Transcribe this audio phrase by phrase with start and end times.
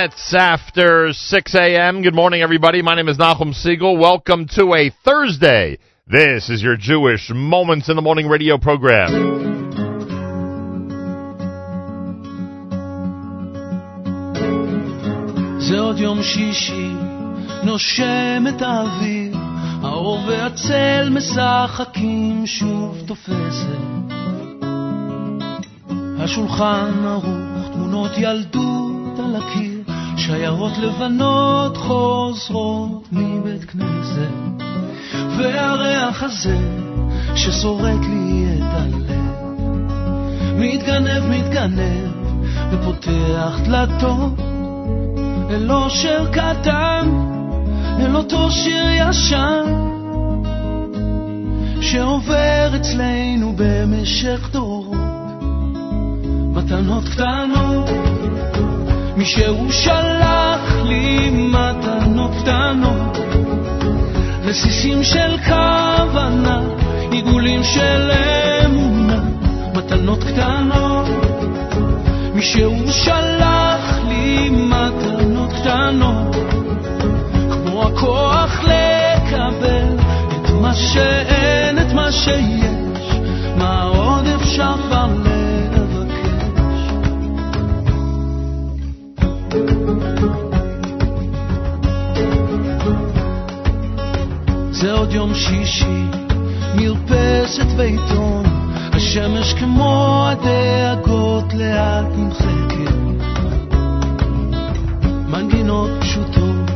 [0.00, 2.00] minutes after 6 a.m.
[2.00, 2.80] Good morning, everybody.
[2.80, 3.98] My name is Nachum Segal.
[3.98, 5.76] Welcome to a Thursday.
[6.06, 9.10] This is your Jewish Moments in the Morning radio program.
[26.22, 29.79] השולחן ערוך, תמונות ילדות על הקיר,
[30.20, 34.64] שיירות לבנות חוזרות מבית כנסת.
[35.38, 36.58] והריח הזה
[37.34, 39.20] ששורט לי את הלב,
[40.56, 42.10] מתגנב, מתגנב,
[42.70, 44.32] ופותח דלתות
[45.50, 47.10] אל אושר קטן,
[48.00, 49.64] אל אותו שיר ישן,
[51.80, 54.98] שעובר אצלנו במשך דורות,
[56.54, 58.09] מתנות קטנות,
[59.20, 63.18] משהוא שלח לי מתנות קטנות,
[64.44, 66.60] רסיסים של כוונה,
[67.10, 68.10] עיגולים של
[68.64, 69.20] אמונה,
[69.76, 71.08] מתנות קטנות,
[72.34, 76.36] משהוא שלח לי מתנות קטנות,
[77.50, 79.96] כמו הכוח לקבל
[80.28, 83.14] את מה שאין, את מה שיש,
[83.56, 84.74] מה עוד אפשר
[95.10, 96.06] עוד יום שישי,
[96.74, 98.42] מרפסת ועיתון,
[98.92, 102.94] השמש כמו הדאגות לאט נמחקת.
[105.26, 106.70] מנגינות פשוטות,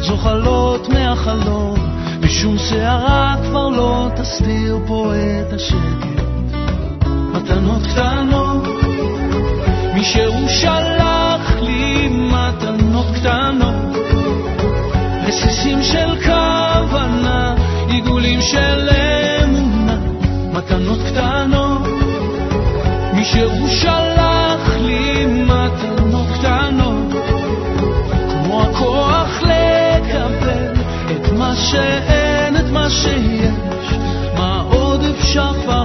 [0.00, 1.74] זוחלות מהחלום,
[2.20, 6.22] ושום שערה כבר לא תסתיר פה את השקט.
[7.32, 8.66] מתנות קטנות,
[9.94, 13.96] משהוא שלח לי מתנות קטנות,
[15.26, 16.45] רסיסים של כוונה,
[17.96, 18.88] עיגולים של
[19.44, 19.98] אמונה,
[20.52, 21.82] מתנות קטנות,
[23.12, 27.24] משהוא שלח לי מתנות קטנות,
[28.28, 30.72] כמו הכוח לקבל
[31.10, 33.94] את מה שאין, את מה שיש,
[34.38, 35.84] מה עוד אפשר כבר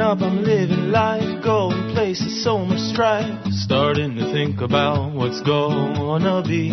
[0.00, 3.30] up, I'm living life, going places, so much strife.
[3.50, 6.70] Starting to think about what's gonna be.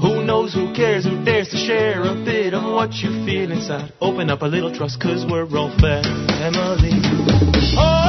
[0.00, 3.92] Who knows, who cares, who dares to share a bit of what you feel inside?
[4.00, 6.92] Open up a little trust, cause we're all family.
[7.78, 8.03] Oh!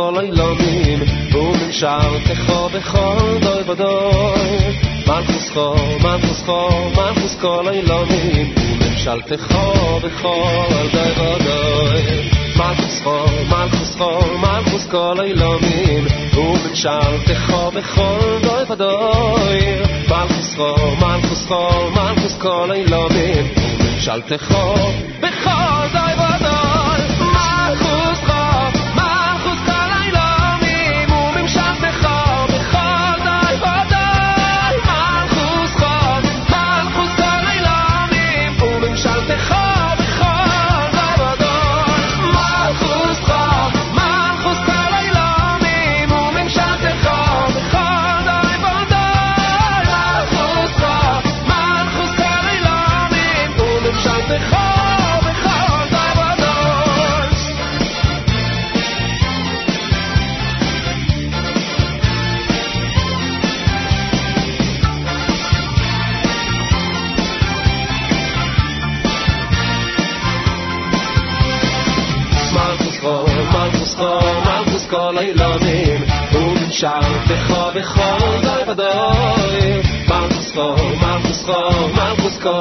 [0.00, 0.98] כל אילומים,
[1.32, 4.78] וממשלתך בכל דוי ודוי.
[5.06, 9.56] מלכוס חו, מלכוס חו, מלכוס כל אילומים, וממשלתך
[10.02, 12.30] בכל דוי ודוי.
[12.56, 19.60] מלכוס חו, מלכוס חו, מלכוס כל אילומים, וממשלתך בכל דוי ודוי.
[20.08, 24.54] מלכוס חו, מלכוס חו, מלכוס כל אילומים, וממשלתך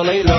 [0.10, 0.39] Hallelujah.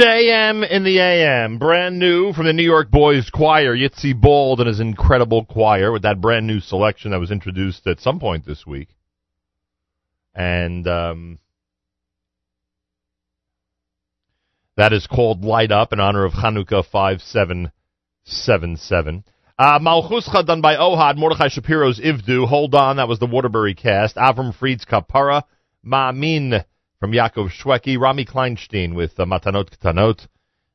[0.00, 4.68] JM in the AM, brand new from the New York Boys Choir, Yitzi Bald and
[4.68, 8.66] his incredible choir with that brand new selection that was introduced at some point this
[8.66, 8.88] week.
[10.34, 11.38] And um,
[14.78, 19.24] that is called Light Up in honor of Hanukkah 5777.
[19.58, 24.16] Uh, Malchuscha done by Ohad, Mordechai Shapiro's Ivdu, Hold On, that was the Waterbury cast.
[24.16, 25.42] Avram Fried's Kapara,
[25.84, 26.64] Ma'amin
[27.00, 30.28] from Yaakov Shweki, Rami Kleinstein with uh, Matanot Ktanot,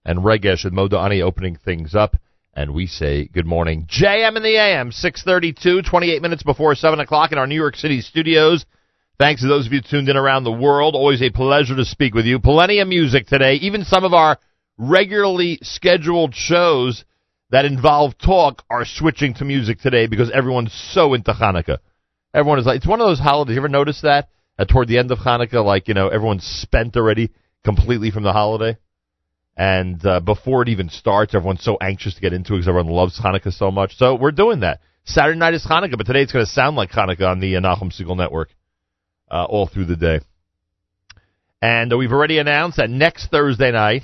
[0.03, 2.17] and Regesh and Modani opening things up.
[2.53, 3.87] And we say good morning.
[3.87, 8.01] JM in the AM, 632, 28 minutes before 7 o'clock in our New York City
[8.01, 8.65] studios.
[9.19, 10.95] Thanks to those of you tuned in around the world.
[10.95, 12.39] Always a pleasure to speak with you.
[12.39, 13.55] Plenty of music today.
[13.55, 14.39] Even some of our
[14.77, 17.05] regularly scheduled shows
[17.51, 21.77] that involve talk are switching to music today because everyone's so into Hanukkah.
[22.33, 23.53] Everyone is like, it's one of those holidays.
[23.53, 24.29] You ever notice that?
[24.57, 27.31] Uh, toward the end of Hanukkah, like you know everyone's spent already
[27.63, 28.77] completely from the holiday,
[29.57, 32.91] and uh, before it even starts, everyone's so anxious to get into it because everyone
[32.91, 33.95] loves Hanukkah so much.
[33.97, 34.81] So we're doing that.
[35.05, 37.61] Saturday night is Hanukkah, but today it's going to sound like Hanukkah on the uh,
[37.61, 38.49] Nachum Segal Network
[39.29, 40.19] uh, all through the day.
[41.61, 44.03] And uh, we've already announced that next Thursday night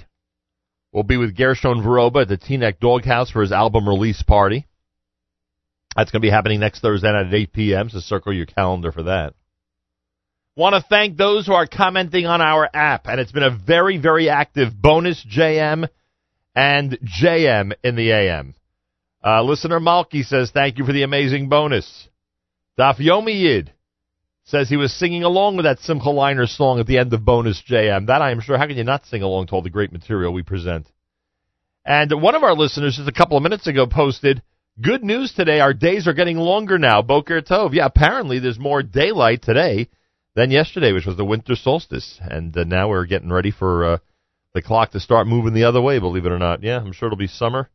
[0.91, 4.67] we'll be with Gershon Veroba at the Teaneck Doghouse for his album release party.
[5.95, 7.89] That's going to be happening next Thursday night at 8 p.m.
[7.89, 9.33] So circle your calendar for that.
[10.57, 13.97] Want to thank those who are commenting on our app, and it's been a very,
[13.97, 15.87] very active bonus JM
[16.53, 18.55] and JM in the AM.
[19.23, 22.09] Uh, listener Malky says, thank you for the amazing bonus.
[22.77, 23.71] Daf Yomi Yid
[24.43, 27.63] says he was singing along with that Simcha Leiner song at the end of bonus
[27.69, 28.07] JM.
[28.07, 28.57] That I am sure.
[28.57, 30.85] How can you not sing along to all the great material we present?
[31.85, 34.41] And one of our listeners just a couple of minutes ago posted,
[34.81, 35.61] good news today.
[35.61, 37.01] Our days are getting longer now.
[37.01, 37.73] Boker Tov.
[37.73, 39.87] Yeah, apparently there's more daylight today
[40.35, 42.19] than yesterday, which was the winter solstice.
[42.21, 43.97] And uh, now we're getting ready for uh,
[44.53, 46.63] the clock to start moving the other way, believe it or not.
[46.63, 47.69] Yeah, I'm sure it'll be summer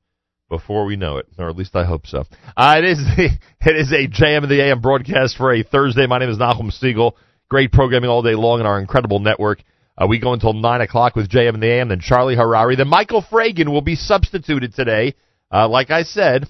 [0.49, 2.25] before we know it, or at least I hope so.
[2.57, 2.99] Uh, it is
[3.61, 6.07] it is a JM of the AM broadcast for a Thursday.
[6.07, 7.12] My name is Nachum Segal.
[7.49, 9.62] Great programming all day long in our incredible network.
[9.99, 12.76] Uh, we go until 9 o'clock with JM in the AM, then Charlie Harary.
[12.76, 15.14] Then Michael Fragin will be substituted today.
[15.51, 16.47] Uh, like I said,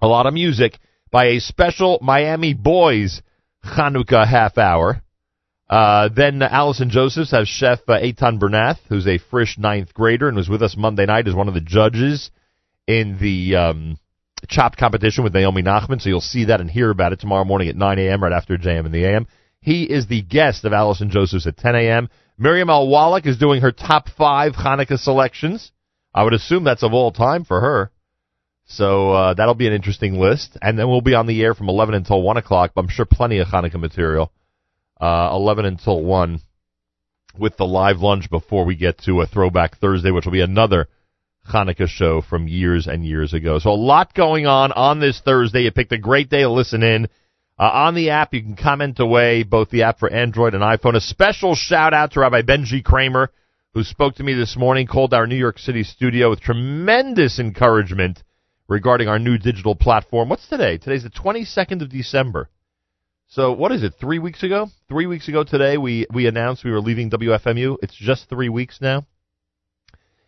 [0.00, 0.78] a lot of music
[1.10, 3.20] by a special Miami Boys
[3.64, 5.02] Chanukah half hour.
[5.68, 10.28] Uh, then uh, Allison Josephs has Chef uh, Eitan Bernath, who's a Frisch ninth grader
[10.28, 12.30] and was with us Monday night as one of the judges
[12.86, 13.98] in the um,
[14.48, 16.00] chopped competition with Naomi Nachman.
[16.00, 18.22] So you'll see that and hear about it tomorrow morning at 9 a.m.
[18.22, 19.26] right after JM in the AM.
[19.60, 22.08] He is the guest of Allison Josephs at 10 a.m.
[22.38, 22.86] Miriam L.
[22.86, 25.72] Wallach is doing her top five Hanukkah selections.
[26.14, 27.90] I would assume that's of all time for her.
[28.66, 30.56] So uh, that'll be an interesting list.
[30.62, 32.72] And then we'll be on the air from 11 until 1 o'clock.
[32.74, 34.30] But I'm sure plenty of Hanukkah material
[35.00, 36.40] uh, 11 until 1
[37.38, 40.88] with the live lunch before we get to a Throwback Thursday, which will be another
[41.52, 43.58] Hanukkah show from years and years ago.
[43.58, 45.62] So a lot going on on this Thursday.
[45.62, 47.08] You picked a great day to listen in.
[47.58, 50.94] Uh, on the app, you can comment away, both the app for Android and iPhone.
[50.94, 53.30] A special shout out to Rabbi Benji Kramer,
[53.72, 58.22] who spoke to me this morning, called our New York City studio with tremendous encouragement
[58.68, 60.28] regarding our new digital platform.
[60.28, 60.76] What's today?
[60.76, 62.50] Today's the 22nd of December.
[63.28, 63.94] So what is it?
[64.00, 64.68] Three weeks ago?
[64.88, 67.76] Three weeks ago today, we we announced we were leaving WFMU.
[67.82, 69.04] It's just three weeks now.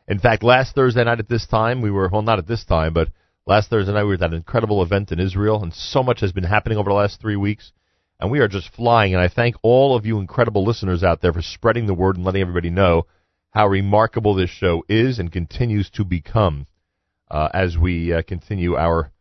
[0.09, 2.93] In fact, last Thursday night at this time, we were well, not at this time,
[2.93, 3.09] but
[3.47, 6.33] last Thursday night we were at that incredible event in Israel, and so much has
[6.33, 7.73] been happening over the last three weeks,
[8.19, 9.15] and we are just flying.
[9.15, 12.25] And I thank all of you incredible listeners out there for spreading the word and
[12.25, 13.07] letting everybody know
[13.51, 16.67] how remarkable this show is and continues to become
[17.31, 19.13] uh, as we uh, continue our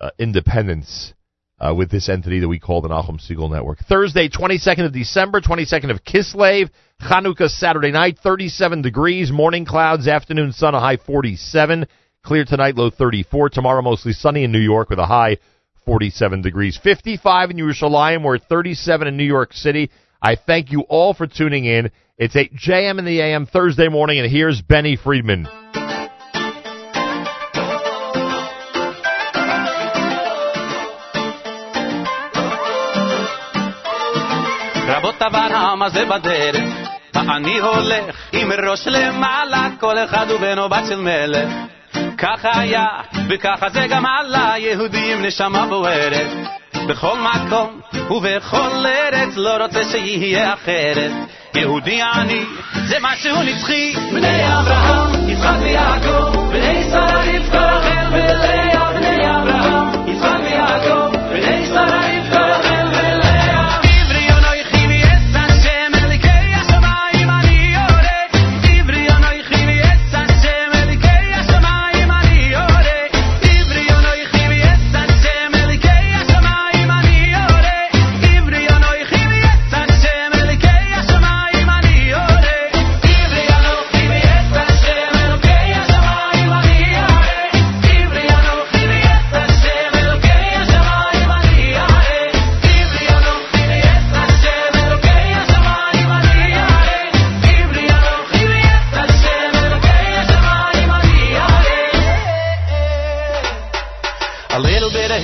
[0.00, 1.12] uh, independence
[1.60, 3.78] uh, with this entity that we call the Nachum Segal Network.
[3.80, 6.70] Thursday, 22nd of December, 22nd of Kislev,
[7.02, 11.86] Chanukah Saturday night, 37 degrees, morning clouds, afternoon sun, a high 47.
[12.22, 13.50] Clear tonight, low 34.
[13.50, 15.38] Tomorrow, mostly sunny in New York with a high
[15.84, 16.78] 47 degrees.
[16.82, 18.22] 55 in Yerushalayim.
[18.22, 19.90] We're at 37 in New York City.
[20.22, 21.90] I thank you all for tuning in.
[22.18, 25.48] It's 8 JM in the AM Thursday morning, and here's Benny Friedman.
[35.70, 36.68] העם הזה בדרך,
[37.14, 41.48] ואני הולך עם ראש למעלה, כל אחד הוא בן או בת של מלך.
[42.18, 42.86] ככה היה,
[43.28, 46.30] וככה זה גם עלה, יהודי עם נשמה בוערת.
[46.86, 51.10] בכל מקום ובכל ארץ, לא רוצה שיהיה אחרת.
[51.54, 52.44] יהודי אני,
[52.86, 53.94] זה משהו נצחי.
[54.12, 58.59] בני אברהם, יצחק ויעקב, בני שרה רבקה, רחל ולאה,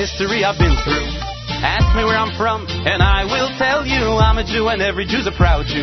[0.06, 1.10] misery I've been through.
[1.66, 5.02] Ask me where I'm from, and I will tell you I'm a Jew, and every
[5.02, 5.82] Jew's a proud Jew.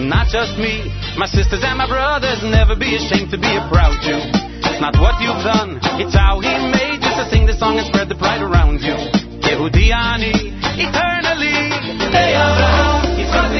[0.00, 0.88] Not just me,
[1.20, 2.40] my sisters and my brothers.
[2.40, 4.16] Never be ashamed to be a proud Jew.
[4.64, 7.84] It's not what you've done, it's how He made you to sing the song and
[7.84, 8.96] spread the pride around you.
[9.44, 11.52] Yehudi ani, eternally.
[12.08, 13.52] Hey Abraham, Yitzchak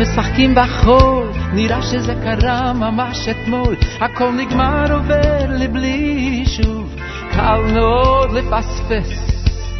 [0.00, 6.96] משחקים בחול, נראה שזה קרה ממש אתמול, הכל נגמר עובר לי בלי שוב,
[7.32, 9.30] קל מאוד לפספס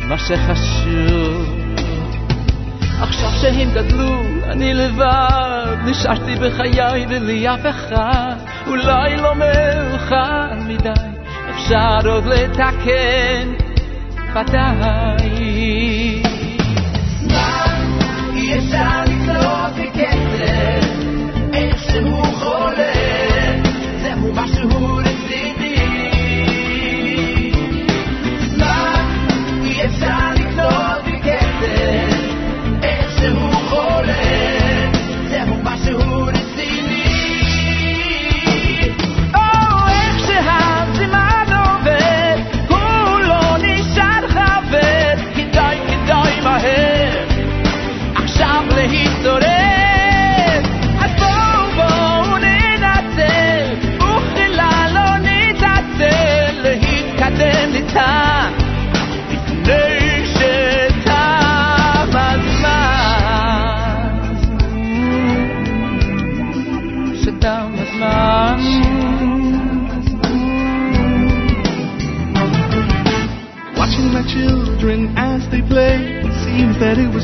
[0.08, 1.60] מה שחשוב.
[3.00, 10.90] עכשיו שהם גדלו, אני לבד, נשארתי בחיי ולי אף אחד, אולי לא מאוחר מדי,
[11.50, 13.52] אפשר עוד לתקן,
[14.34, 15.80] ודאי.
[18.34, 18.99] אי אפשר
[20.00, 20.59] get Yes,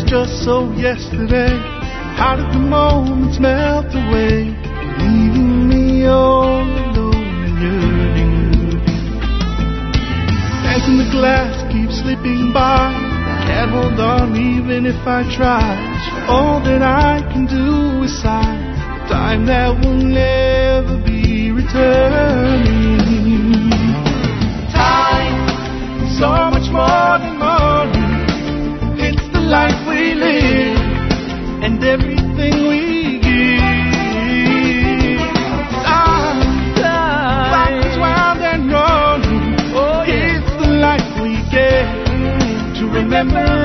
[0.07, 1.51] just so yesterday.
[2.17, 4.55] How did the moments melt away,
[5.03, 8.81] leaving me all alone and yearning?
[10.65, 12.93] As in the glass keeps slipping by,
[13.47, 15.75] can't hold on even if I try.
[16.29, 18.63] All that I can do is sigh.
[19.11, 22.95] Time that will never be returning.
[24.73, 27.06] Time so much more
[43.25, 43.56] remember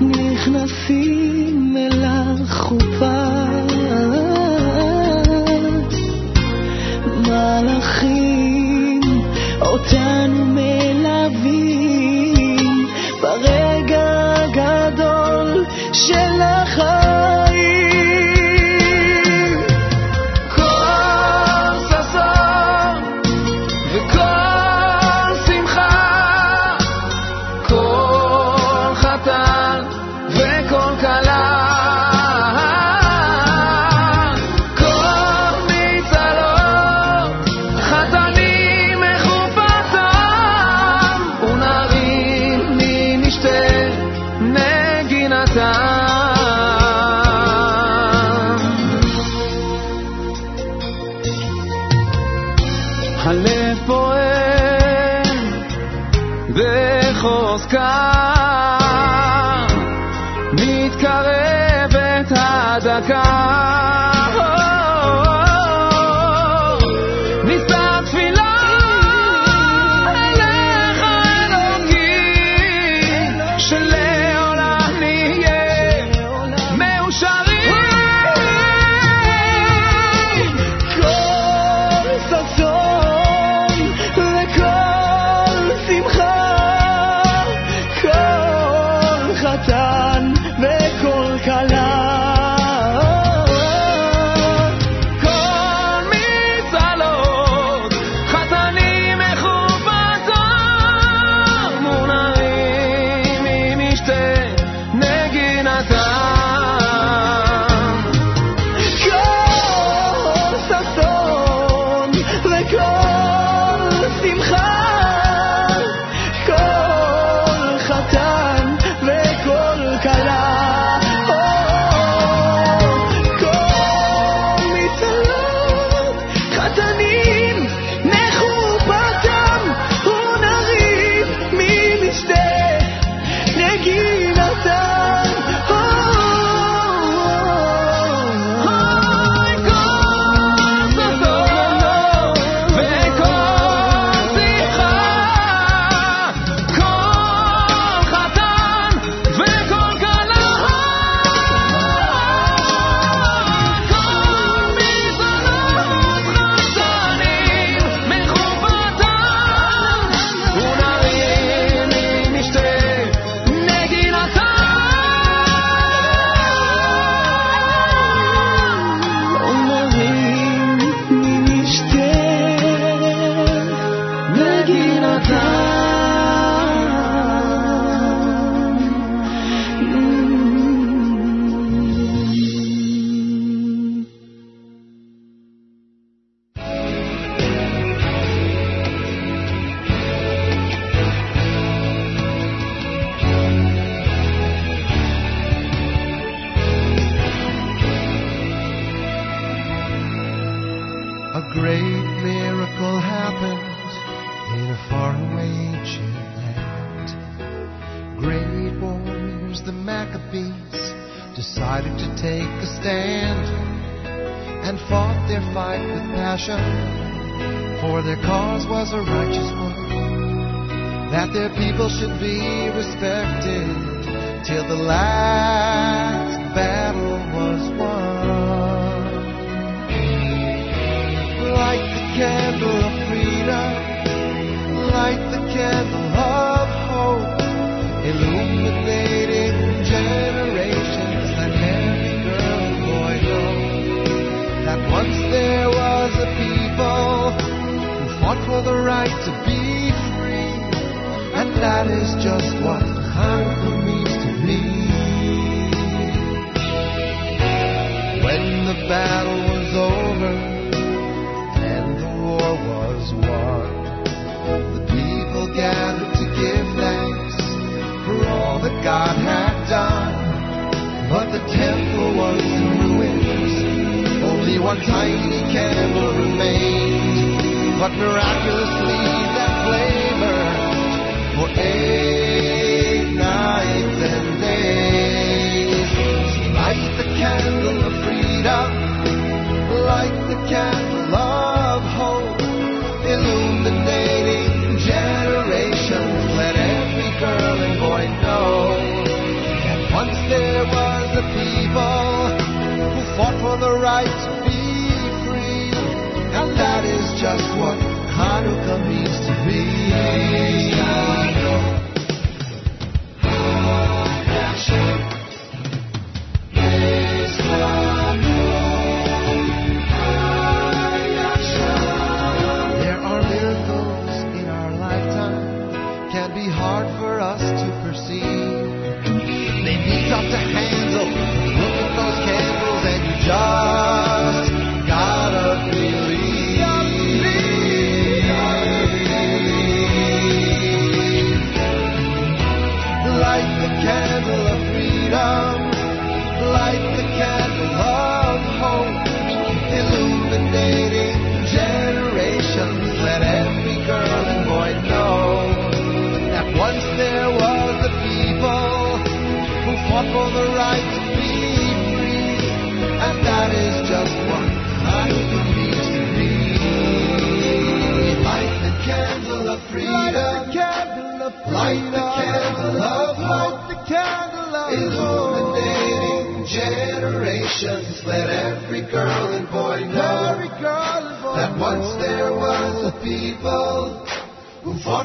[0.00, 3.05] נכנסים אל החופה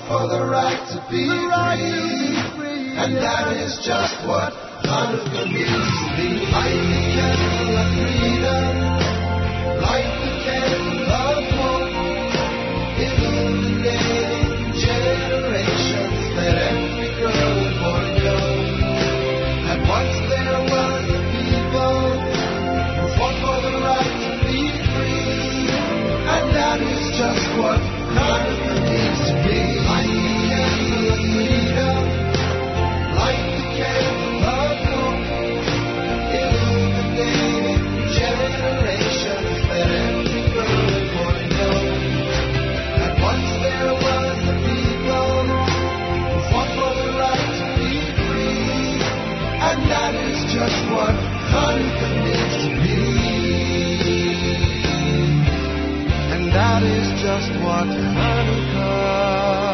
[0.07, 2.97] for the right to be free.
[2.97, 6.45] And that is just what Hanukkah means to me.
[6.53, 9.00] I need freedom.
[57.21, 59.70] just what Hanukkah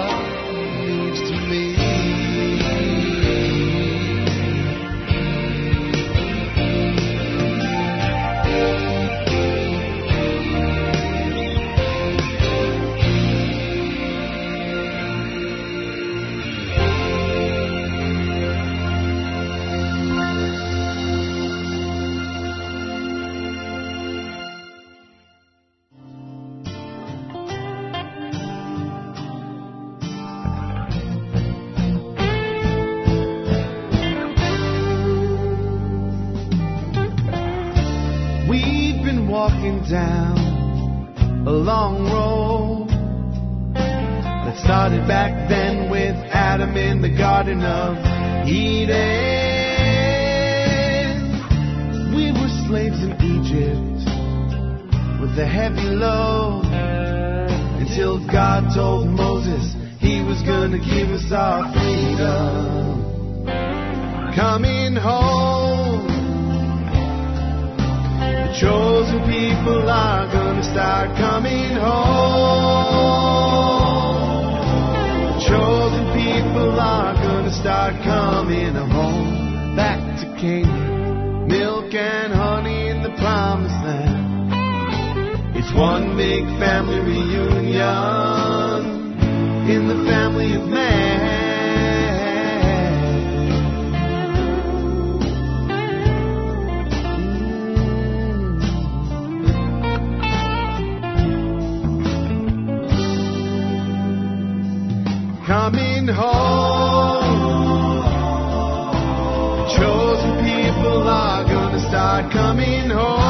[39.90, 40.38] down
[41.48, 42.90] a long road
[43.74, 47.96] that started back then with Adam in the Garden of
[48.46, 48.98] Eden.
[52.14, 54.04] We were slaves in Egypt
[55.22, 56.66] with a heavy load
[57.80, 63.06] until God told Moses he was gonna give us our freedom.
[64.36, 65.47] Coming home.
[69.68, 72.08] People are gonna start coming home.
[75.46, 83.10] Chosen people are gonna start coming home back to Canaan, milk and honey in the
[83.20, 84.54] promised land.
[85.58, 88.37] It's one big family reunion
[106.08, 108.00] Home,
[109.76, 113.28] chosen people are gonna start coming home.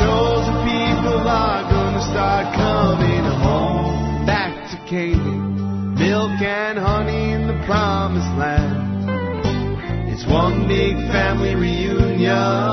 [0.00, 8.32] Chosen people are gonna start coming home back to milk and honey in the promised
[8.38, 10.08] land.
[10.08, 12.63] It's one big family reunion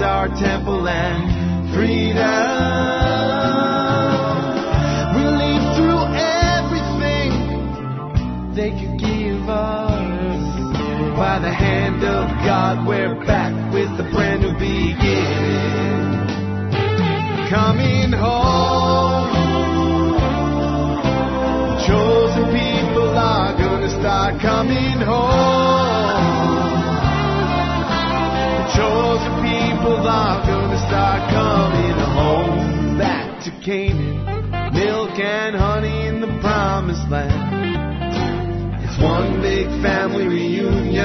[0.00, 2.20] our temple, and freedom.
[5.14, 7.30] We lived through everything
[8.54, 10.40] they could give us.
[11.16, 13.19] By the hand of God, we're
[33.70, 38.82] Canaan, milk and honey in the promised land.
[38.82, 40.98] It's one big family reunion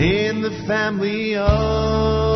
[0.00, 2.27] in the family of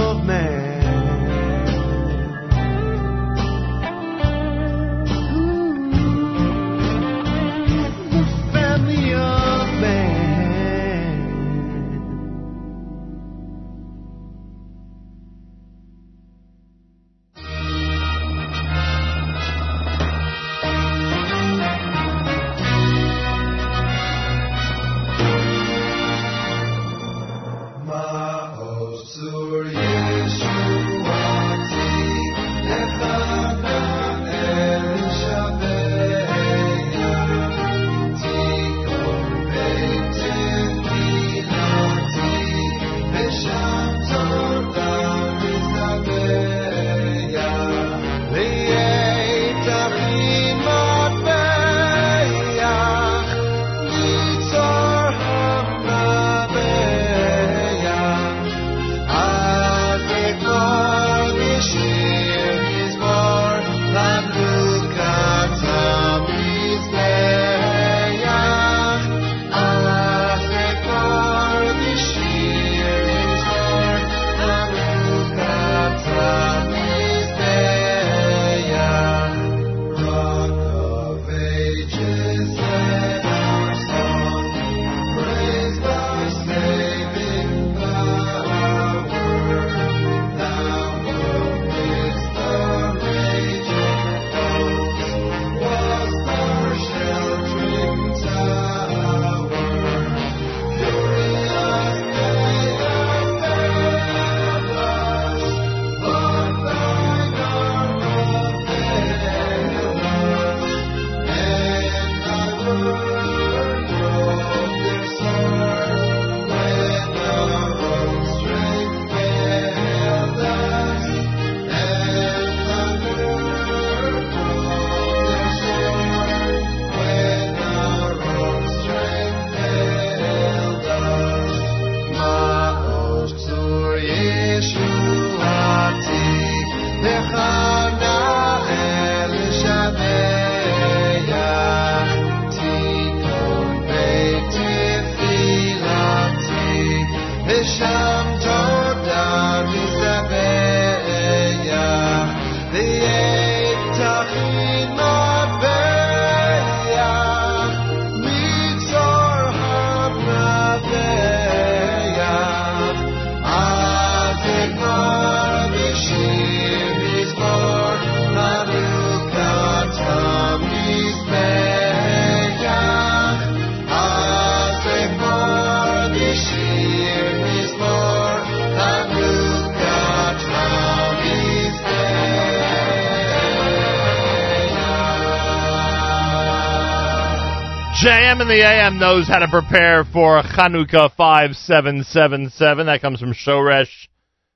[188.43, 192.87] in the AM knows how to prepare for Chanukah 5777.
[192.87, 194.09] That comes from Shoresh,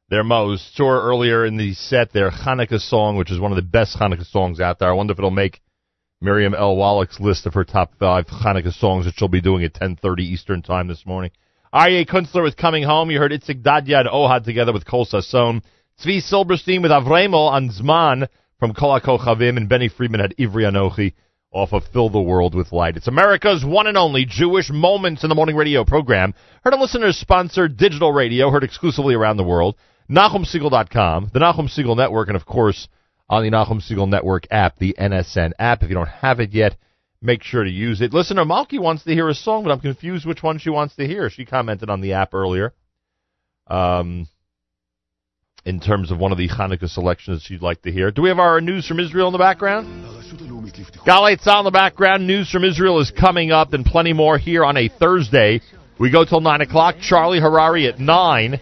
[0.09, 3.62] their Maoz Tzur earlier in the set, their Hanukkah song, which is one of the
[3.62, 4.89] best Hanukkah songs out there.
[4.89, 5.61] I wonder if it'll make
[6.20, 6.74] Miriam L.
[6.74, 10.62] Wallach's list of her top five Hanukkah songs that she'll be doing at 10.30 Eastern
[10.62, 11.30] Time this morning.
[11.72, 13.12] Aryeh Kunstler with Coming Home.
[13.12, 15.62] You heard Itzik Dadya and Ohad together with Kol Sasson.
[16.03, 18.26] Tzvi Silberstein with Avremel on Zman
[18.59, 21.12] from Kol HaKochavim, and Benny Friedman had Ivri Anochi
[21.57, 22.98] off of Fill the World with Light.
[22.98, 26.34] It's America's one and only Jewish Moments in the Morning radio program.
[26.62, 29.74] Heard on listeners sponsored digital radio, heard exclusively around the world.
[30.11, 32.88] NachumSegal.com, the Nachum Segal Network, and of course
[33.30, 35.82] on the Nachum Segal Network app, the NSN app.
[35.82, 36.76] If you don't have it yet,
[37.22, 38.12] make sure to use it.
[38.12, 41.07] Listener Malky wants to hear a song, but I'm confused which one she wants to
[41.07, 41.30] hear.
[41.30, 42.74] She commented on the app earlier.
[43.66, 44.28] Um,
[45.66, 48.12] in terms of one of the Hanukkah selections you'd like to hear.
[48.12, 50.04] Do we have our news from Israel in the background?
[51.04, 52.24] Galei Tzal in the background.
[52.24, 55.60] News from Israel is coming up and plenty more here on a Thursday.
[55.98, 56.96] We go till 9 o'clock.
[57.00, 58.60] Charlie Harary at 9.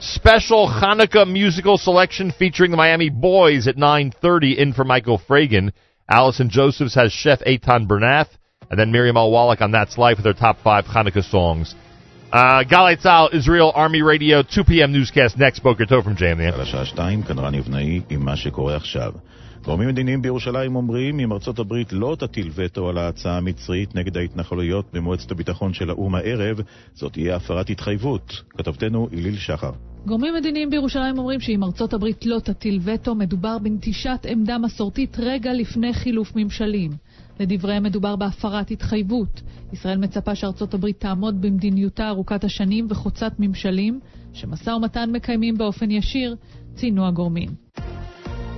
[0.00, 5.72] Special Hanukkah musical selection featuring the Miami Boys at 9.30 in for Michael Fragin.
[6.08, 8.28] Allison Josephs has Chef Eitan Bernath.
[8.70, 9.32] And then Miriam L.
[9.32, 11.74] Wallach on That's Life with her top five Hanukkah songs.
[12.34, 14.92] Uh, Galei Tzal, Israel Army Radio, 2 p.m.
[14.92, 15.62] newscast next.
[15.62, 16.54] Boker Tov from JM.
[16.54, 19.12] על השעה שתיים, כאן רן יבנאי עם מה שקורה עכשיו.
[19.64, 24.84] גורמים מדיניים בירושלים אומרים אם ארצות הברית לא תטיל וטו על ההצעה המצרית נגד ההתנחלויות
[24.92, 26.60] במועצת הביטחון של האו"ם הערב,
[26.94, 28.42] זאת תהיה הפרת התחייבות.
[28.58, 29.70] כתבתנו איליל שחר.
[30.06, 35.52] גורמים מדיניים בירושלים אומרים שאם ארצות הברית לא תטיל וטו, מדובר בנטישת עמדה מסורתית רגע
[35.52, 36.90] לפני חילוף ממשלים.
[37.40, 39.42] לדבריהם מדובר בהפרת התחייבות.
[39.72, 44.00] ישראל מצפה שארצות הברית תעמוד במדיניותה ארוכת השנים וחוצת ממשלים,
[44.32, 46.36] שמשא ומתן מקיימים באופן ישיר,
[46.74, 47.50] ציינו הגורמים.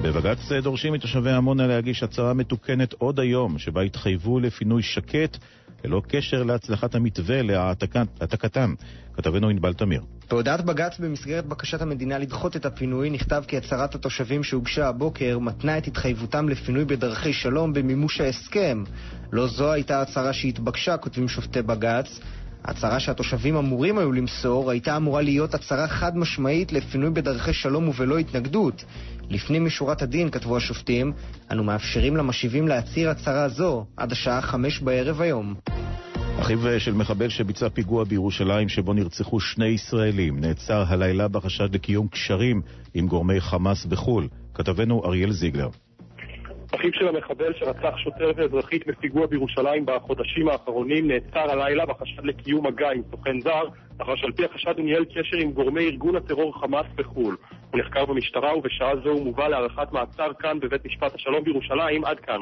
[0.03, 5.37] בבג"ץ דורשים מתושבי עמונה להגיש הצהרה מתוקנת עוד היום, שבה יתחייבו לפינוי שקט
[5.85, 8.75] ללא קשר להצלחת המתווה להעתקתם.
[9.17, 10.03] כתבנו ענבל תמיר.
[10.31, 15.79] בהודעת בג"ץ במסגרת בקשת המדינה לדחות את הפינוי נכתב כי הצהרת התושבים שהוגשה הבוקר מתנה
[15.79, 18.85] את התחייבותם לפינוי בדרכי שלום במימוש ההסכם.
[19.33, 22.21] לא זו הייתה הצהרה שהתבקשה, כותבים שופטי בג"ץ.
[22.65, 28.19] ההצהרה שהתושבים אמורים היו למסור הייתה אמורה להיות הצהרה חד משמעית לפינוי בדרכי שלום ובלא
[28.19, 28.85] התנגדות.
[29.31, 31.13] לפנים משורת הדין, כתבו השופטים,
[31.51, 35.55] אנו מאפשרים למשיבים להצהיר הצהרה זו עד השעה חמש בערב היום.
[36.41, 42.63] אחיו של מחבל שביצע פיגוע בירושלים שבו נרצחו שני ישראלים נעצר הלילה בחשד לקיום קשרים
[42.95, 44.29] עם גורמי חמאס בחו"ל.
[44.55, 45.69] כתבנו אריאל זיגלר.
[46.77, 52.91] אחיו של המחבל שרצח שוטרת אזרחית בפיגוע בירושלים בחודשים האחרונים נעצר הלילה בחשד לקיום מגע
[52.91, 53.65] עם סוכן זר,
[54.01, 57.37] לאחר שעל פי החשד הוא ניהל קשר עם גורמי ארגון הטרור חמאס בחו"ל.
[57.71, 62.05] הוא נחקר במשטרה ובשעה זו הוא מובא להארכת מעצר כאן בבית משפט השלום בירושלים.
[62.05, 62.41] עד כאן.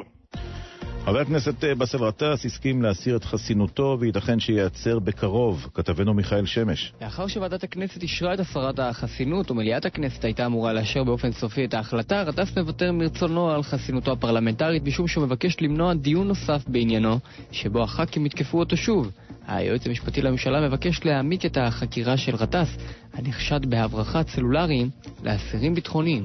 [1.05, 5.69] חבר הכנסת באסל גטאס הסכים להסיר את חסינותו וייתכן שייעצר בקרוב.
[5.75, 6.93] כתבנו מיכאל שמש.
[7.03, 11.75] לאחר שוועדת הכנסת אישרה את הסרת החסינות ומליאת הכנסת הייתה אמורה לאשר באופן סופי את
[11.75, 17.19] ההחלטה, גטאס מוותר מרצונו על חסינותו הפרלמנטרית משום שהוא מבקש למנוע דיון נוסף בעניינו,
[17.53, 19.11] שבו הח"כים יתקפו אותו שוב.
[19.47, 22.69] היועץ המשפטי לממשלה מבקש להעמיק את החקירה של גטאס,
[23.15, 24.91] הנחשד בהברחת סלולריים
[25.25, 26.25] לאסירים ביטחוניים.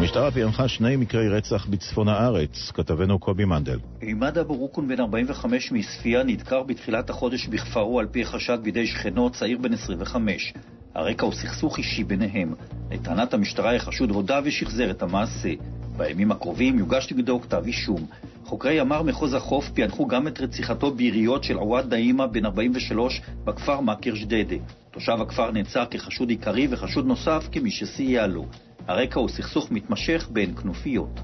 [0.00, 3.78] המשטרה פענחה שני מקרי רצח בצפון הארץ, כתבנו קובי מנדל.
[4.00, 9.30] עימד אבו רוקון בן 45 מעספיא נדקר בתחילת החודש בכפרו על פי חשד בידי שכנו
[9.30, 10.52] צעיר בן 25.
[10.94, 12.54] הרקע הוא סכסוך אישי ביניהם.
[12.90, 15.50] לטענת המשטרה החשוד הודה ושחזר את המעשה.
[15.96, 18.06] בימים הקרובים יוגש נגדו כתב אישום.
[18.44, 23.80] חוקרי ימ"ר מחוז החוף פענחו גם את רציחתו ביריות של עווד נעימה בן 43 בכפר
[23.80, 24.56] מכר ג'דיידה.
[24.90, 28.46] תושב הכפר נעצר כחשוד עיקרי וחשוד נוסף כמי שסייע לו.
[28.86, 31.20] הרקע הוא סכסוך מתמשך בין כנופיות.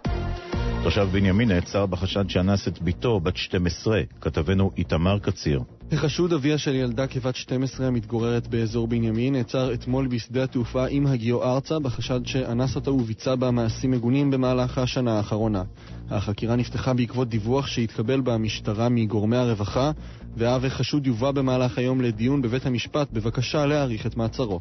[0.87, 5.61] תושב בנימין נעצר בחשד שאנס את בתו בת 12, כתבנו איתמר קציר.
[5.93, 11.43] החשוד אביה של ילדה כבת 12 המתגוררת באזור בנימין נעצר אתמול בשדה התעופה עם הגיעו
[11.43, 15.63] ארצה בחשד שאנס אותה וביצע בה מעשים מגונים במהלך השנה האחרונה.
[16.11, 19.91] החקירה נפתחה בעקבות דיווח שהתקבל במשטרה מגורמי הרווחה,
[20.37, 24.61] והאב החשוד יובא במהלך היום לדיון בבית המשפט בבקשה להאריך את מעצרו.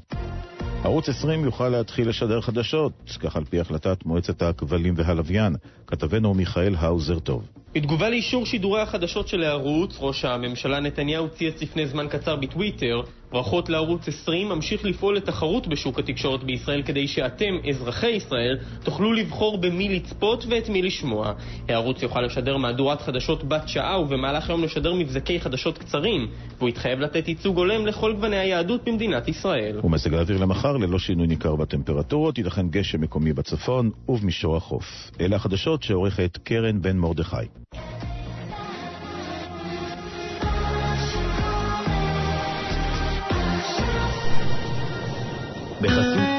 [0.86, 5.56] ערוץ 20 יוכל להתחיל לשדר חדשות, כך על פי החלטת מועצת הכבלים והלוויין.
[5.88, 7.44] כתבנו מיכאל האוזר טוב.
[7.74, 13.02] בתגובה לאישור שידורי החדשות של הערוץ, ראש הממשלה נתניהו צייץ לפני זמן קצר בטוויטר
[13.36, 19.58] ברכות לערוץ 20 ממשיך לפעול לתחרות בשוק התקשורת בישראל כדי שאתם, אזרחי ישראל, תוכלו לבחור
[19.58, 21.34] במי לצפות ואת מי לשמוע.
[21.70, 26.28] הערוץ יוכל לשדר מהדורת חדשות בת שעה ובמהלך היום לשדר מבזקי חדשות קצרים,
[26.58, 29.80] והוא יתחייב לתת ייצוג הולם לכל גווני היהדות במדינת ישראל.
[29.84, 35.12] ומזג האוויר למחר ללא שינוי ניכר בטמפרטורות, ייתכן גשם מקומי בצפון ובמישור החוף.
[35.22, 37.46] אלה החדשות שעורכת קרן בן מרדכי.
[45.82, 46.35] Berta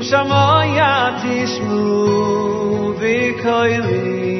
[0.00, 4.36] אם שמויה תשמעו וקוילי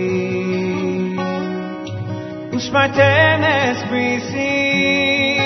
[2.53, 5.39] ושמרתם את בריתי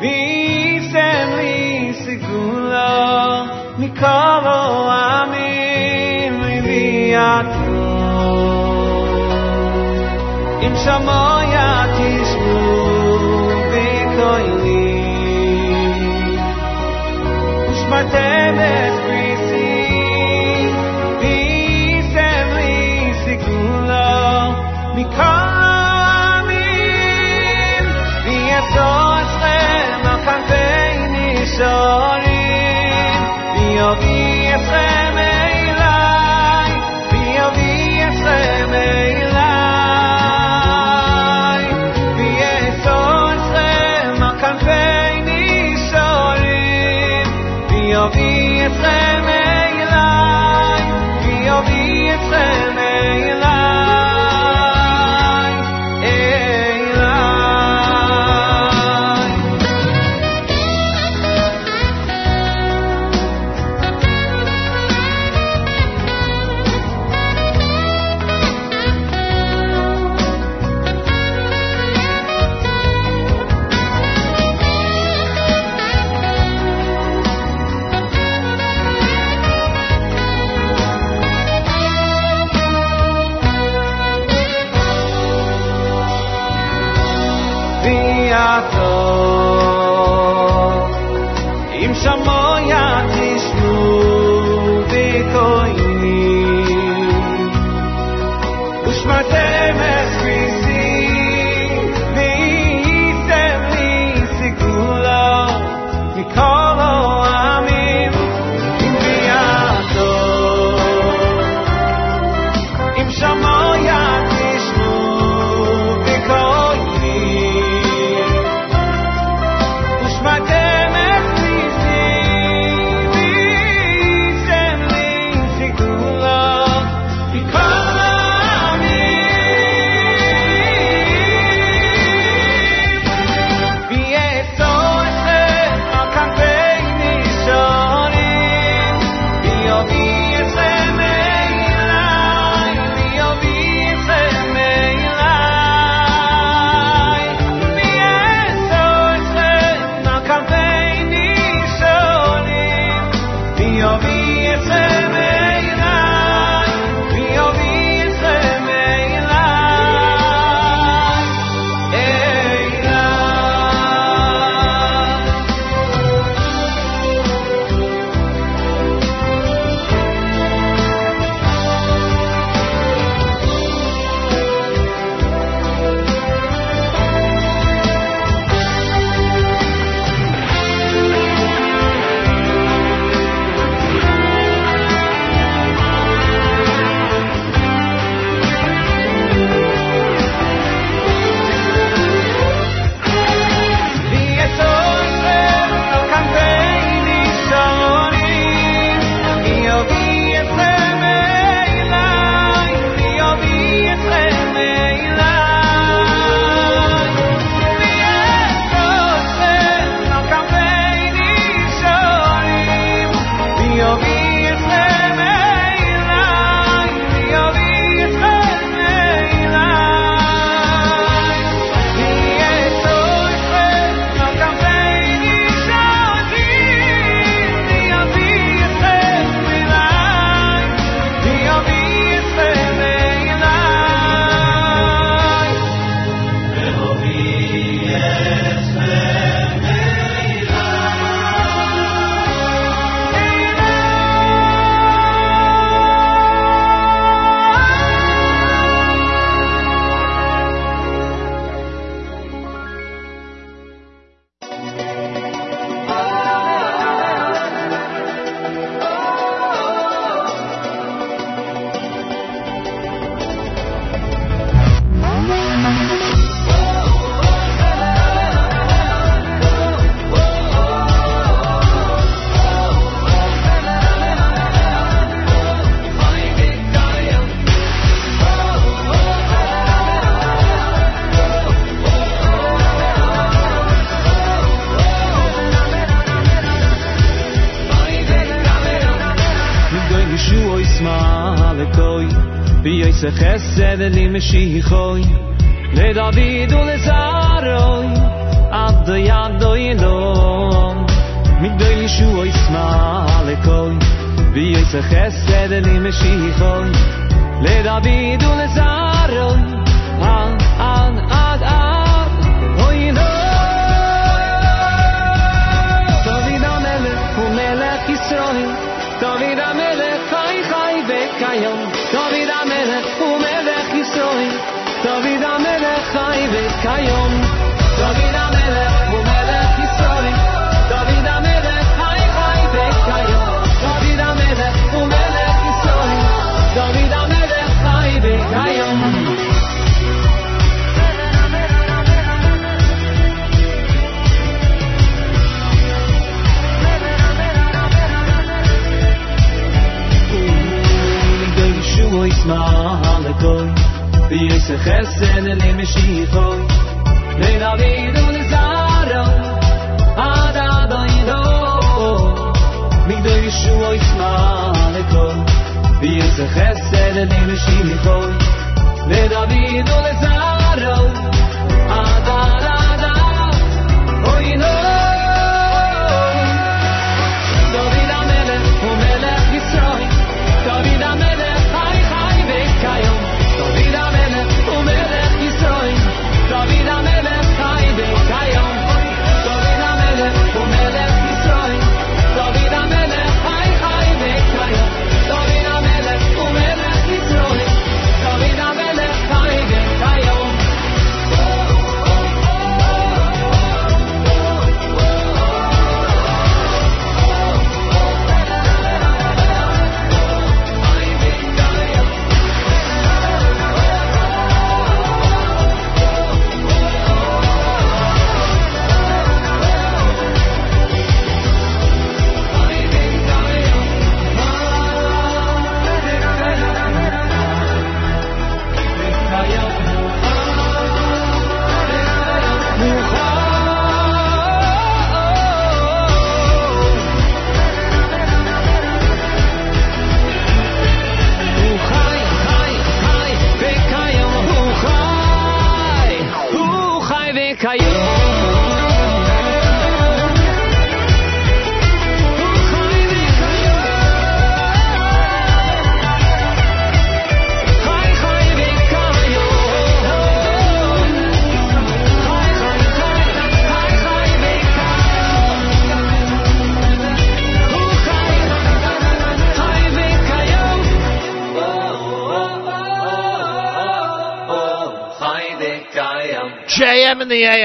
[0.00, 3.44] וישם לי סגולה
[3.78, 4.06] מכל
[4.86, 7.74] העמים ויעתור
[10.62, 15.04] אם שמויה תשמעו וקוילי
[17.70, 18.97] ושמרתם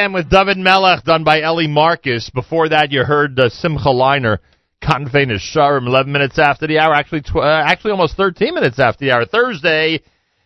[0.05, 2.31] JM in the AM with David Melech, done by Ellie Marcus.
[2.31, 4.39] Before that, you heard uh, Simcha Leiner,
[4.83, 9.05] Convene Sharm, 11 minutes after the hour, actually, tw- uh, actually almost 13 minutes after
[9.05, 9.25] the hour.
[9.25, 10.03] Thursday,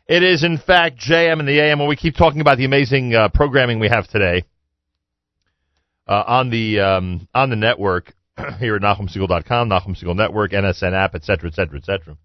[0.06, 3.14] it is in fact JM in the AM, where we keep talking about the amazing
[3.14, 4.44] uh, programming we have today
[6.06, 8.14] uh, on the um, on the network
[8.58, 12.16] here at NachumSegal.com, Nachum Segal Network, NSN app, etc., etc., etc.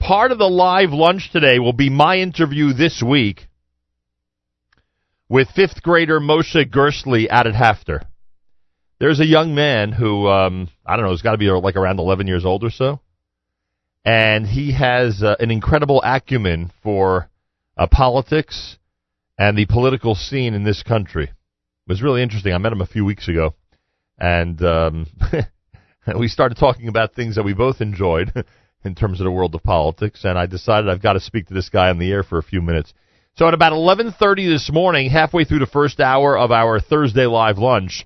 [0.00, 3.47] Part of the live lunch today will be my interview this week
[5.28, 8.04] with fifth grader Moshe Gersley at HAFTR.
[8.98, 12.00] There's a young man who, um, I don't know, he's got to be like around
[12.00, 13.00] 11 years old or so.
[14.04, 17.28] And he has uh, an incredible acumen for
[17.76, 18.78] uh, politics
[19.38, 21.24] and the political scene in this country.
[21.24, 22.52] It was really interesting.
[22.52, 23.54] I met him a few weeks ago.
[24.18, 25.06] And um,
[26.18, 28.32] we started talking about things that we both enjoyed
[28.84, 30.24] in terms of the world of politics.
[30.24, 32.42] And I decided I've got to speak to this guy on the air for a
[32.42, 32.92] few minutes.
[33.38, 37.56] So at about 11:30 this morning, halfway through the first hour of our Thursday live
[37.56, 38.04] lunch,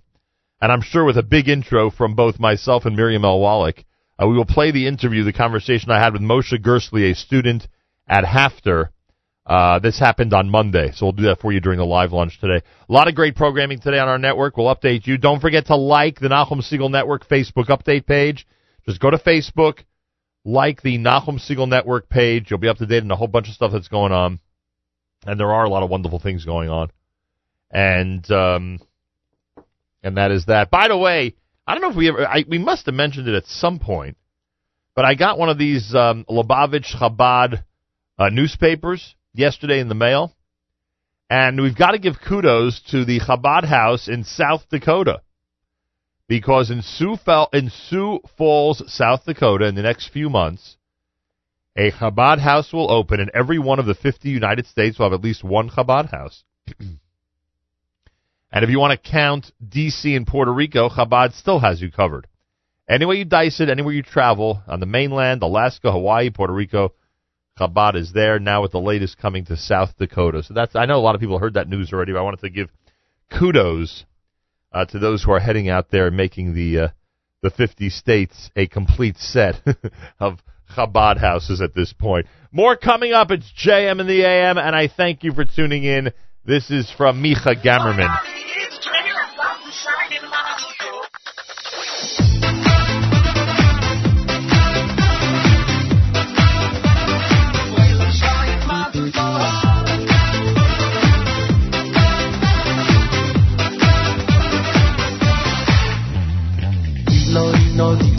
[0.61, 3.41] and I'm sure with a big intro from both myself and Miriam L.
[3.41, 3.83] Wallach,
[4.23, 7.67] uh, we will play the interview, the conversation I had with Moshe Gersley, a student
[8.07, 8.91] at HAFTR.
[9.47, 12.39] Uh, this happened on Monday, so we'll do that for you during the live lunch
[12.39, 12.63] today.
[12.87, 14.59] A lot of great programming today on our network.
[14.59, 15.17] We'll update you.
[15.17, 18.47] Don't forget to like the Nachum Segal Network Facebook update page.
[18.85, 19.79] Just go to Facebook,
[20.45, 22.51] like the Nachum Segal Network page.
[22.51, 24.39] You'll be up to date on a whole bunch of stuff that's going on
[25.27, 26.91] and there are a lot of wonderful things going on.
[27.71, 28.81] And um,
[30.03, 30.71] and that is that.
[30.71, 31.35] By the way,
[31.67, 34.17] I don't know if we ever I, we must have mentioned it at some point,
[34.95, 37.65] but I got one of these um, Lubavitch Chabad
[38.19, 40.35] uh, newspapers yesterday in the mail,
[41.31, 45.23] and we've got to give kudos to the Chabad House in South Dakota.
[46.29, 50.77] Because in Sioux, Fall, in Sioux Falls, South Dakota, in the next few months,
[51.77, 55.19] A Chabad house will open, and every one of the 50 United States will have
[55.19, 56.45] at least one Chabad house.
[56.79, 56.99] and
[58.53, 60.15] if you want to count D.C.
[60.15, 62.27] and Puerto Rico, Chabad still has you covered.
[62.89, 66.93] Anywhere you dice it, anywhere you travel, on the mainland, Alaska, Hawaii, Puerto Rico,
[67.59, 70.43] Chabad is there now with the latest coming to South Dakota.
[70.43, 72.41] So that's I know a lot of people heard that news already, but I wanted
[72.41, 72.71] to give
[73.31, 74.05] kudos
[74.73, 76.89] uh, to those who are heading out there and making the uh,
[77.43, 79.57] the 50 states a complete set
[80.21, 80.39] of
[80.75, 82.27] Chabad houses at this point.
[82.51, 83.31] More coming up.
[83.31, 86.13] It's JM in the AM, and I thank you for tuning in.
[86.45, 88.11] This is from Micha Gammerman.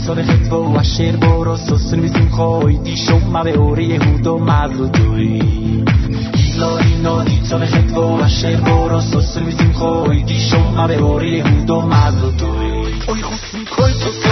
[0.06, 2.76] سال و اشیر بارا سسون بیسیم خواهی.
[2.76, 5.40] دیشو مبه اوری یهودا مردوی.
[6.34, 10.22] ایلا اینا دیتان خطبه و اشیر بارا سسون بیسیم خواهی.
[10.22, 12.72] دیشو مبه اوری یهودا مردوی.
[13.08, 14.23] اوی خسون کل تو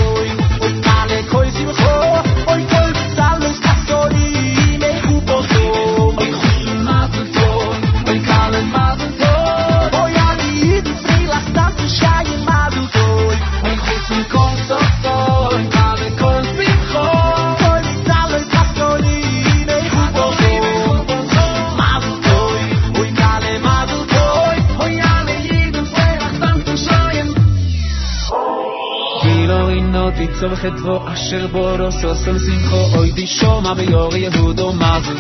[30.43, 32.98] سم خدوا عاشق بارا ساسم سینخا.
[32.98, 35.14] آیدی شام همه یاقی هود و مغزو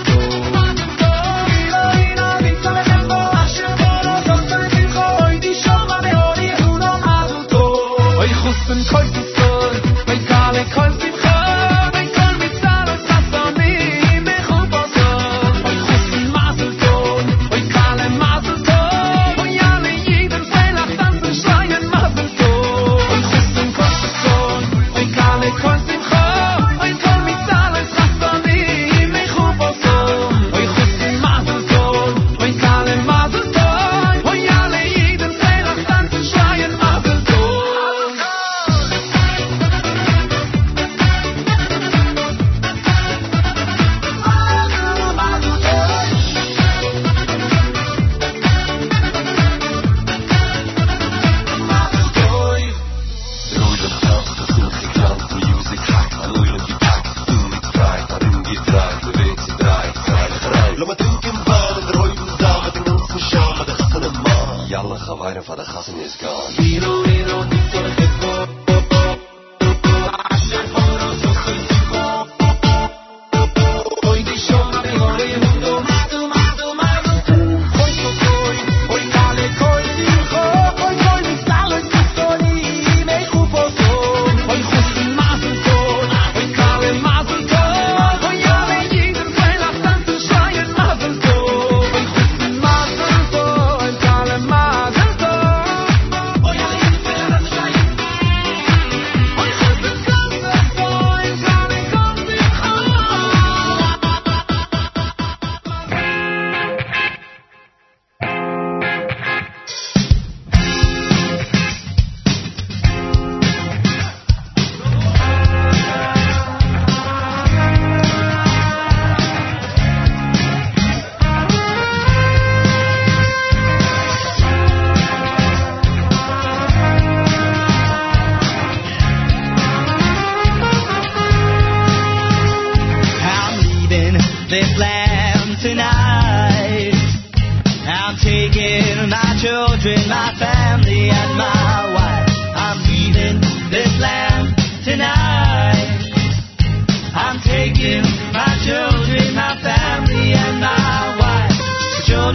[8.92, 9.31] Komm,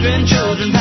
[0.08, 0.77] Children,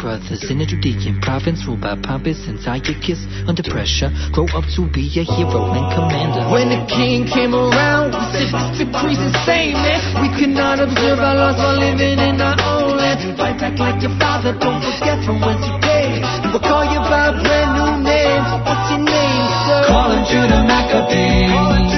[0.00, 4.08] brothers in Judean province ruled by Pompous and Antiochus under pressure.
[4.32, 6.48] Grow up to be a hero and commander.
[6.48, 10.00] When the king came around, we said the same insane, man.
[10.24, 13.36] We could not observe our laws while living in our own land.
[13.36, 16.24] Fight back like your father, don't forget from whence you came.
[16.48, 18.42] We'll call you by brand new name.
[18.64, 19.84] What's your name, sir?
[19.84, 21.92] Call him Judah Maccabees.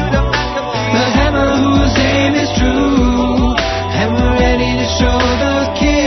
[0.90, 3.54] The hammer whose name is true.
[3.94, 6.01] And we're ready to show the king.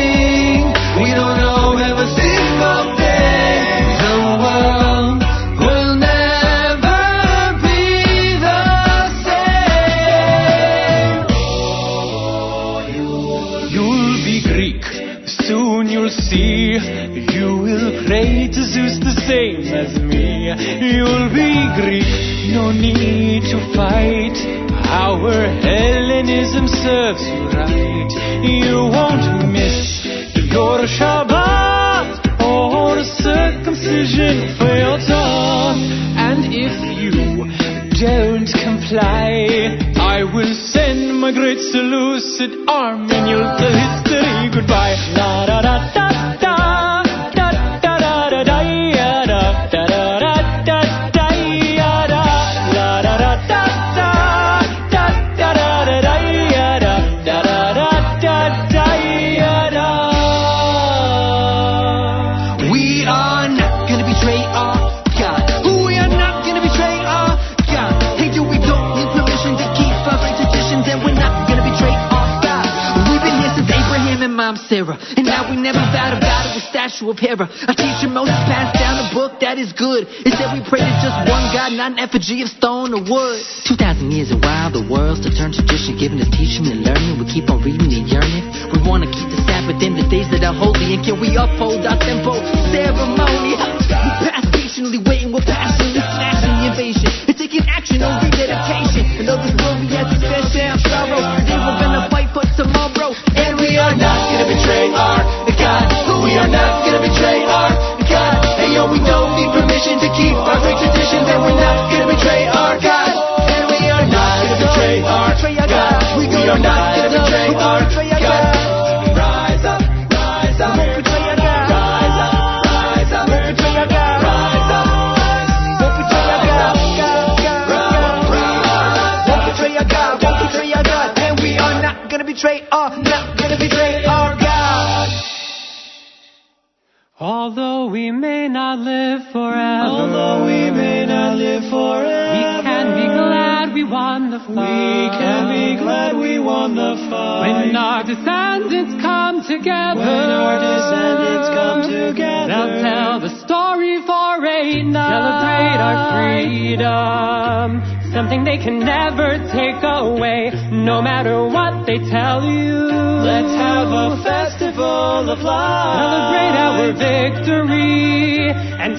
[82.06, 83.41] effigy of stone or wood.
[83.65, 87.18] 2,000 years and wild, the world's to turn tradition, giving us teaching and learning.
[87.18, 88.45] We keep on reading and yearning.
[88.69, 90.94] We want to keep the Sabbath in the days that are holy.
[90.94, 92.55] And can we uphold our tempo?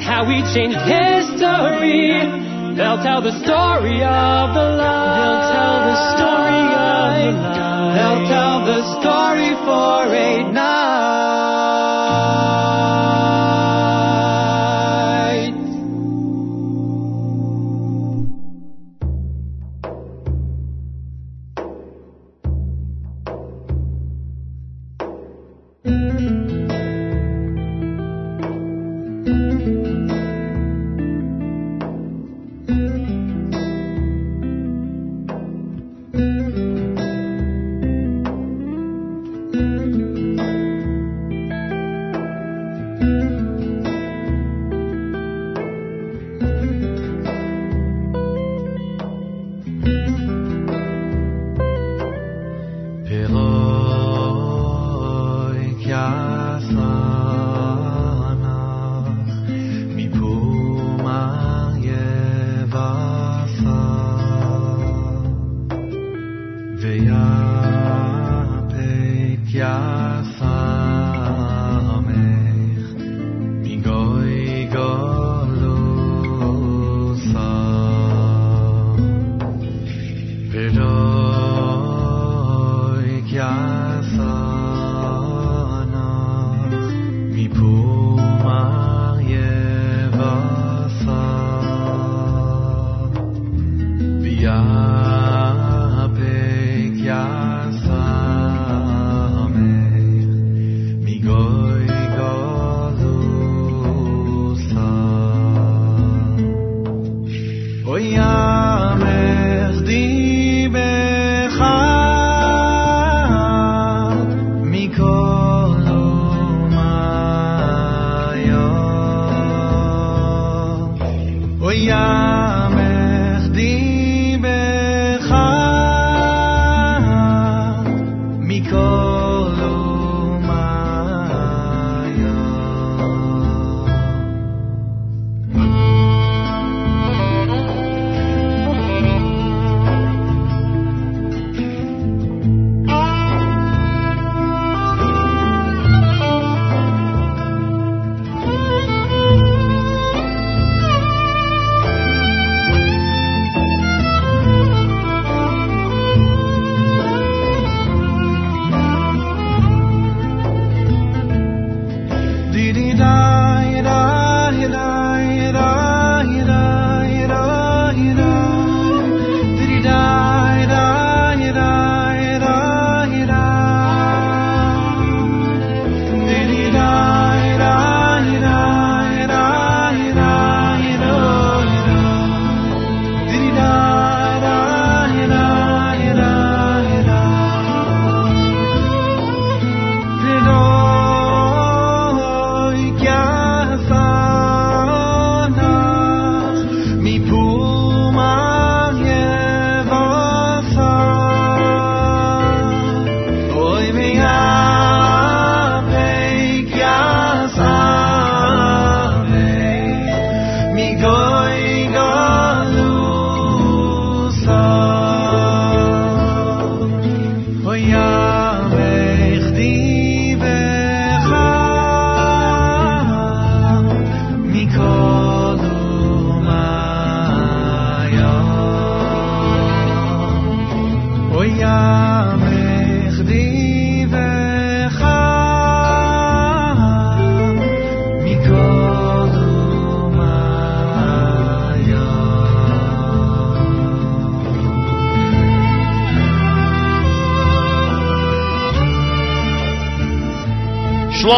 [0.01, 2.13] How we changed history.
[2.77, 4.36] They'll tell the story of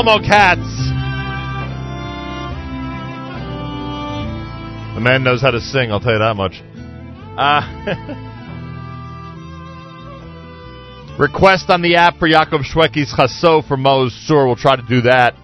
[0.09, 0.61] Shlomo Katz.
[4.95, 6.63] The man knows how to sing, I'll tell you that much.
[7.37, 7.61] Uh,
[11.19, 14.47] request on the app for Yaakov Shwekey's Chasso for Maoz Tzur.
[14.47, 15.35] We'll try to do that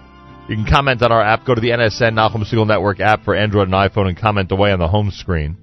[0.49, 1.45] You can comment on our app.
[1.45, 4.73] Go to the NSN Nachum Segal Network app for Android and iPhone and comment away
[4.73, 5.59] on the home screen.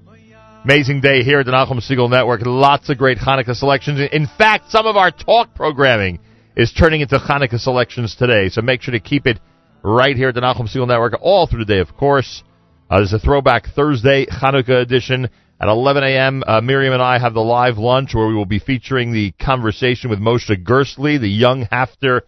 [0.64, 2.42] Amazing day here at the Nachum Segal Network.
[2.46, 4.00] Lots of great Hanukkah selections.
[4.12, 6.20] In fact, some of our talk programming
[6.56, 8.50] is turning into Hanukkah selections today.
[8.50, 9.40] So make sure to keep it
[9.84, 12.44] right here at the Nachum Segal Network all through the day, of course.
[12.90, 15.30] Uh, there's a throwback Thursday Hanukkah edition
[15.60, 16.44] at 11 a.m.
[16.46, 20.10] Uh, Miriam and I have the live lunch where we will be featuring the conversation
[20.10, 22.22] with Moshe Gersley, the young HAFTR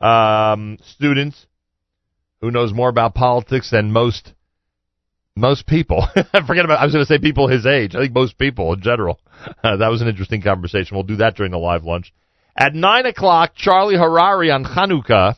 [0.00, 1.34] um, student
[2.40, 4.34] who knows more about politics than most
[5.34, 6.06] most people.
[6.46, 6.78] Forget about.
[6.78, 7.94] I was going to say people his age.
[7.94, 9.18] I think most people in general.
[9.62, 10.96] Uh, that was an interesting conversation.
[10.96, 12.12] We'll do that during the live lunch.
[12.56, 15.36] At nine o'clock, Charlie Harary on Hanukkah.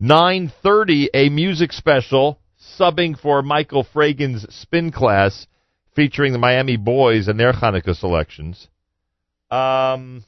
[0.00, 2.38] Nine thirty, a music special
[2.78, 5.46] subbing for Michael Fragin's spin class,
[5.96, 8.68] featuring the Miami Boys and their Hanukkah selections.
[9.50, 10.24] Um,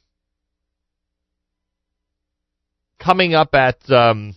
[2.99, 4.35] coming up at um,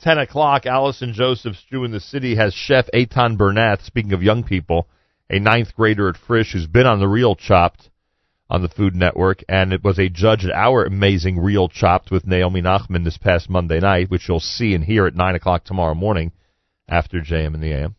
[0.00, 4.42] 10 o'clock, Allison Joseph's Stew in the City has Chef Eitan Bernath, speaking of young
[4.42, 4.88] people,
[5.30, 7.90] a ninth grader at Frisch who's been on the Real Chopped
[8.52, 12.26] on the Food Network, and it was a judge at our amazing Real Chopped with
[12.26, 15.94] Naomi Nachman this past Monday night, which you'll see and hear at 9 o'clock tomorrow
[15.94, 16.32] morning
[16.86, 17.96] after JM and the AM.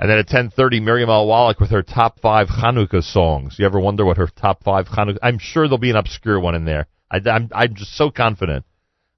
[0.00, 1.26] And then at 10.30, Miriam L.
[1.26, 3.56] Wallach with her top five Hanukkah songs.
[3.58, 5.18] You ever wonder what her top five Hanukkah...
[5.22, 6.86] I'm sure there'll be an obscure one in there.
[7.10, 8.64] I, I'm, I'm just so confident.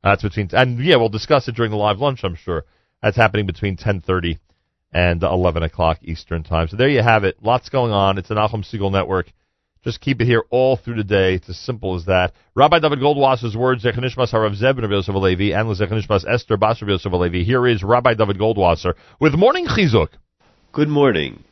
[0.03, 0.51] That's between...
[0.53, 2.65] And, yeah, we'll discuss it during the live lunch, I'm sure.
[3.01, 4.41] That's happening between 10.30
[4.93, 6.67] and 11 o'clock Eastern Time.
[6.67, 7.37] So there you have it.
[7.41, 8.19] Lots going on.
[8.19, 9.33] It's the Nachum Segal Network.
[9.87, 11.35] Just keep it here all through the day.
[11.35, 12.33] It's as simple as that.
[12.57, 17.13] Rabbi David Goldwasser's words, Zechanishmas Harav Zeb and Yosef Alevi, and Zechanishmas Esther Bas Yosef
[17.13, 17.45] Alevi.
[17.45, 20.09] Here is Rabbi David Goldwasser with Morning Chizuk.
[20.73, 21.45] Good morning.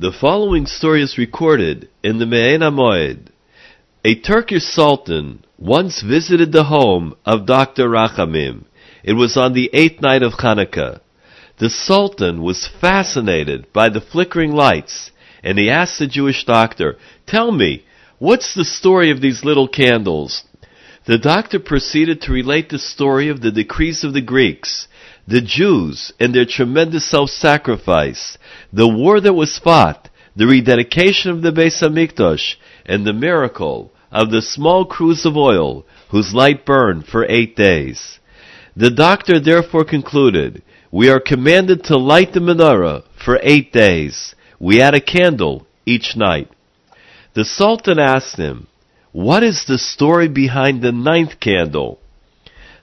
[0.00, 3.28] The following story is recorded in the Me'en Moed.
[4.02, 7.90] A Turkish sultan once visited the home of Dr.
[7.90, 8.64] Rachamim.
[9.02, 11.00] It was on the eighth night of Hanukkah.
[11.58, 15.10] The sultan was fascinated by the flickering lights,
[15.44, 16.96] and he asked the Jewish doctor,
[17.26, 17.84] Tell me,
[18.18, 20.42] what's the story of these little candles?
[21.06, 24.88] The doctor proceeded to relate the story of the decrees of the Greeks,
[25.28, 28.38] the Jews and their tremendous self-sacrifice,
[28.72, 32.56] the war that was fought, the rededication of the Beis Hamikdash,
[32.86, 38.18] and the miracle of the small cruse of oil whose light burned for eight days.
[38.74, 44.34] The doctor therefore concluded, we are commanded to light the menorah for eight days.
[44.64, 46.48] We add a candle each night.
[47.34, 48.66] The Sultan asked him,
[49.12, 51.98] what is the story behind the ninth candle?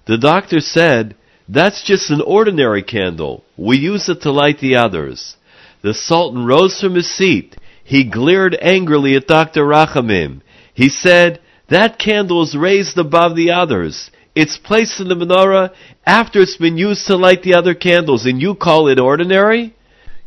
[0.05, 1.15] The doctor said,
[1.49, 3.43] that's just an ordinary candle.
[3.57, 5.35] We use it to light the others.
[5.81, 7.57] The Sultan rose from his seat.
[7.83, 9.65] He glared angrily at Dr.
[9.65, 10.41] Rachamim.
[10.75, 14.11] He said, that candle is raised above the others.
[14.35, 15.73] It's placed in the menorah
[16.05, 19.73] after it's been used to light the other candles, and you call it ordinary?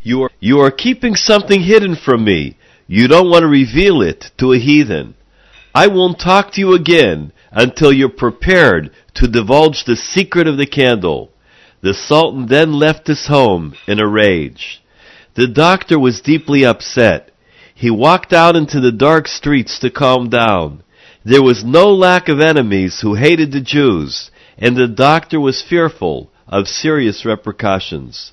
[0.05, 2.59] You are, you are keeping something hidden from me.
[2.87, 5.15] You don't want to reveal it to a heathen.
[5.75, 10.67] I won't talk to you again until you're prepared to divulge the secret of the
[10.67, 11.31] candle.
[11.81, 14.83] The Sultan then left his home in a rage.
[15.37, 17.31] The doctor was deeply upset.
[17.75, 20.85] He walked out into the dark streets to calm down.
[21.25, 26.31] There was no lack of enemies who hated the Jews, and the doctor was fearful
[26.47, 28.33] of serious repercussions.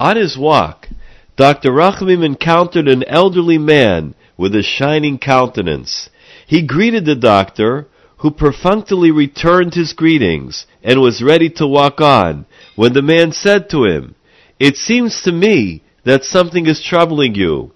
[0.00, 0.88] On his walk,
[1.36, 1.70] Dr.
[1.70, 6.08] Rachamim encountered an elderly man with a shining countenance.
[6.46, 7.88] He greeted the doctor,
[8.18, 13.70] who perfunctorily returned his greetings and was ready to walk on when the man said
[13.70, 14.14] to him,
[14.58, 17.72] It seems to me that something is troubling you.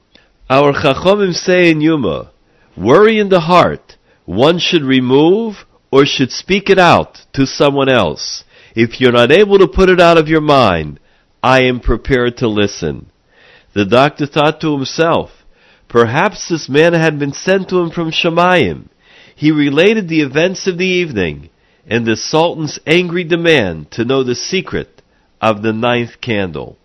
[0.50, 2.32] Our Chachomim say in Yuma,
[2.76, 8.44] worry in the heart, one should remove or should speak it out to someone else.
[8.74, 10.98] If you're not able to put it out of your mind,
[11.42, 13.10] I am prepared to listen.
[13.74, 15.30] The doctor thought to himself,
[15.88, 18.88] perhaps this man had been sent to him from Shemayim.
[19.34, 21.50] He related the events of the evening
[21.86, 25.02] and the Sultan's angry demand to know the secret
[25.40, 26.76] of the ninth candle.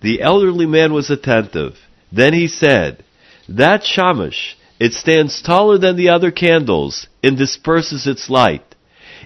[0.00, 1.76] The elderly man was attentive.
[2.12, 3.02] Then he said,
[3.48, 8.76] That shamash, it stands taller than the other candles and disperses its light.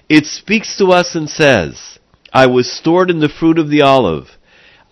[0.09, 1.99] It speaks to us and says,
[2.33, 4.34] I was stored in the fruit of the olive.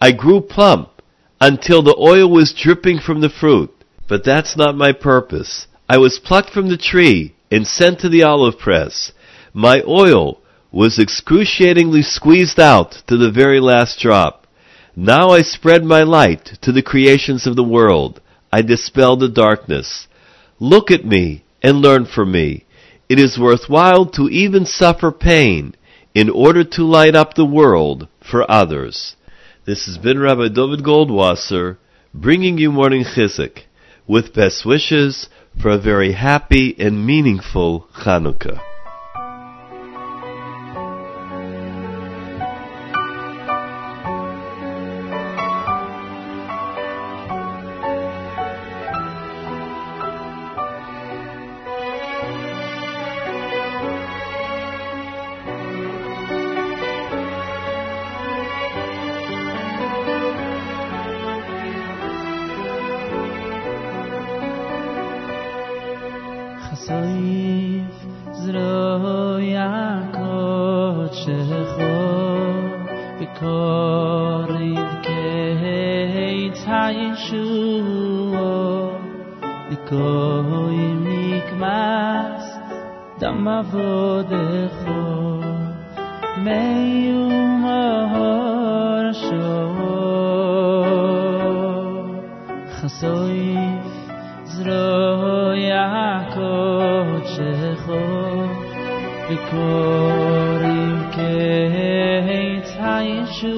[0.04, 1.02] I grew plump
[1.40, 3.72] until the oil was dripping from the fruit.
[4.10, 5.66] But that's not my purpose.
[5.88, 9.14] I was plucked from the tree and sent to the olive press.
[9.54, 10.42] My oil
[10.74, 14.46] was excruciatingly squeezed out to the very last drop.
[14.94, 18.20] Now I spread my light to the creations of the world.
[18.52, 20.10] I dispel the darkness.
[20.60, 22.66] Look at me and learn from me.
[23.08, 25.76] It is worthwhile to even suffer pain
[26.14, 29.16] in order to light up the world for others.
[29.66, 31.78] This has been Rabbi David Goldwasser
[32.14, 33.60] bringing you morning chizuk,
[34.06, 35.30] with best wishes
[35.62, 38.73] for a very happy and meaningful Hanukkah.
[80.50, 81.48] hoy mik
[83.22, 84.32] dam avod
[84.80, 85.02] kho
[86.46, 87.64] meyum
[88.14, 89.54] har sho
[92.76, 93.42] khsoy
[94.54, 94.88] zro
[95.70, 95.88] ya
[96.36, 96.54] ko
[97.34, 97.52] che
[99.36, 101.34] ikorim ke
[102.28, 103.58] hay tsay shu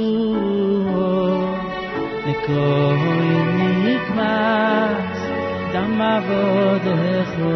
[6.31, 7.53] avodecho.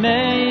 [0.00, 0.47] May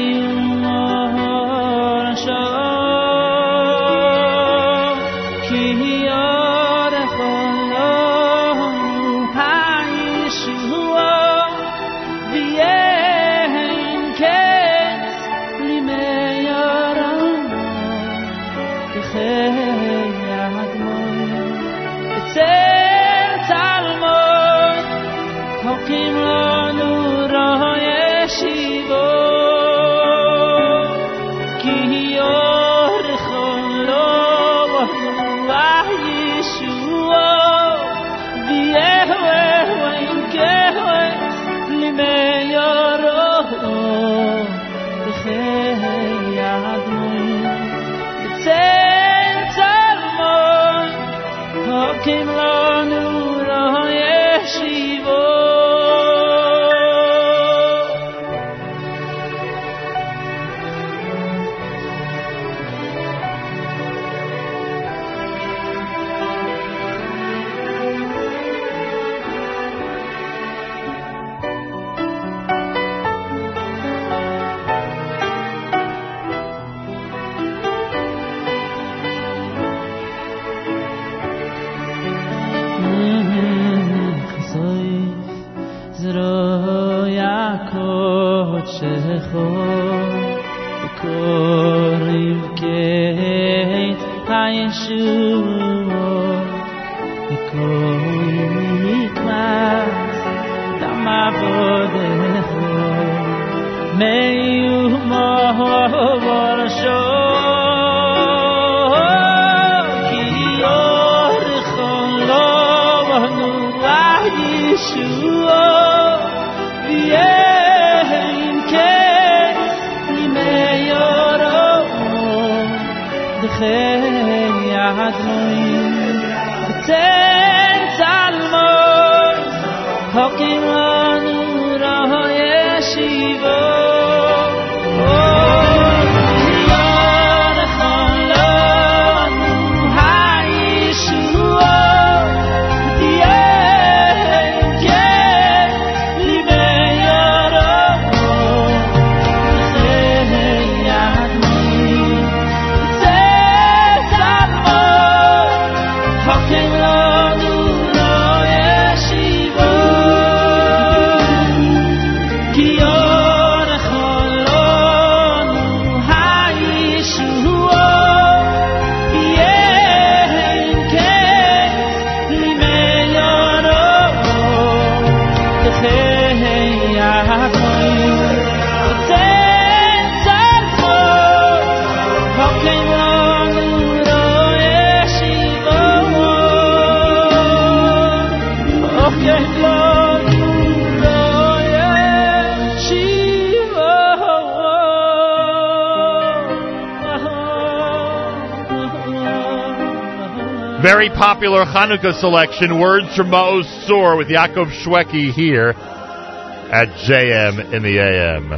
[200.97, 207.99] very popular Hanukkah selection, Words from Maoz with Yaakov Shweki here at JM in the
[207.99, 208.49] AM.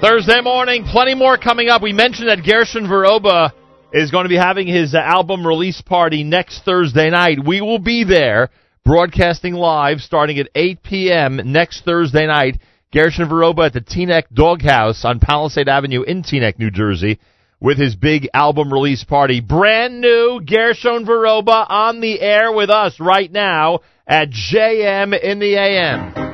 [0.00, 1.82] Thursday morning, plenty more coming up.
[1.82, 3.50] We mentioned that Gershon Veroba
[3.92, 7.44] is going to be having his uh, album release party next Thursday night.
[7.44, 8.50] We will be there
[8.84, 11.40] broadcasting live starting at 8 p.m.
[11.44, 12.60] next Thursday night.
[12.92, 17.18] Gershon Veroba at the Teaneck Doghouse on Palisade Avenue in Teaneck, New Jersey
[17.60, 19.40] with his big album release party.
[19.40, 25.54] Brand new Gershon Veroba on the air with us right now at JM in the
[25.56, 26.30] AM.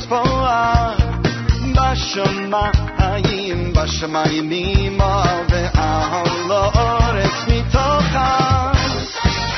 [0.00, 0.92] לשפוע
[1.72, 8.70] בשמיים, בשמיים ממה ועל האורץ מתוכה.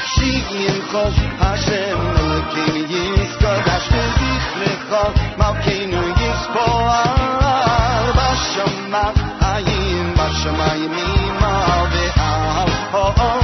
[0.06, 4.08] שימחוש השם אלוקים יזכור, אשר
[4.58, 7.02] זכרך מלכנו יספוע.
[8.16, 13.41] בשמיים, בשמיים ממה ועל האורץ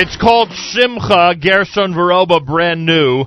[0.00, 3.24] It's called Shimcha Gershon Veroba, brand new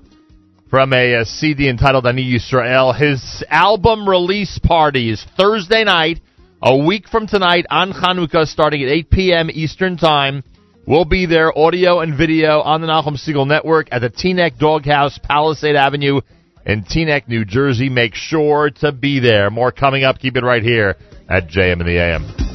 [0.70, 2.98] from a, uh CD entitled Ani Yisrael.
[2.98, 6.22] His album release party is Thursday night,
[6.64, 9.50] a week from tonight on Chanukah, starting at 8 p.m.
[9.52, 10.46] Eastern Time.
[10.88, 15.20] We'll be there, audio and video, on the Nachum Segal Network at the Teaneck Doghouse,
[15.22, 16.22] Palisade Avenue
[16.66, 17.90] in Teaneck, New Jersey.
[17.90, 19.50] Make sure to be there.
[19.50, 20.20] More coming up.
[20.20, 20.96] Keep it right here
[21.28, 22.51] at JM in the AM.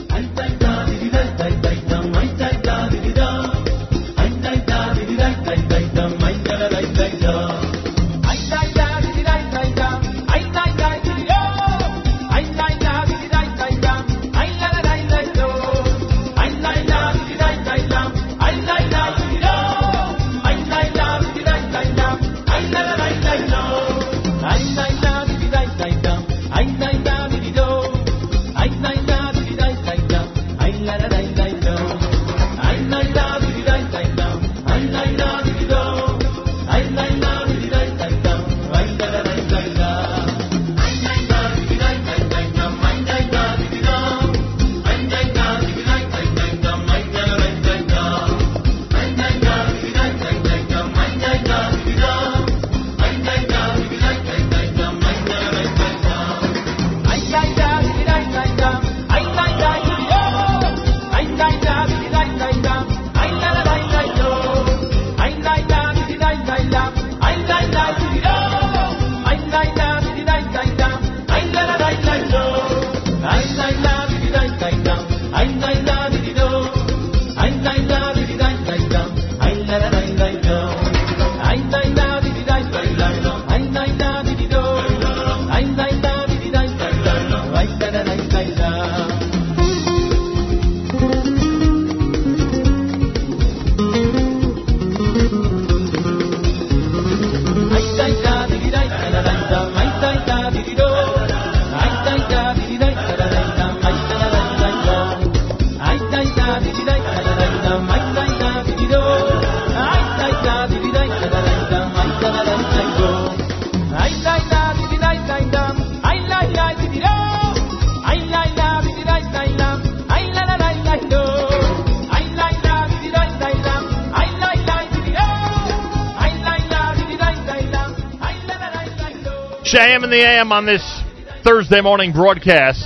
[130.06, 131.02] And the AM on this
[131.42, 132.80] Thursday morning broadcast.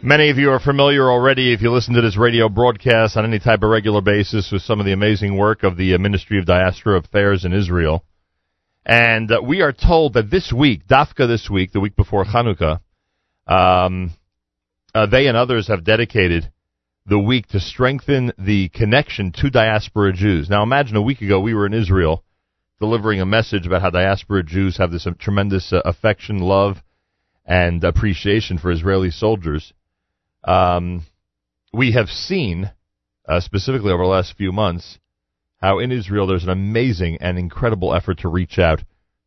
[0.00, 3.38] Many of you are familiar already if you listen to this radio broadcast on any
[3.38, 6.46] type of regular basis with some of the amazing work of the uh, Ministry of
[6.46, 8.06] Diaspora Affairs in Israel.
[8.86, 12.80] And uh, we are told that this week, Dafka this week, the week before Hanukkah,
[13.46, 14.12] um,
[14.94, 16.50] uh, they and others have dedicated
[17.04, 20.48] the week to strengthen the connection to diaspora Jews.
[20.48, 22.24] Now imagine a week ago we were in Israel
[22.80, 26.78] delivering a message about how diaspora Jews have this uh, tremendous uh, affection, love,
[27.44, 29.72] and appreciation for Israeli soldiers.
[30.44, 31.04] Um,
[31.72, 32.70] we have seen,
[33.28, 34.98] uh, specifically over the last few months,
[35.60, 38.82] how in Israel there's an amazing and incredible effort to reach out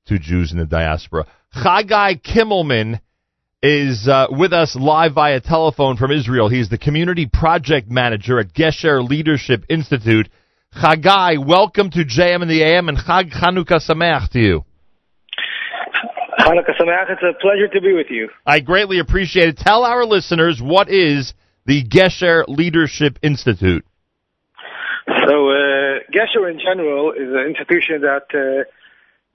[0.08, 1.28] to Jews in the diaspora.
[1.56, 3.00] Chagai Kimmelman
[3.62, 6.50] is uh, with us live via telephone from Israel.
[6.50, 10.28] He's the community project manager at Gesher Leadership Institute.
[10.76, 14.66] Chagai, welcome to JM and the AM and Chag Chanukah Sameach to you.
[16.40, 18.30] Hanukkah Sameach, it's a pleasure to be with you.
[18.46, 19.58] I greatly appreciate it.
[19.58, 21.34] Tell our listeners what is
[21.66, 23.86] the Gesher Leadership Institute.
[25.28, 28.64] So, uh, Gesher in general is an institution that uh,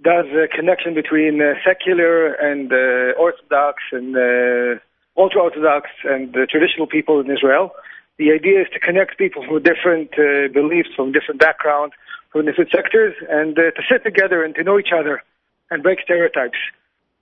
[0.02, 4.81] does a connection between uh, secular and uh, Orthodox and uh,
[5.16, 7.70] ultra Orthodox and uh, traditional people in Israel.
[8.19, 11.95] The idea is to connect people from different uh, beliefs, from different backgrounds,
[12.32, 15.23] from different sectors, and uh, to sit together and to know each other
[15.70, 16.59] and break stereotypes.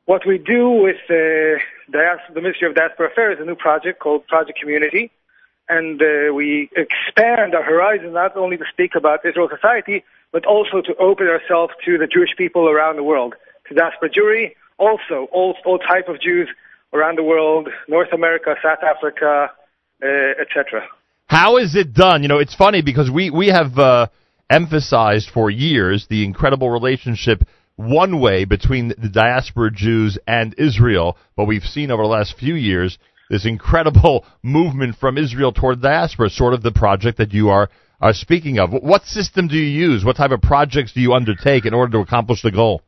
[0.06, 4.27] What we do with uh, the Ministry of Diaspora Affairs is a new project called
[4.27, 5.10] Project Community,
[5.68, 10.02] and uh, we expand our horizon not only to speak about Israel society,
[10.32, 13.35] but also to open ourselves to the Jewish people around the world,
[13.68, 16.48] to diaspora Jewry, also all, all type of Jews
[16.94, 19.51] around the world, North America, South Africa,
[20.02, 20.82] etc.
[21.27, 22.23] How is it done?
[22.23, 24.09] You know, it's funny because we we have uh,
[24.48, 27.43] emphasized for years the incredible relationship
[27.77, 32.55] one way between the diaspora Jews and Israel, but we've seen over the last few
[32.55, 32.98] years
[33.28, 37.68] this incredible movement from Israel toward the diaspora, sort of the project that you are
[38.01, 38.73] are speaking of.
[38.73, 40.05] What system do you use?
[40.05, 42.82] What type of projects do you undertake in order to accomplish the goal?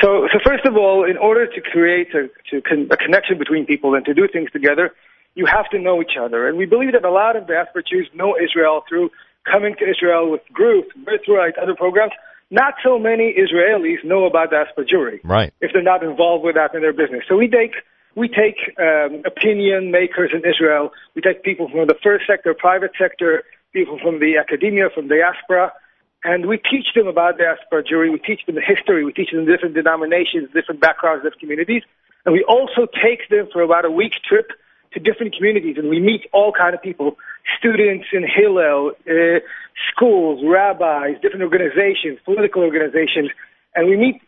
[0.00, 3.66] So, so first of all, in order to create a, to con- a connection between
[3.66, 4.94] people and to do things together,
[5.34, 6.48] you have to know each other.
[6.48, 9.10] And we believe that a lot of diaspora Jews know Israel through
[9.44, 12.12] coming to Israel with groups, birthright, other programs.
[12.50, 15.52] Not so many Israelis know about diaspora Jewry Right.
[15.60, 17.22] if they're not involved with that in their business.
[17.28, 17.74] So we take
[18.16, 20.92] we take um, opinion makers in Israel.
[21.14, 25.72] We take people from the first sector, private sector, people from the academia, from diaspora,
[26.24, 28.10] and we teach them about diaspora Jewry.
[28.10, 29.04] We teach them the history.
[29.04, 31.84] We teach them different denominations, different backgrounds, different communities,
[32.24, 34.50] and we also take them for about a week trip
[34.92, 37.16] to different communities, and we meet all kind of people,
[37.58, 39.38] students in Hillel, uh,
[39.92, 43.30] schools, rabbis, different organizations, political organizations,
[43.74, 44.20] and we meet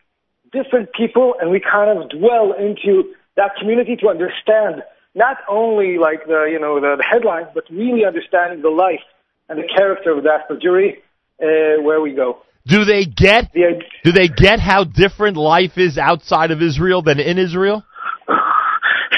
[0.51, 4.83] different people, and we kind of dwell into that community to understand
[5.15, 9.03] not only like the you know the, the headlines, but really understanding the life
[9.49, 10.97] and the character of diaspora Jewry
[11.41, 12.39] uh, where we go.
[12.65, 17.37] Do they get do they get how different life is outside of Israel than in
[17.37, 17.83] Israel?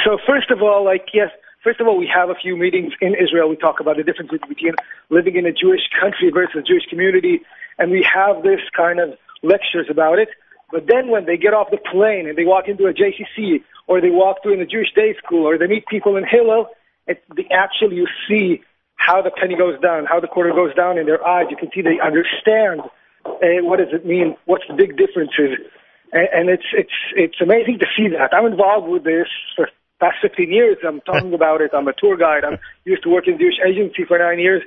[0.05, 1.29] So first of all, like yes,
[1.63, 3.49] first of all, we have a few meetings in Israel.
[3.49, 4.75] We talk about the difference between
[5.09, 7.41] living in a Jewish country versus a Jewish community,
[7.79, 10.29] and we have this kind of lectures about it.
[10.71, 13.99] But then when they get off the plane and they walk into a JCC or
[13.99, 16.67] they walk through in a Jewish day school or they meet people in Hillel,
[17.07, 18.61] it, the actually you see
[18.97, 21.47] how the penny goes down, how the quarter goes down in their eyes.
[21.49, 22.81] You can see they understand
[23.25, 25.57] uh, what does it mean, what's the big differences,
[26.13, 28.33] and, and it's it's it's amazing to see that.
[28.33, 29.69] I'm involved with this for
[29.99, 30.77] past 15 years.
[30.85, 31.71] I'm talking about it.
[31.73, 32.43] I'm a tour guide.
[32.43, 34.61] I'm used to work in Jewish agency for nine years,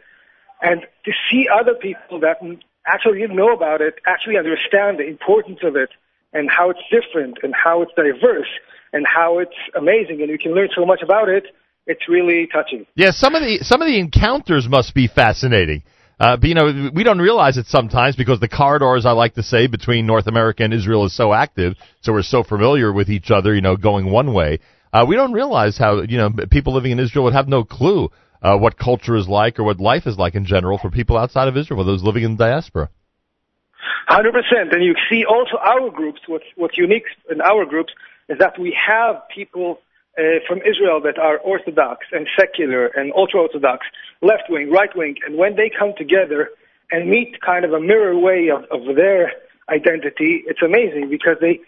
[0.63, 2.39] and to see other people that
[2.87, 5.91] actually didn't know about it actually understand the importance of it
[6.33, 8.49] and how it's different and how it's diverse
[8.93, 11.45] and how it's amazing and you can learn so much about it.
[11.87, 12.87] It's really touching.
[12.95, 15.83] Yeah, some of the some of the encounters must be fascinating.
[16.21, 19.43] Uh, but you know, we don't realize it sometimes because the corridors, I like to
[19.43, 23.31] say, between North America and Israel is so active, so we're so familiar with each
[23.31, 23.55] other.
[23.55, 24.59] You know, going one way,
[24.93, 28.11] uh, we don't realize how you know people living in Israel would have no clue
[28.43, 31.49] uh, what culture is like or what life is like in general for people outside
[31.49, 32.89] of Israel, those living in the diaspora.
[34.07, 36.21] Hundred percent, and you see also our groups.
[36.27, 37.93] What's what's unique in our groups
[38.29, 39.81] is that we have people
[40.19, 43.87] uh, from Israel that are Orthodox and secular and ultra Orthodox,
[44.23, 46.51] left wing, right wing, and when they come together
[46.91, 49.33] and meet kind of a mirror way of, of their
[49.69, 51.61] identity, it's amazing because they,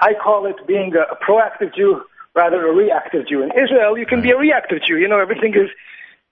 [0.00, 2.02] I call it being a, a proactive Jew
[2.36, 3.42] rather a reactive Jew.
[3.42, 4.98] In Israel, you can be a reactive Jew.
[4.98, 5.70] You know, everything is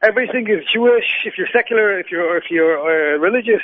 [0.02, 1.24] everything is Jewish.
[1.24, 3.62] If you're secular, if you're if you're uh, religious,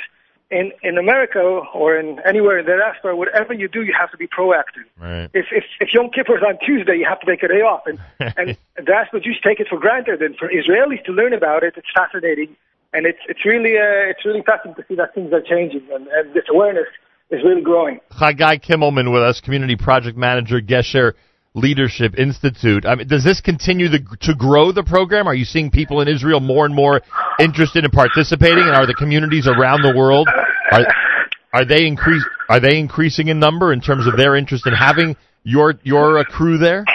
[0.49, 1.39] in in America
[1.73, 4.85] or in anywhere in the diaspora, whatever you do, you have to be proactive.
[4.99, 5.29] Right.
[5.33, 7.83] If if if Yom Kippur is on Tuesday, you have to take a day off,
[7.85, 10.21] and and diaspora Jews take it for granted.
[10.21, 12.55] And for Israelis to learn about it, it's fascinating,
[12.91, 16.07] and it's it's really uh, it's really fascinating to see that things are changing, and,
[16.07, 16.89] and this awareness
[17.29, 17.99] is really growing.
[18.11, 21.13] Chagai Kimmelman with us, Community Project Manager, Gesher
[21.53, 22.85] Leadership Institute.
[22.85, 25.27] I mean, does this continue the, to grow the program?
[25.27, 27.01] Are you seeing people in Israel more and more
[27.39, 30.29] interested in participating, and are the communities around the world
[30.71, 30.85] are
[31.53, 35.15] are they increase are they increasing in number in terms of their interest in having
[35.43, 36.85] your your uh, crew there?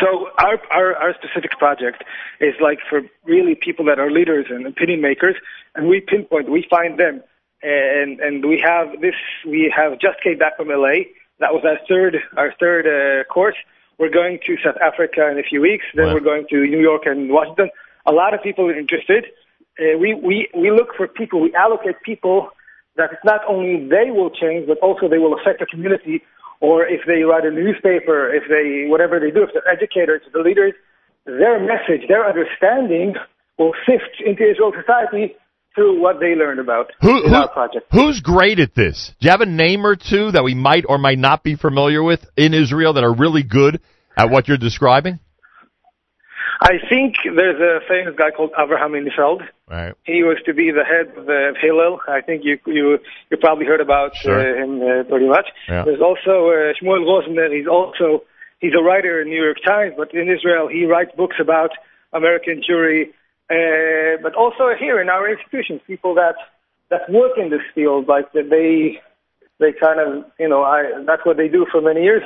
[0.00, 2.02] So our, our our specific project
[2.40, 5.36] is like for really people that are leaders and opinion makers,
[5.74, 7.22] and we pinpoint, we find them,
[7.62, 9.14] and and we have this.
[9.46, 11.04] We have just came back from LA.
[11.38, 13.56] That was our third our third uh, course.
[13.98, 15.84] We're going to South Africa in a few weeks.
[15.94, 17.70] Then we're going to New York and Washington.
[18.04, 19.26] A lot of people are interested.
[19.78, 21.40] Uh, we we we look for people.
[21.40, 22.50] We allocate people
[22.96, 26.22] that it's not only they will change, but also they will affect the community.
[26.60, 30.40] Or if they write a newspaper, if they whatever they do, if they're educators, the
[30.40, 30.72] leaders,
[31.26, 33.14] their message, their understanding
[33.58, 35.34] will sift into Israel society
[35.76, 37.86] through what they learned about Who, in who our project.
[37.92, 39.12] who's great at this?
[39.20, 42.02] Do you have a name or two that we might or might not be familiar
[42.02, 43.80] with in Israel that are really good
[44.16, 45.20] at what you're describing?
[46.60, 49.42] I think there's a famous guy called Avraham Infeld.
[49.68, 49.92] Right.
[50.04, 52.00] He was to be the head of the of Hillel.
[52.08, 52.98] I think you you
[53.30, 54.40] you probably heard about Sure.
[54.40, 55.46] uh, him uh, pretty much.
[55.68, 55.84] Yeah.
[55.84, 57.52] There's also uh, Shmuel Rosenberg.
[57.52, 58.22] He's also
[58.58, 61.70] he's a writer in New York Times, but in Israel he writes books about
[62.14, 63.12] American Jewry.
[63.48, 66.34] Uh, but also here in our institutions, people that
[66.90, 69.00] that work in this field, like they
[69.60, 72.22] they kind of you know I that's what they do for many years.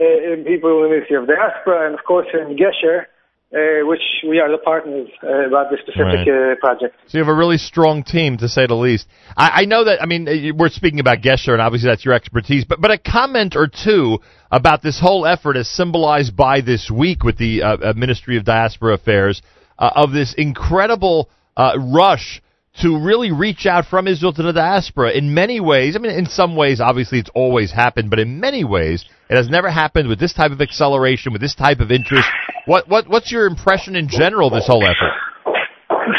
[0.00, 3.04] Uh, in people in the Ministry of Diaspora, and of course in Gesher,
[3.52, 6.52] uh, which we are the partners uh, about this specific Right.
[6.52, 6.94] uh, project.
[7.08, 9.08] So you have a really strong team, to say the least.
[9.36, 10.00] I, I know that.
[10.00, 12.64] I mean, uh, we're speaking about Gesher, and obviously that's your expertise.
[12.64, 14.20] But but a comment or two
[14.50, 18.44] about this whole effort, as symbolized by this week with the uh, uh, Ministry of
[18.44, 19.42] Diaspora Affairs,
[19.80, 22.40] uh, of this incredible uh, rush
[22.82, 25.10] to really reach out from Israel to the diaspora.
[25.10, 28.62] In many ways, I mean, in some ways, obviously it's always happened, but in many
[28.62, 32.28] ways, it has never happened with this type of acceleration, with this type of interest.
[32.66, 34.50] What what what's your impression in general?
[34.50, 35.12] This whole effort.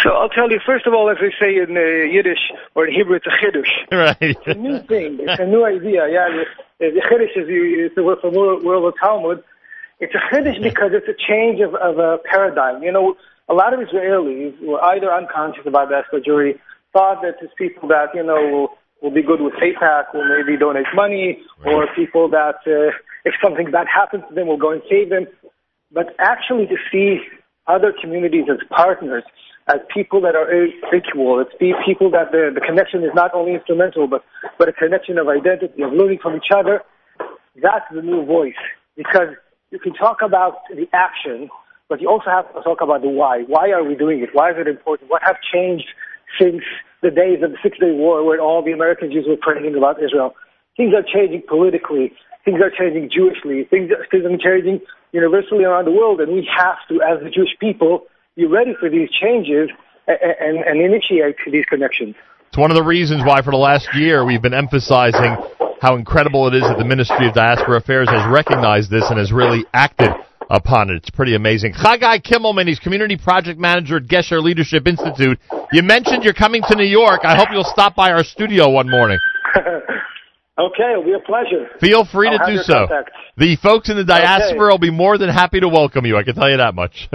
[0.04, 1.82] So I'll tell you, first of all, as they say in uh,
[2.12, 3.70] Yiddish or in Hebrew, it's a chiddush.
[3.92, 4.18] Right.
[4.20, 5.20] It's a new thing.
[5.22, 6.08] It's a new idea.
[6.10, 6.28] Yeah,
[6.80, 9.44] the, the chiddush is it's the word from World World of Talmud.
[10.00, 12.82] It's a chiddush because it's a change of, of a paradigm.
[12.82, 13.16] You know,
[13.50, 16.60] a lot of Israelis were either unconscious about diaspora Jewry,
[16.94, 18.68] thought that it's people that you know will,
[19.02, 22.92] will be good with AIPAC, will maybe donate money, or people that uh,
[23.26, 25.28] if something bad happens to them, will go and save them.
[25.92, 27.20] But actually, to see
[27.68, 29.24] other communities as partners,
[29.68, 30.50] as people that are
[30.96, 31.54] equal, it's
[31.86, 34.24] people that the, the connection is not only instrumental, but,
[34.58, 36.82] but a connection of identity, of learning from each other.
[37.62, 38.60] That's the new voice.
[38.96, 39.36] Because
[39.72, 41.50] you can talk about the action,
[41.92, 43.44] but you also have to talk about the why.
[43.48, 44.30] Why are we doing it?
[44.32, 45.12] Why is it important?
[45.12, 45.92] What have changed
[46.40, 46.64] since
[47.04, 50.02] the days of the Six Day War when all the American Jews were praying about
[50.02, 50.34] Israel?
[50.78, 52.14] Things are changing politically.
[52.46, 53.68] Things are changing Jewishly.
[53.70, 54.80] Things are, things are changing
[55.12, 58.08] universally around the world, and we have to, as the Jewish people,
[58.38, 59.68] be ready for these changes
[60.08, 62.16] and, and, and initiate these connections.
[62.48, 65.36] It's one of the reasons why, for the last year, we've been emphasizing
[65.82, 69.34] how incredible it is that the Ministry of Diaspora Affairs has recognized this and has
[69.34, 70.12] really acted
[70.52, 70.95] upon it.
[70.98, 71.73] It's pretty amazing.
[71.73, 75.40] Chagai Kimmelman, he's Community Project Manager at Gesher Leadership Institute.
[75.72, 77.22] You mentioned you're coming to New York.
[77.23, 79.18] I hope you'll stop by our studio one morning.
[79.56, 81.69] okay, it'll be a pleasure.
[81.80, 82.88] Feel free I'll to do so.
[83.38, 86.18] The folks in the diaspora will be more than happy to welcome you.
[86.18, 87.07] I can tell you that much.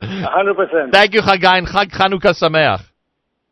[0.00, 0.92] Hundred percent.
[0.92, 2.84] Thank you, Chagai, and Chag Chanukah Sameach.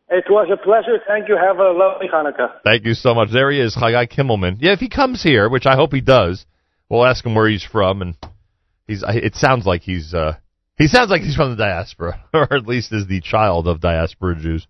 [0.08, 1.02] It was a pleasure.
[1.08, 1.36] Thank you.
[1.36, 2.60] Have a lovely Hanukkah.
[2.62, 3.30] Thank you so much.
[3.32, 4.58] There he is, Chagai Kimmelman.
[4.60, 6.46] Yeah, if he comes here, which I hope he does,
[6.88, 8.14] we'll ask him where he's from, and
[8.86, 9.02] he's.
[9.06, 10.14] It sounds like he's.
[10.14, 10.34] uh
[10.76, 14.36] He sounds like he's from the diaspora, or at least is the child of diaspora
[14.36, 14.66] Jews.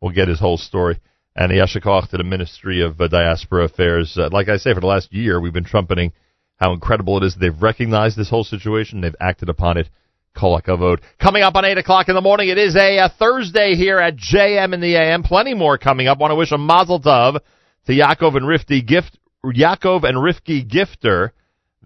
[0.00, 1.00] We'll get his whole story.
[1.34, 4.16] And Yasher Koach to the Ministry of uh, Diaspora Affairs.
[4.16, 6.12] Uh, like I say, for the last year, we've been trumpeting
[6.56, 9.02] how incredible it is they've recognized this whole situation.
[9.02, 9.90] They've acted upon it.
[10.34, 11.00] Kol hakavod.
[11.18, 14.16] Coming up on 8 o'clock in the morning, it is a, uh Thursday here at
[14.16, 15.22] JM in the AM.
[15.22, 16.18] Plenty more coming up.
[16.18, 17.40] Want to wish a mazel tov
[17.86, 21.30] to Yaakov and Rifki Gift, Yaakov and Rifki Gifter.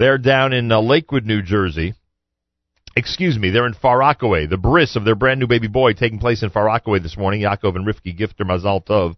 [0.00, 1.92] They're down in uh, Lakewood, New Jersey.
[2.96, 4.46] Excuse me, they're in Far Rockaway.
[4.46, 7.42] The bris of their brand new baby boy taking place in Far Rockaway this morning.
[7.42, 9.16] Yaakov and Rifki Gifter Mazal Tov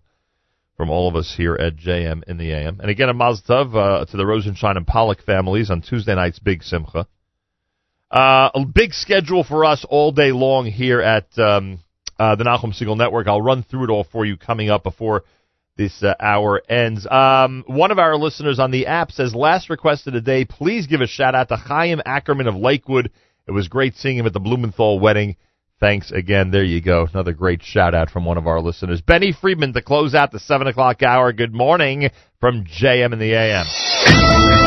[0.77, 2.81] from all of us here at JM in the AM.
[2.81, 6.41] And again, a Mazal Tov uh, to the Rosenshine and Pollock families on Tuesday night's
[6.41, 7.07] Big Simcha.
[8.11, 11.79] Uh, a big schedule for us all day long here at um,
[12.19, 13.29] uh, the Nachum Segal Network.
[13.29, 15.23] I'll run through it all for you coming up before
[15.77, 17.07] this uh, hour ends.
[17.11, 20.86] Um, one of our listeners on the app says, last request of the day, please
[20.86, 23.11] give a shout out to Chaim Ackerman of Lakewood.
[23.47, 25.36] It was great seeing him at the Blumenthal wedding.
[25.81, 26.53] Thanks again.
[26.53, 27.09] There you go.
[27.12, 29.01] Another great shout out from one of our listeners.
[29.01, 31.32] Benny Friedman to close out the 7 o'clock hour.
[31.32, 34.61] Good morning from JM in the AM.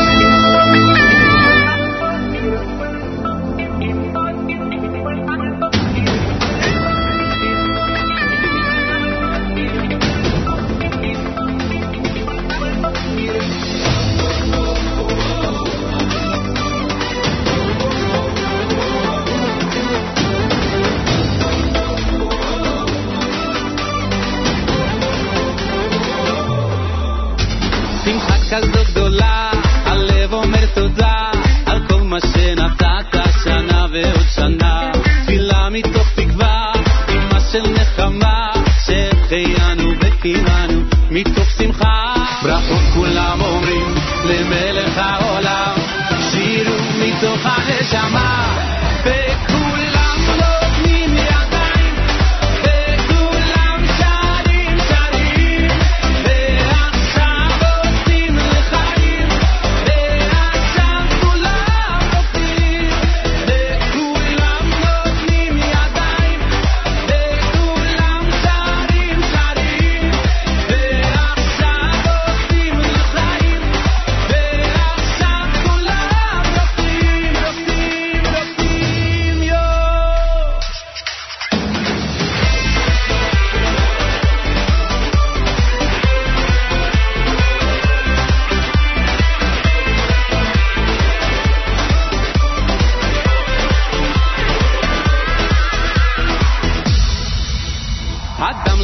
[35.76, 36.72] מתוך תקווה,
[37.08, 38.52] אמא של נחמה,
[38.86, 40.80] שהחיינו וקיימנו
[41.10, 41.45] מתוך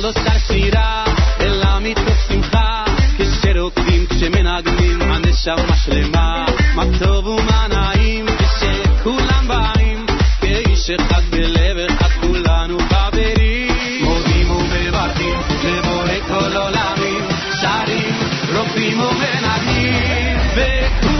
[0.02, 1.04] לא שר שירה,
[1.40, 2.84] אלא מתוך שמחה,
[3.18, 6.46] כשרוקדים, כשמנגנים, הנשמה שלמה.
[6.74, 10.06] מה טוב ומה נעים, כשכולם באים,
[10.40, 14.04] כאיש אחד בלב אחד כולנו חברים.
[14.04, 17.24] מודים ומברכים, לבורא כל עולמים,
[17.60, 18.14] שרים,
[18.56, 21.11] רוקדים ומנגנים, וכולם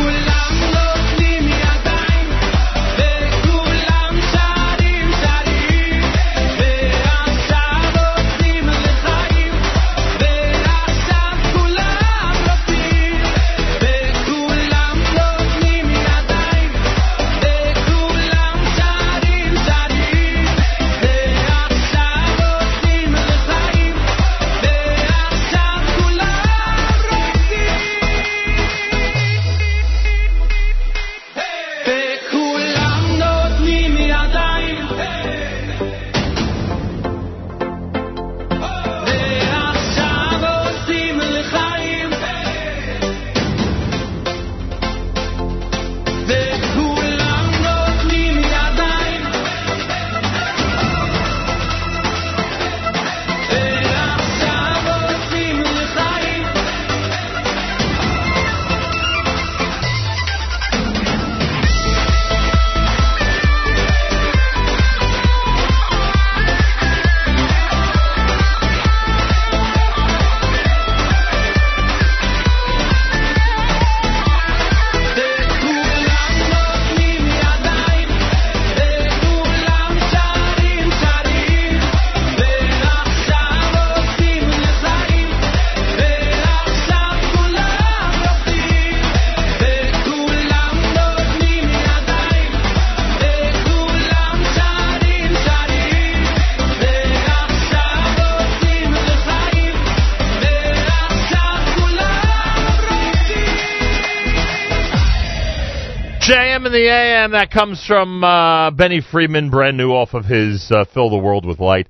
[107.32, 107.40] AM.
[107.40, 111.44] That comes from uh, Benny Friedman, brand new off of his uh, Fill the World
[111.44, 111.88] with Light.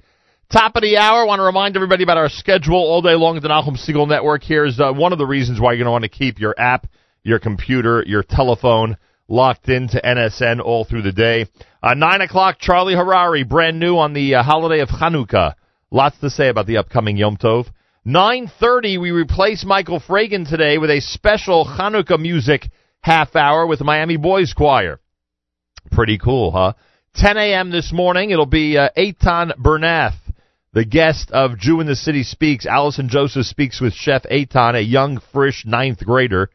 [0.50, 1.26] Top of the hour.
[1.26, 4.42] Want to remind everybody about our schedule all day long at the Nachum Segal Network.
[4.42, 6.86] Here's uh, one of the reasons why you're going to want to keep your app,
[7.22, 8.96] your computer, your telephone
[9.28, 11.46] locked into NSN all through the day.
[11.82, 12.58] Uh, Nine o'clock.
[12.58, 15.54] Charlie Harary, brand new on the uh, holiday of Hanukkah.
[15.90, 17.66] Lots to say about the upcoming Yom Tov.
[18.06, 22.68] 9.30, we replace Michael Fragin today with a special Hanukkah music
[23.00, 24.98] half hour with the Miami Boys Choir.
[25.90, 26.74] Pretty cool, huh?
[27.14, 27.70] 10 a.m.
[27.70, 30.16] this morning, it'll be uh, Eitan Bernath,
[30.72, 32.64] the guest of Jew in the City Speaks.
[32.64, 36.48] Allison Joseph speaks with Chef Eitan, a young, fresh ninth grader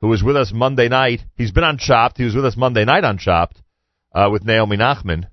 [0.00, 1.20] who was with us Monday night.
[1.36, 2.16] He's been on Chopped.
[2.16, 3.60] He was with us Monday night on Chopped
[4.14, 5.28] uh, with Naomi Nachman.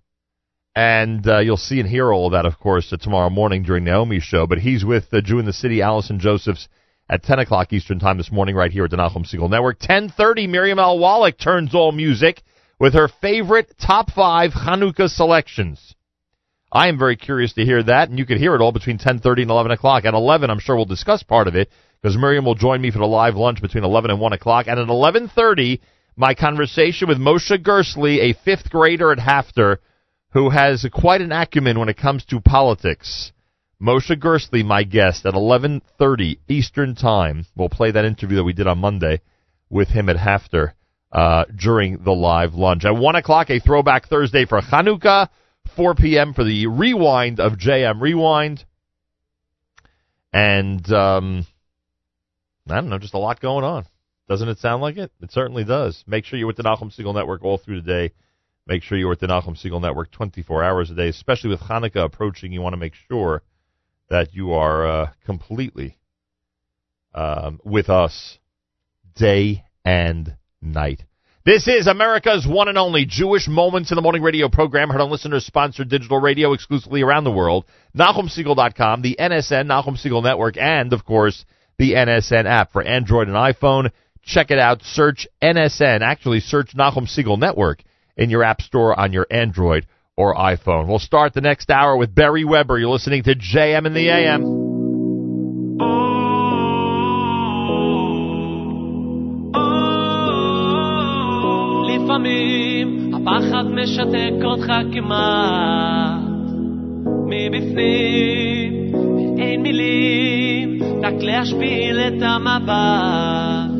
[0.75, 3.85] And uh, you'll see and hear all of that, of course, uh, tomorrow morning during
[3.85, 4.45] Naomi's show.
[4.45, 6.67] But he's with uh, Jew in the City, Allison Josephs,
[7.09, 9.79] at 10 o'clock Eastern Time this morning, right here at the Nachum Segal Network.
[9.79, 10.99] 10:30, Miriam L.
[10.99, 12.41] Wallach turns all music
[12.79, 15.95] with her favorite top five Hanukkah selections.
[16.71, 19.43] I am very curious to hear that, and you can hear it all between 10:30
[19.43, 20.03] and 11 o'clock.
[20.03, 21.69] At 11, I'm sure we'll discuss part of it
[22.01, 24.67] because Miriam will join me for the live lunch between 11 and 1 o'clock.
[24.67, 25.79] And at 11:30,
[26.17, 29.77] my conversation with Moshe Gersley, a fifth grader at HAFTR,
[30.31, 33.31] who has quite an acumen when it comes to politics.
[33.81, 37.45] Moshe Gersley, my guest, at 11:30 Eastern Time.
[37.55, 39.21] We'll play that interview that we did on Monday
[39.69, 40.73] with him at HAFTR
[41.15, 42.83] uh, during the live lunch.
[42.83, 45.29] At 1 o'clock, a throwback Thursday for Hanukkah.
[45.77, 46.33] 4 p.m.
[46.33, 48.65] for the rewind of JM Rewind.
[50.33, 51.47] And um,
[52.69, 53.85] I don't know, just a lot going on.
[54.27, 55.11] Doesn't it sound like it?
[55.21, 56.03] It certainly does.
[56.05, 58.13] Make sure you're with the Nachum Segal Network all through the day.
[58.67, 62.03] Make sure you're with the Nachum Segal Network 24 hours a day, especially with Hanukkah
[62.03, 62.51] approaching.
[62.51, 63.41] You want to make sure
[64.09, 65.97] that you are uh, completely
[67.13, 68.37] um, with us
[69.15, 70.35] day and
[70.65, 71.03] night.
[71.45, 75.11] This is America's one and only Jewish Moments in the Morning radio program, heard on
[75.11, 77.65] listener-sponsored digital radio exclusively around the world.
[77.95, 81.45] NachumSegal.com, the NSN Nachum Segal Network, and, of course,
[81.77, 83.91] the NSN app for Android and iPhone.
[84.23, 84.81] Check it out.
[84.81, 86.01] Search NSN.
[86.01, 87.83] Actually, search Nachum Segal Network
[88.17, 89.85] in your app store on your Android
[90.17, 90.87] or iPhone.
[90.87, 92.79] We'll start the next hour with Barry Weber.
[92.79, 94.64] You're listening to JM in the AM.
[103.85, 106.21] משתק אותך כמעט.
[107.27, 108.93] מבפנים
[109.37, 113.71] אין מילים רק להשפיל את המבט.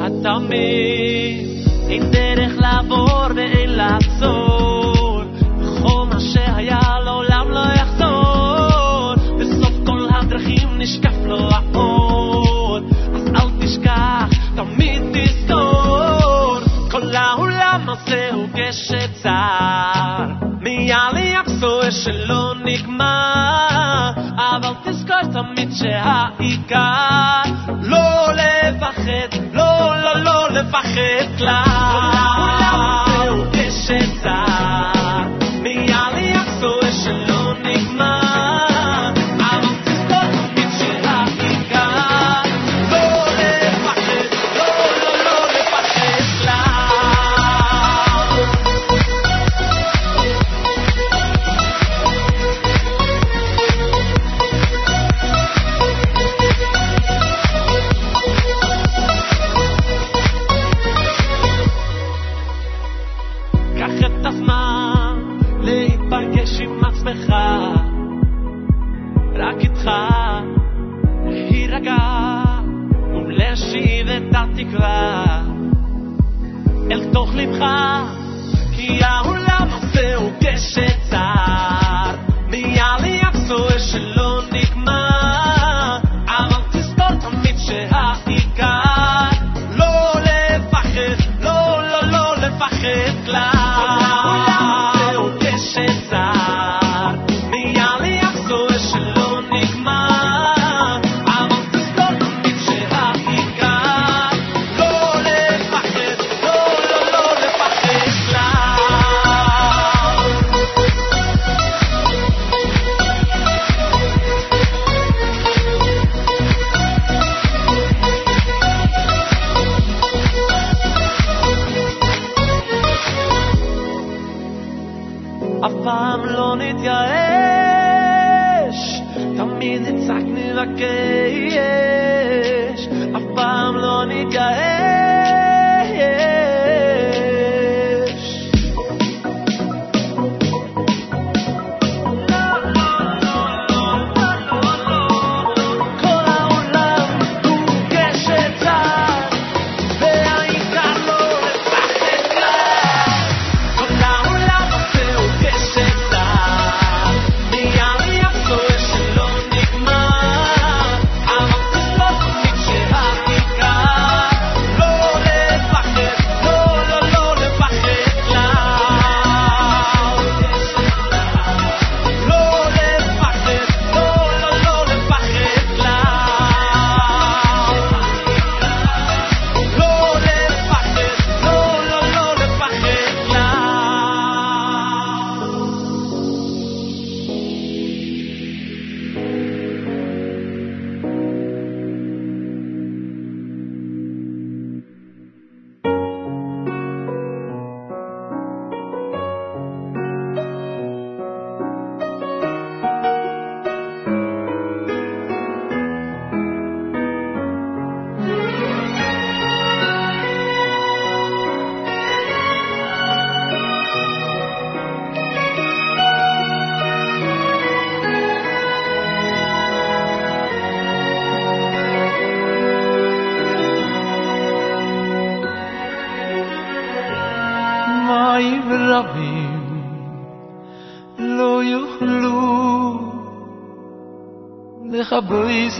[0.00, 1.46] התמיד
[1.88, 4.47] אין דרך לעבור ואין לעצור
[18.06, 20.26] העולם הזה הוא גשת צר
[20.60, 27.42] מיאלי יחזור שלא נגמר אבל תזכור תמיד שהעיקר
[27.82, 32.17] לא לפחד, לא, לא, לא לפחד כלל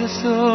[0.09, 0.48] so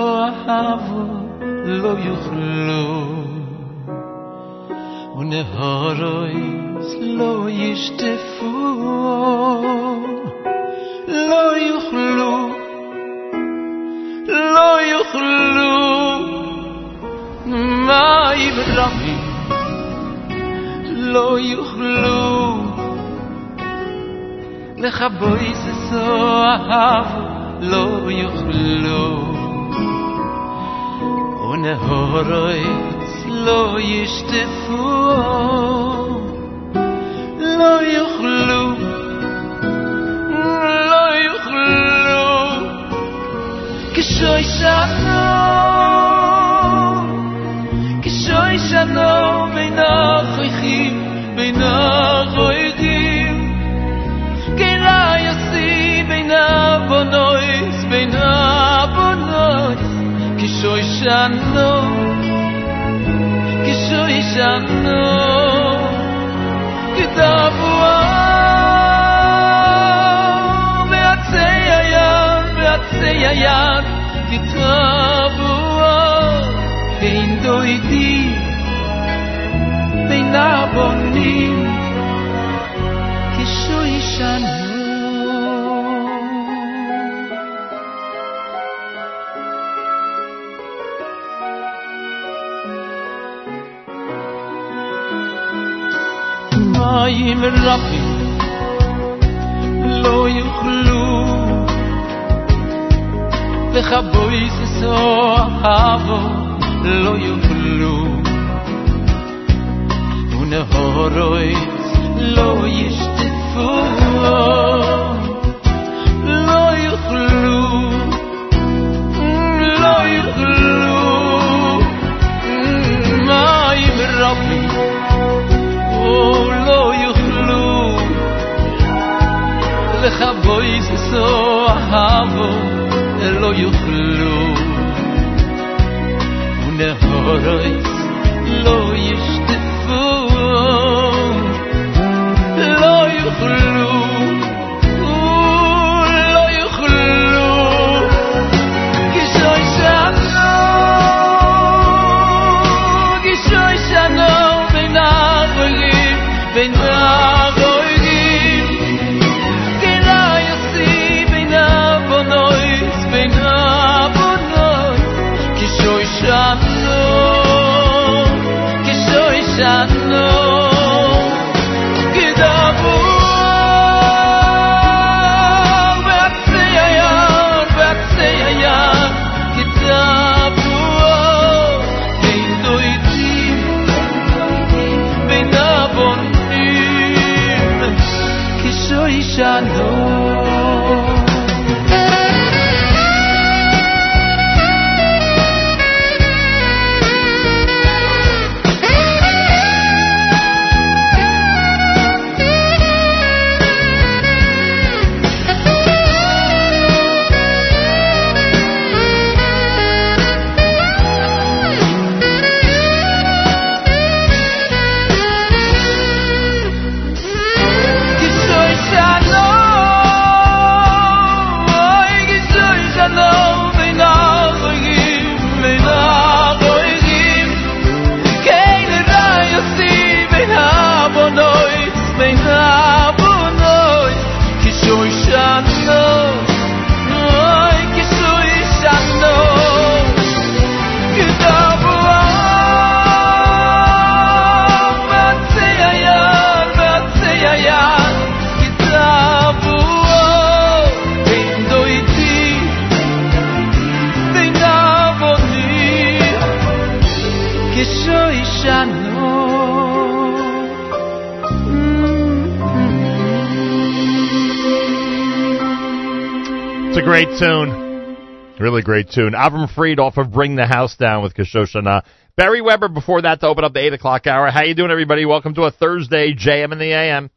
[268.94, 269.34] great tune.
[269.34, 272.04] Avram Fried off of Bring the House Down with Kashoshana.
[272.38, 274.52] Barry Weber before that to open up the 8 o'clock hour.
[274.52, 275.26] How you doing, everybody?
[275.26, 277.32] Welcome to a Thursday, JM in the AM.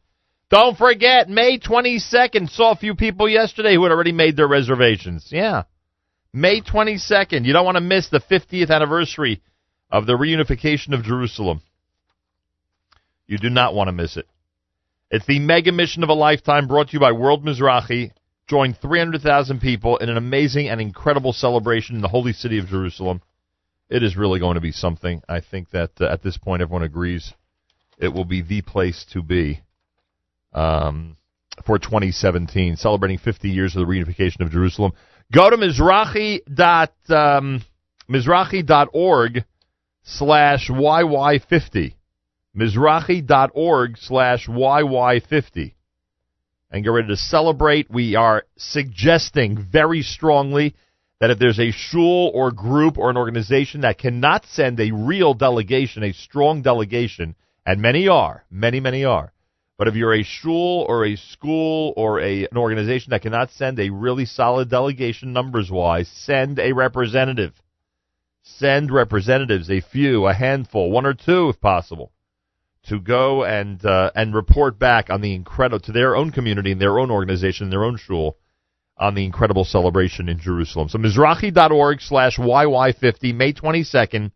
[0.51, 2.51] Don't forget, May 22nd.
[2.51, 5.29] Saw a few people yesterday who had already made their reservations.
[5.31, 5.63] Yeah.
[6.31, 7.43] May 22nd.
[7.43, 9.41] You don't want to miss the 50th anniversary
[9.89, 11.63] of the reunification of Jerusalem.
[13.25, 14.27] You do not want to miss it.
[15.09, 18.11] It's the mega mission of a lifetime brought to you by World Mizrahi.
[18.47, 23.21] Join 300,000 people in an amazing and incredible celebration in the holy city of Jerusalem.
[23.89, 25.21] It is really going to be something.
[25.27, 27.33] I think that uh, at this point everyone agrees
[27.97, 29.61] it will be the place to be
[30.53, 31.17] um,
[31.65, 34.93] for 2017, celebrating 50 years of the reunification of Jerusalem.
[35.31, 37.61] Go to Mizrahi dot um,
[38.09, 39.43] Mizrahi.org
[40.03, 41.93] slash YY50.
[42.55, 45.73] Mizrahi.org slash YY50.
[46.69, 47.89] And get ready to celebrate.
[47.89, 50.75] We are suggesting very strongly
[51.19, 55.33] that if there's a shul or group or an organization that cannot send a real
[55.33, 57.35] delegation, a strong delegation,
[57.65, 59.33] and many are, many, many are,
[59.77, 63.79] but if you're a shul or a school or a, an organization that cannot send
[63.79, 67.53] a really solid delegation numbers wise, send a representative.
[68.41, 72.11] Send representatives, a few, a handful, one or two if possible,
[72.87, 76.81] to go and uh, and report back on the incredible to their own community and
[76.81, 78.37] their own organization, and their own shul,
[78.97, 80.89] on the incredible celebration in Jerusalem.
[80.89, 84.31] So Mizrahi.org slash YY50, May 22nd.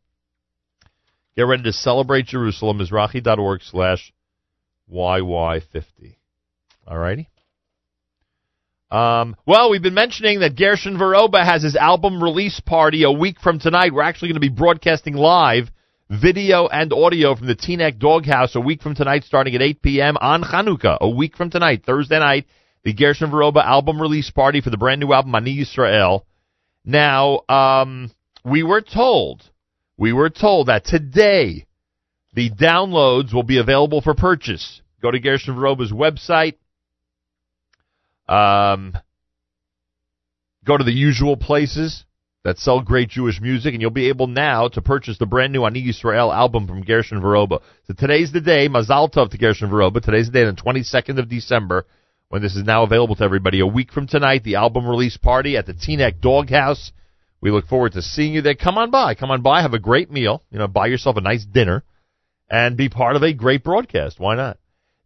[1.36, 4.14] Get ready to celebrate Jerusalem, Mizrahi.org slash
[4.94, 6.18] YY50.
[6.88, 7.30] All righty.
[8.92, 13.40] Um, well, we've been mentioning that Gershon Veroba has his album release party a week
[13.40, 13.94] from tonight.
[13.94, 15.72] We're actually going to be broadcasting live
[16.12, 20.18] video and audio from the Teaneck Doghouse a week from tonight, starting at 8 p.m.
[20.20, 20.98] on Chanukah.
[21.00, 22.48] A week from tonight, Thursday night,
[22.84, 26.24] the Gershon Veroba album release party for the brand new album Ani Yisrael.
[26.84, 28.12] Now, um,
[28.44, 29.50] we were told,
[29.96, 31.66] we were told that today
[32.34, 34.82] the downloads will be available for purchase.
[35.02, 36.56] Go to Gershon Veroba's website.
[38.28, 38.98] Um,
[40.66, 42.04] go to the usual places
[42.44, 45.64] that sell great Jewish music, and you'll be able now to purchase the brand new
[45.64, 47.62] Ani Yisrael album from Gershon Veroba.
[47.86, 50.02] So today's the day, Mazal Tov to Gershon Veroba.
[50.02, 51.86] Today's the day, the 22nd of December,
[52.30, 53.60] when this is now available to everybody.
[53.60, 56.92] A week from tonight, the album release party at the Teaneck Doghouse.
[57.42, 58.56] We look forward to seeing you there.
[58.56, 59.16] Come on by.
[59.16, 59.62] Come on by.
[59.62, 60.44] Have a great meal.
[60.52, 61.84] You know, buy yourself a nice dinner
[62.50, 64.20] and be part of a great broadcast.
[64.20, 64.58] Why not?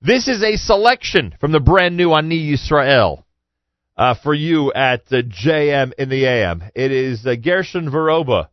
[0.02, 3.25] This is a selection from the brand new Ani Yisrael
[3.98, 6.64] uh, for you at uh, JM in the AM.
[6.76, 8.50] It is uh, Gershon Veroba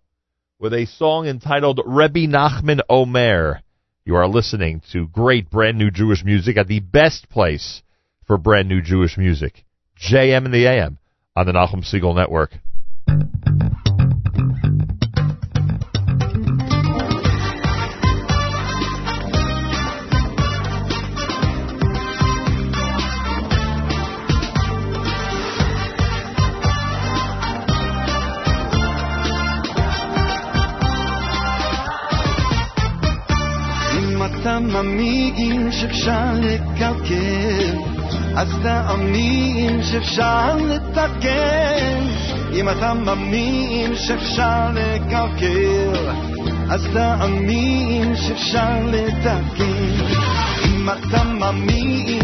[0.58, 3.60] with a song entitled Rebbe Nachman Omer.
[4.04, 7.82] You are listening to great brand new Jewish music at the best place
[8.26, 9.64] for brand new Jewish music.
[9.98, 10.98] JM in the AM
[11.36, 12.52] on the Nachum Segal Network.
[34.92, 37.78] אתה מאמין שאפשר לקלקל,
[38.36, 42.06] אז תאמין שאפשר לתקן.
[42.52, 46.10] אם אתה מאמין שאפשר לקלקל,
[46.70, 49.92] אז תאמין שאפשר לתקן.
[50.64, 52.21] אם אתה מאמין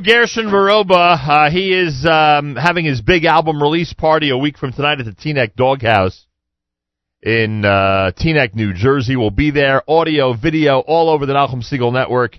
[0.00, 1.18] Gershon Veroba.
[1.28, 5.06] Uh, he is um, having his big album release party a week from tonight at
[5.06, 6.26] the Teaneck Doghouse
[7.22, 9.16] in uh, Teaneck, New Jersey.
[9.16, 9.82] We'll be there.
[9.88, 12.38] Audio, video, all over the Nachum Segal Network.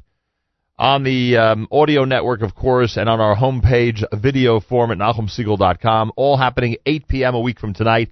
[0.77, 6.13] On the um, audio network, of course, and on our homepage, video form at NachumSegal.com.
[6.15, 7.35] All happening 8 p.m.
[7.35, 8.09] a week from tonight.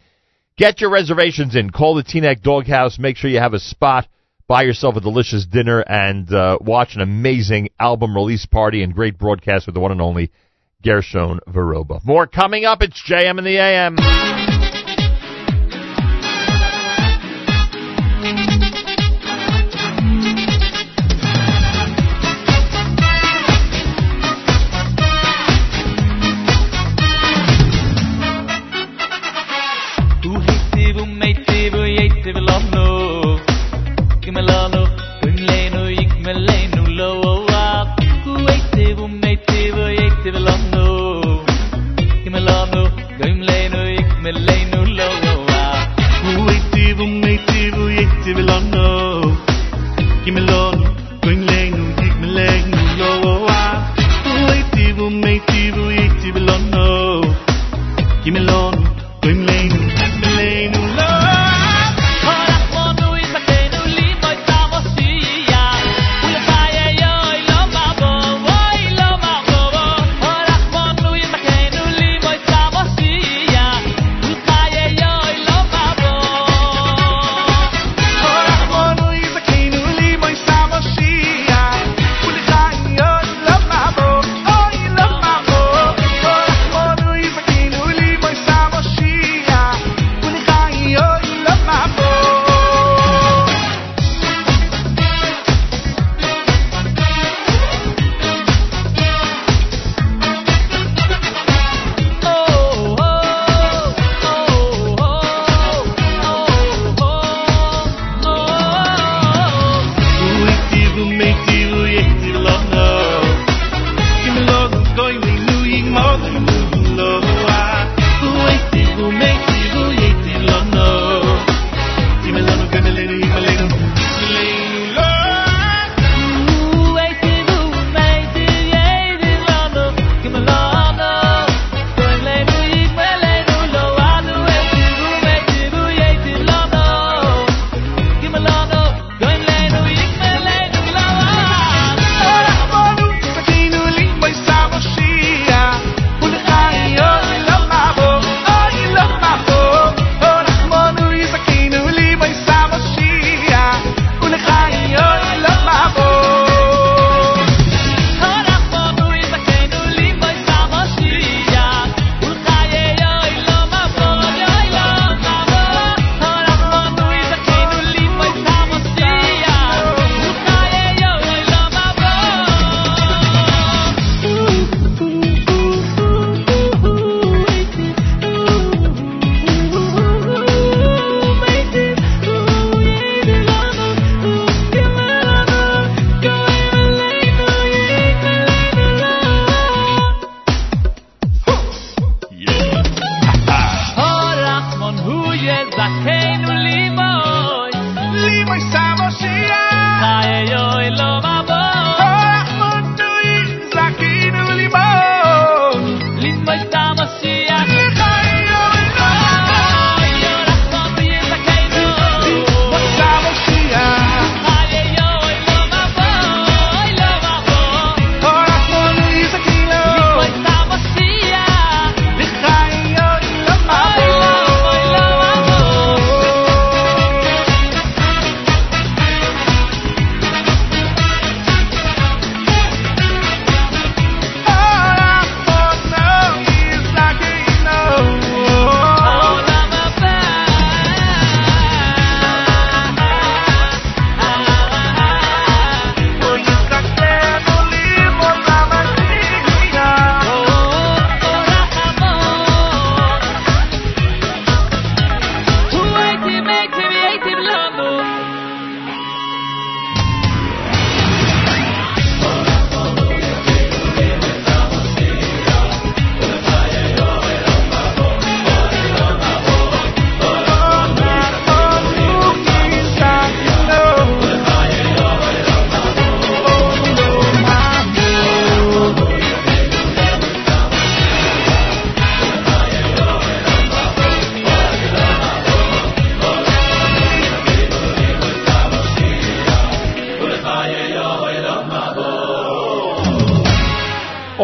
[0.58, 1.70] Get your reservations in.
[1.70, 3.00] Call the Teaneck Doghouse.
[3.00, 4.08] Make sure you have a spot.
[4.48, 9.18] Buy yourself a delicious dinner and uh, watch an amazing album release party and great
[9.18, 10.32] broadcast with the one and only
[10.82, 12.00] Gershon Veroba.
[12.06, 12.82] More coming up.
[12.82, 14.57] It's JM in the AM.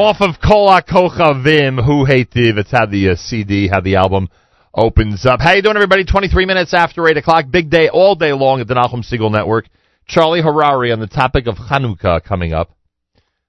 [0.04, 2.58] Off of Kola Kochavim, Who Hativ.
[2.58, 4.28] It's how the uh, CD, how the album
[4.76, 5.40] opens up.
[5.40, 6.04] How you doing, everybody?
[6.04, 7.46] 23 minutes after 8 o'clock.
[7.50, 9.70] Big day all day long at the Nachum Segal Network.
[10.06, 12.76] Charlie Harary on the topic of Hanukkah coming up.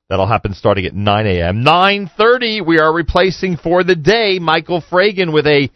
[0.09, 1.65] That'll happen starting at 9 a.m.
[1.65, 5.71] 9.30, we are replacing for the day Michael Fragin with a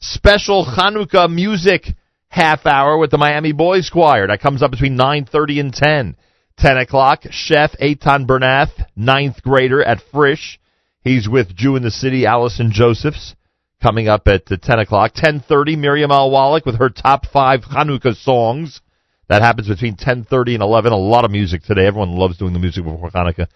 [0.00, 1.88] special Hanukkah music
[2.28, 4.28] half hour with the Miami Boys Choir.
[4.28, 6.16] That comes up between 9.30 and 10.
[6.62, 10.60] 10 o'clock, Chef Eitan Bernath, ninth grader at Frisch.
[11.00, 13.34] He's with Jew in the City, Allison Josephs,
[13.82, 15.12] coming up at uh, 10 o'clock.
[15.12, 16.30] 10.30, Miriam L.
[16.30, 18.80] Wallach with her top five Hanukkah songs.
[19.26, 20.92] That happens between 10.30 and 11.
[20.92, 21.84] A lot of music today.
[21.84, 23.48] Everyone loves doing the music before Hanukkah.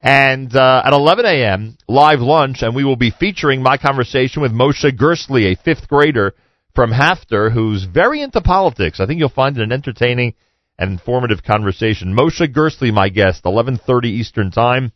[0.00, 4.52] And uh, at 11 a.m., live lunch, and we will be featuring my conversation with
[4.52, 6.32] Moshe Gersley, a fifth grader
[6.76, 9.00] from HAFTR, who's very into politics.
[9.00, 10.34] I think you'll find it an entertaining
[10.82, 12.12] and informative conversation.
[12.12, 14.90] Moshe Gersley, my guest, 11:30 Eastern Time.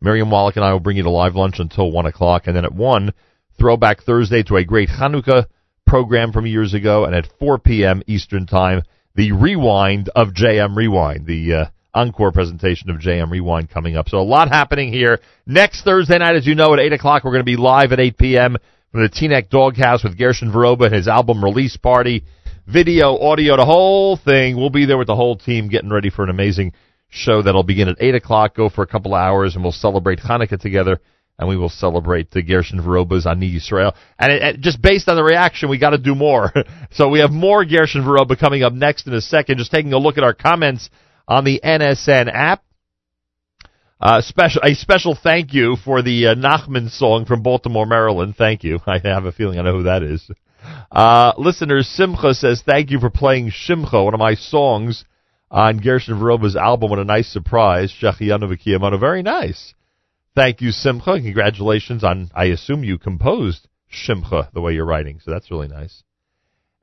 [0.00, 2.64] Miriam Wallach and I will bring you to live lunch until one o'clock, and then
[2.64, 3.12] at one,
[3.56, 5.46] throwback Thursday to a great Hanukkah
[5.86, 8.02] program from years ago, and at 4 p.m.
[8.08, 8.82] Eastern Time,
[9.14, 14.08] the rewind of JM Rewind, the uh, encore presentation of JM Rewind coming up.
[14.08, 15.20] So a lot happening here.
[15.46, 18.00] Next Thursday night, as you know, at 8 o'clock, we're going to be live at
[18.00, 18.56] 8 p.m.
[18.90, 22.24] from the Teaneck Doghouse with Gershon Veroba and his album release party.
[22.66, 24.56] Video, audio, the whole thing.
[24.56, 26.72] We'll be there with the whole team getting ready for an amazing
[27.10, 30.58] show that'll begin at 8 o'clock, go for a couple hours, and we'll celebrate Hanukkah
[30.58, 30.98] together.
[31.38, 33.94] And we will celebrate the Gershon Veroba's Ani Yisrael.
[34.18, 36.52] And it, it, just based on the reaction, we got to do more.
[36.92, 39.58] so we have more Gershon Veroba coming up next in a second.
[39.58, 40.88] Just taking a look at our comments
[41.28, 42.64] on the NSN app.
[44.00, 48.36] Uh, special a special thank you for the uh, Nachman song from Baltimore, Maryland.
[48.36, 48.78] Thank you.
[48.86, 50.30] I have a feeling I know who that is.
[50.90, 55.04] Uh, listener Simcha says thank you for playing Shimcha, one of my songs
[55.50, 56.90] on Gershon Veroba's album.
[56.90, 58.98] What a nice surprise, Shachiyanu V'Kiyamanu.
[58.98, 59.74] Very nice.
[60.34, 61.20] Thank you, Simcha.
[61.20, 62.30] Congratulations on.
[62.34, 66.02] I assume you composed Shimcha the way you're writing, so that's really nice.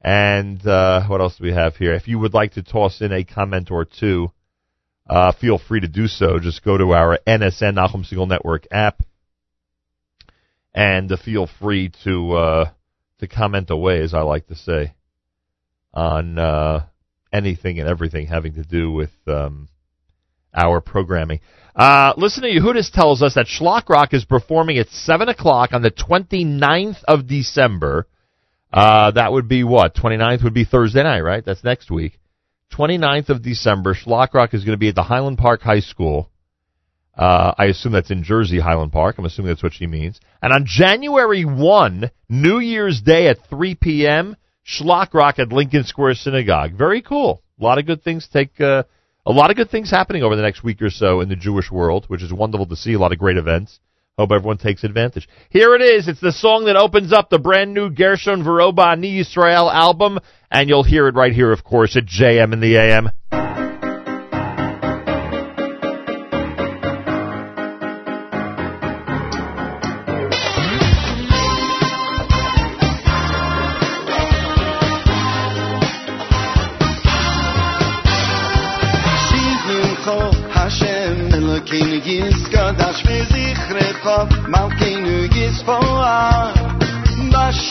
[0.02, 1.94] And uh, what else do we have here?
[1.94, 4.32] If you would like to toss in a comment or two,
[5.08, 6.40] uh, feel free to do so.
[6.40, 9.04] Just go to our NSN Nachum Segal Network app,
[10.74, 12.32] and uh, feel free to
[13.22, 14.93] to comment away, as I like to say,
[15.93, 16.85] on uh,
[17.32, 19.69] anything and everything having to do with um,
[20.53, 21.40] our programming.
[21.75, 25.91] Uh, listener Yehudis tells us that Shlock Rock is performing at 7 o'clock on the
[25.91, 28.08] 29th of December.
[28.72, 29.95] Uh, that would be what?
[29.95, 31.43] 29th would be Thursday night, right?
[31.45, 32.19] That's next week.
[32.74, 36.30] 29th of December, Shlock Rock is going to be at the Highland Park High School.
[37.16, 39.18] Uh, I assume that's in Jersey, Highland Park.
[39.18, 40.20] I'm assuming that's what she means.
[40.42, 46.16] And on January 1, New Year's Day at 3 p.m., Shlock Rock at Lincoln Square
[46.16, 46.74] Synagogue.
[46.74, 47.42] Very cool.
[47.60, 48.84] A lot of good things take, uh,
[49.26, 51.72] a lot of good things happening over the next week or so in the Jewish
[51.72, 52.94] world, which is wonderful to see.
[52.94, 53.80] A lot of great events.
[54.18, 55.28] Hope everyone takes advantage.
[55.50, 56.08] Here it is.
[56.08, 60.20] It's the song that opens up the brand new Gershon Veroba Ani Yisrael album,
[60.52, 63.10] and you'll hear it right here, of course, at JM in the AM.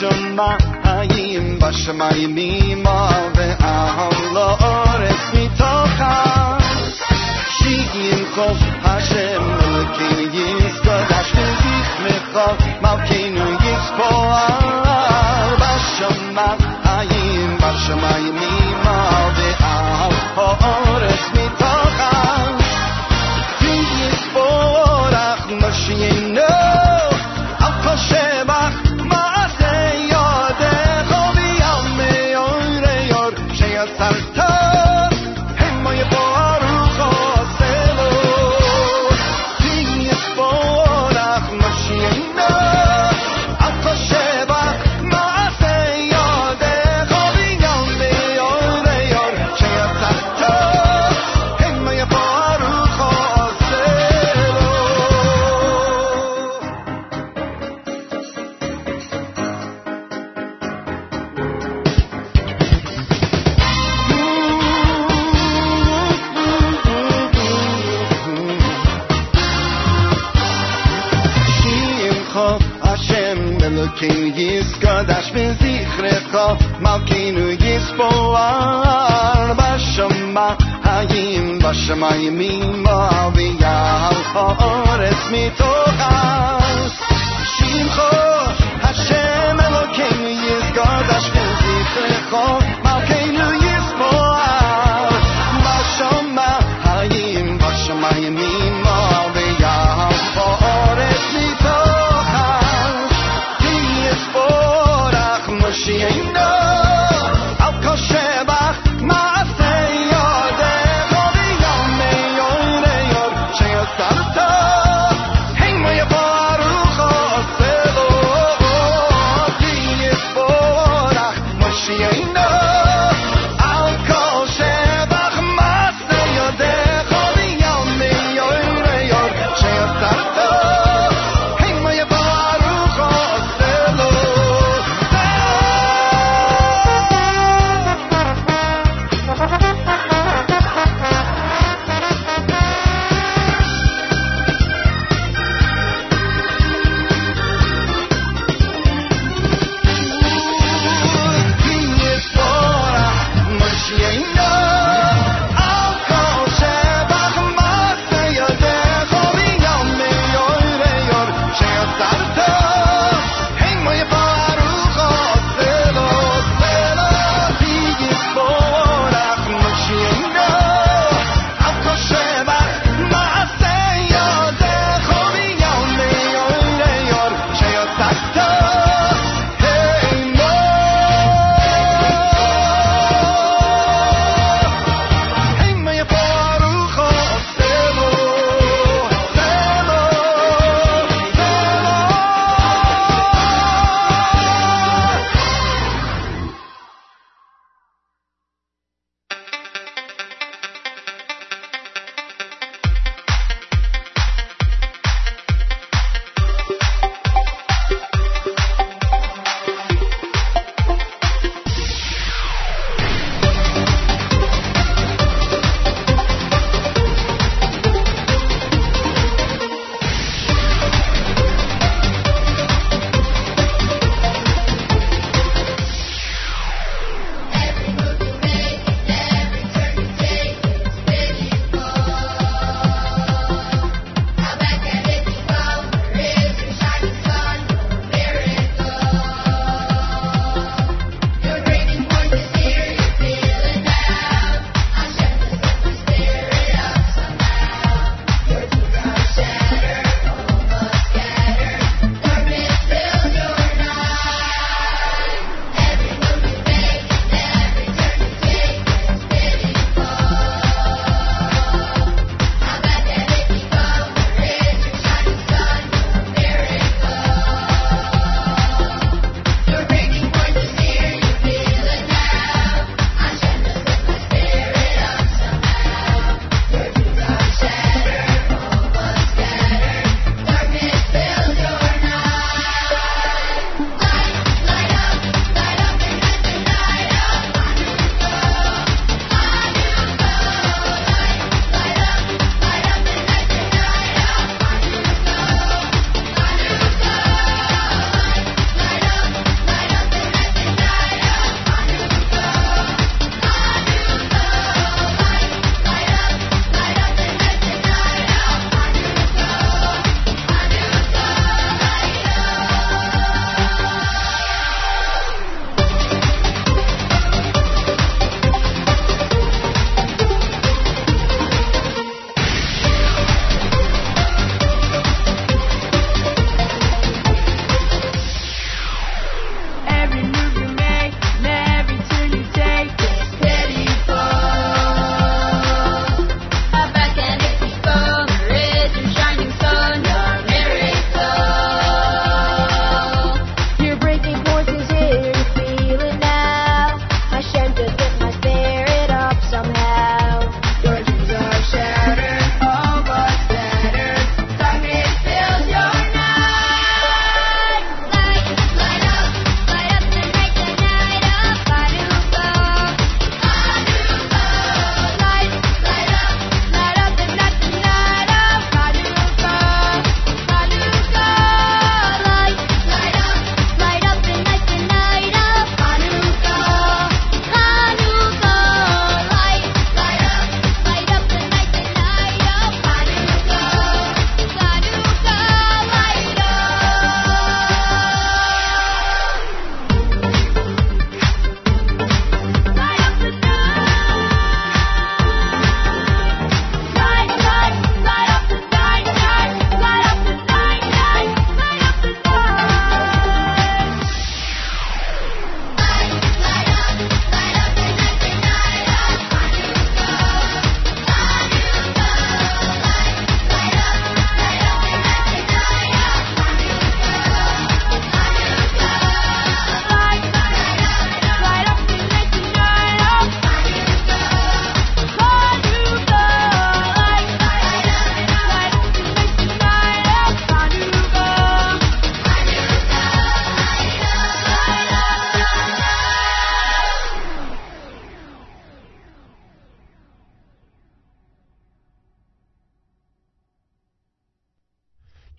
[0.09, 2.83] בשמיים, בשמיים
[3.35, 6.57] ועל האורץ מתוכה.
[7.49, 11.31] שימחו השם אלוקינו יסקדש
[12.03, 14.85] וזכרך מלכנו יספועל.
[15.59, 18.28] בשמיים, בשמיים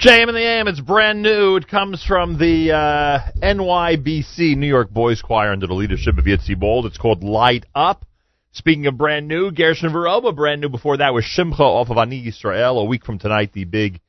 [0.01, 1.57] JM and the AM, it's brand new.
[1.57, 6.59] It comes from the uh, NYBC, New York Boys Choir, under the leadership of Yitzi
[6.59, 6.87] Bold.
[6.87, 8.03] It's called Light Up.
[8.51, 10.69] Speaking of brand new, Gershon Veroba, brand new.
[10.69, 12.79] Before that was Shimcha off of Ani Israel.
[12.79, 14.01] A week from tonight, the big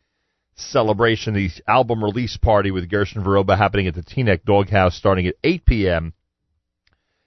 [0.54, 5.34] celebration, the album release party with Gershon Veroba happening at the Teaneck Doghouse starting at
[5.44, 6.14] 8 p.m.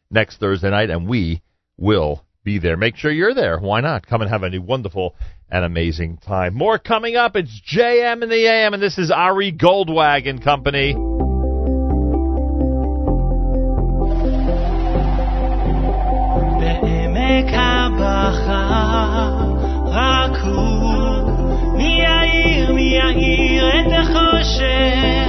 [0.10, 1.44] next Thursday night, and we
[1.78, 2.78] will be there.
[2.78, 3.60] Make sure you're there.
[3.60, 4.08] Why not?
[4.08, 5.16] Come and have a wonderful
[5.51, 6.55] and amazing time.
[6.55, 7.37] More coming up.
[7.37, 10.95] It's JM in the AM, and this is Ari Goldwagon Company.
[16.61, 18.91] בעמק הבכה
[19.87, 25.24] רק הוא מי יאיר, מי יאיר את החושך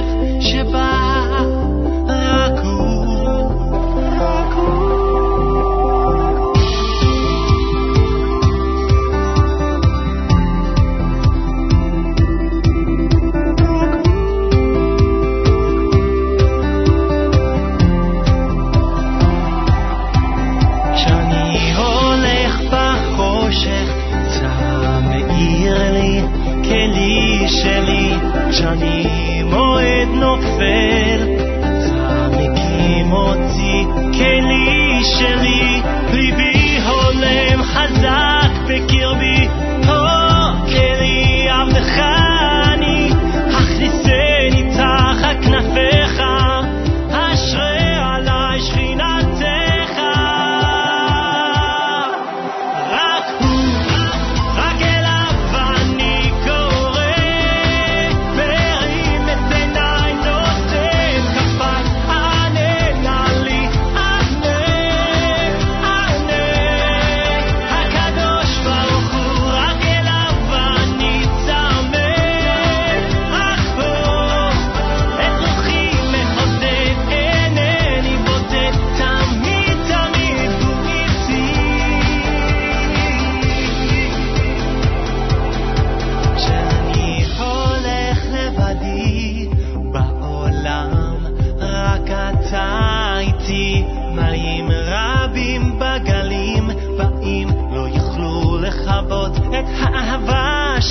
[28.49, 31.21] כשאני מועד נופל,
[31.59, 35.81] אתה מקים אותי כלי שלי.
[36.13, 38.36] ליבי הולם חזק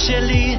[0.06, 0.56] 接力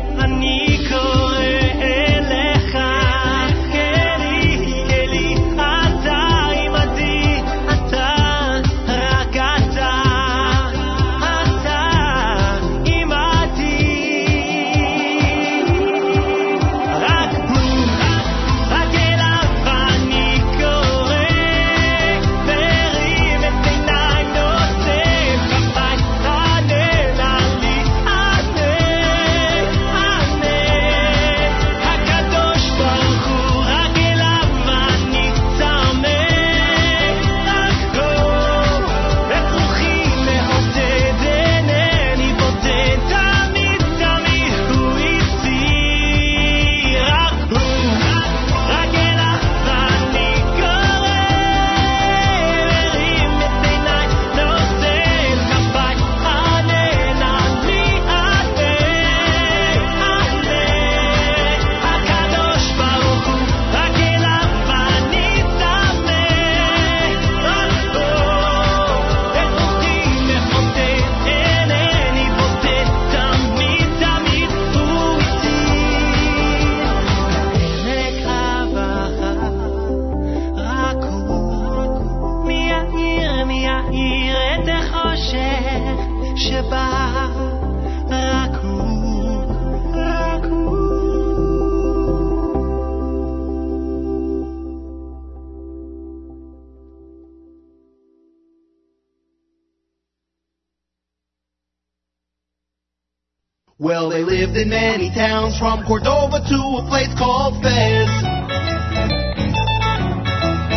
[103.88, 108.12] Well, they lived in many towns from Cordova to a place called Fez.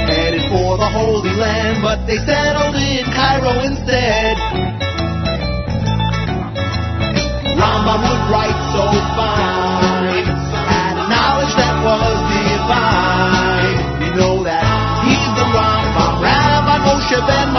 [0.07, 4.39] Headed for the Holy Land, but they settled in Cairo instead.
[7.59, 8.87] Rambam would write so
[9.19, 10.31] fine,
[10.71, 14.07] had knowledge that was divine.
[14.07, 14.63] You know that
[15.03, 17.51] he's the Rambam, Rabbi Moshe ben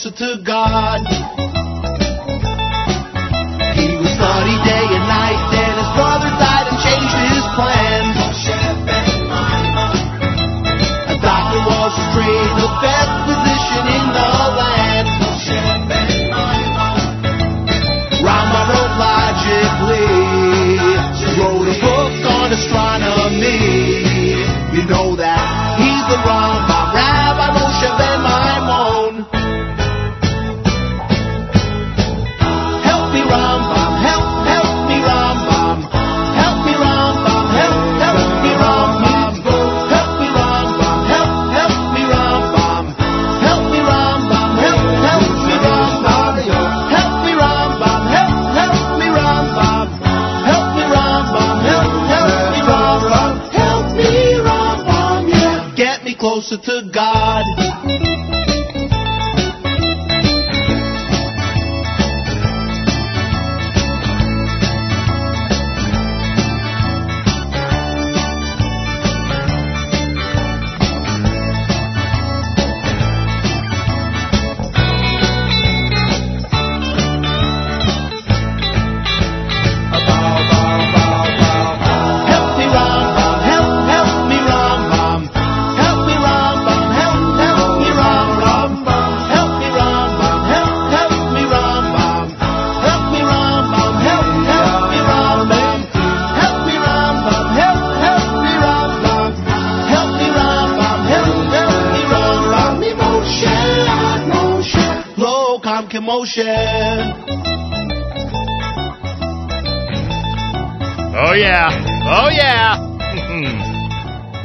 [0.00, 1.00] closer to God.
[3.76, 8.16] He was study day and night, then his brother died and changed his plans.
[11.04, 12.68] A doctor was his trade, the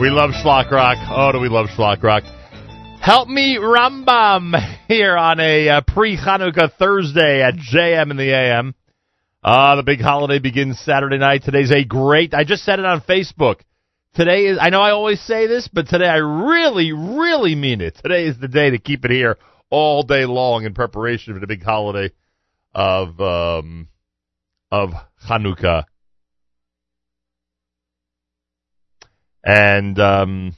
[0.05, 0.97] we love Shlock Rock.
[1.09, 2.21] Oh, do we love Shlock Rock.
[3.01, 4.53] Help me Rambam
[4.87, 8.75] here on a uh, pre-Hanukkah Thursday at JM in the AM.
[9.43, 11.41] Uh, the big holiday begins Saturday night.
[11.43, 13.61] Today's a great, I just said it on Facebook.
[14.13, 17.95] Today is, I know I always say this, but today I really, really mean it.
[17.95, 19.39] Today is the day to keep it here
[19.71, 22.13] all day long in preparation for the big holiday
[22.75, 23.87] of, um,
[24.69, 24.91] of
[25.27, 25.85] Hanukkah.
[29.45, 30.55] And um,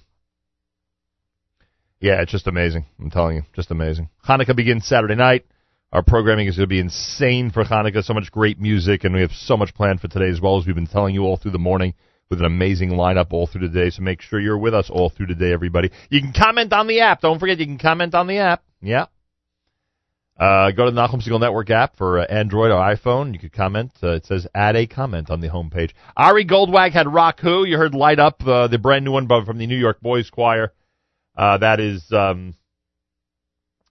[2.00, 2.86] yeah, it's just amazing.
[3.00, 4.10] I'm telling you, just amazing.
[4.28, 5.46] Hanukkah begins Saturday night.
[5.92, 8.04] Our programming is going to be insane for Hanukkah.
[8.04, 10.66] So much great music, and we have so much planned for today as well as
[10.66, 11.94] we've been telling you all through the morning
[12.30, 13.90] with an amazing lineup all through the day.
[13.90, 15.92] So make sure you're with us all through the day, everybody.
[16.10, 17.22] You can comment on the app.
[17.22, 18.64] Don't forget, you can comment on the app.
[18.82, 19.06] Yeah.
[20.40, 23.34] Uh, go to the Nachum Segal Network app for uh, Android or iPhone.
[23.34, 23.92] You could comment.
[24.04, 25.92] Uh, it says add a comment on the homepage.
[26.16, 27.66] Ari Goldwag had Rock Who.
[27.66, 30.74] You heard Light Up, uh, the brand new one from the New York Boys Choir.
[31.36, 32.54] Uh, that is um,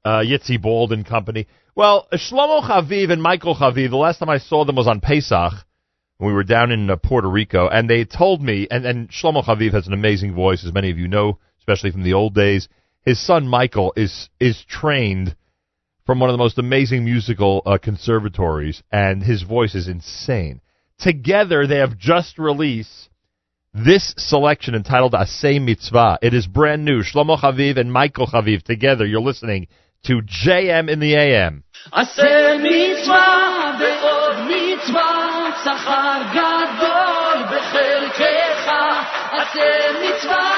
[0.05, 1.49] uh, Yitzi Bald and company.
[1.75, 5.53] Well, Shlomo Chaviv and Michael Chaviv, the last time I saw them was on Pesach.
[6.19, 9.73] when We were down in Puerto Rico, and they told me, and, and Shlomo Chaviv
[9.73, 12.69] has an amazing voice, as many of you know, especially from the old days.
[13.05, 15.37] His son Michael is is trained
[16.07, 20.61] from one of the most amazing musical uh, conservatories, and his voice is insane.
[20.99, 23.11] Together, they have just released
[23.75, 26.21] this selection entitled Asay Mitzvah.
[26.23, 27.03] It is brand new.
[27.03, 29.05] Shlomo Chaviv and Michael Chaviv together.
[29.05, 29.67] You're listening
[30.05, 31.65] to JM in the AM.
[31.93, 35.27] Asay Mitzvah, Mitzvah,
[36.33, 36.87] Gadol,
[37.51, 38.07] Mitzvah,
[40.01, 40.57] Mitzvah,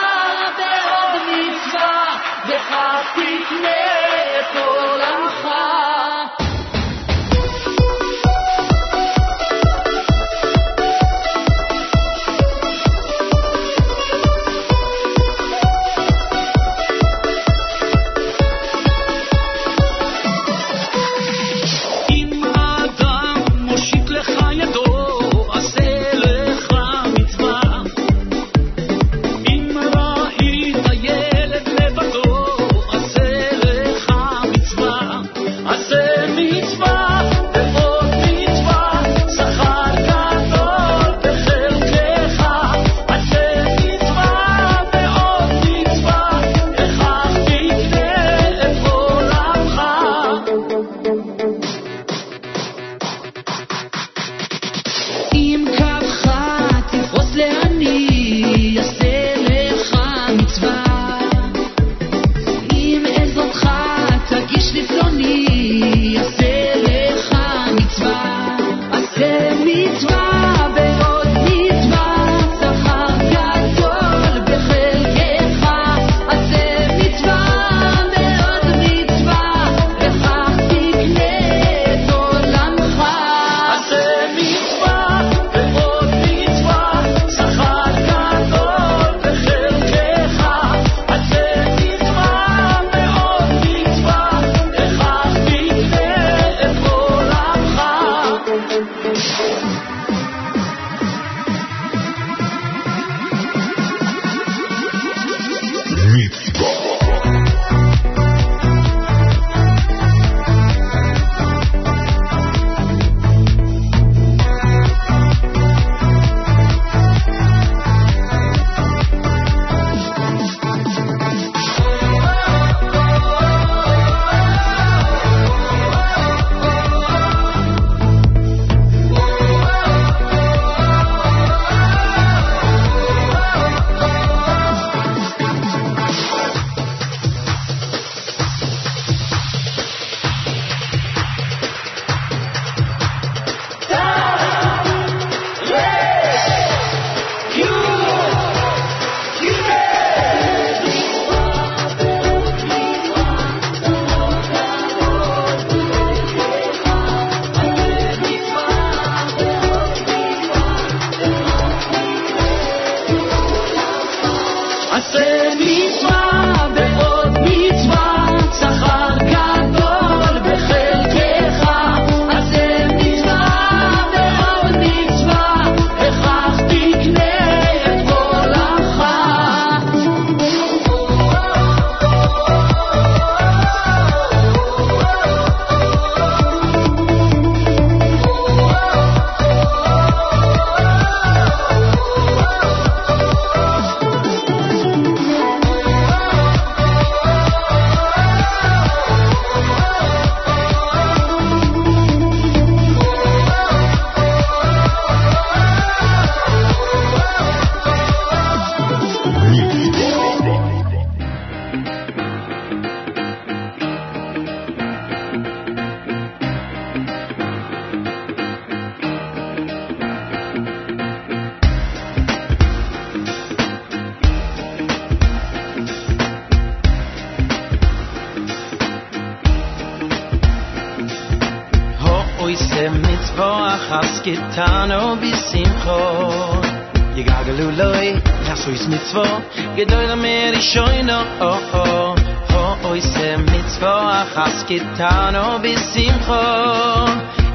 [244.69, 246.17] getan o bis sim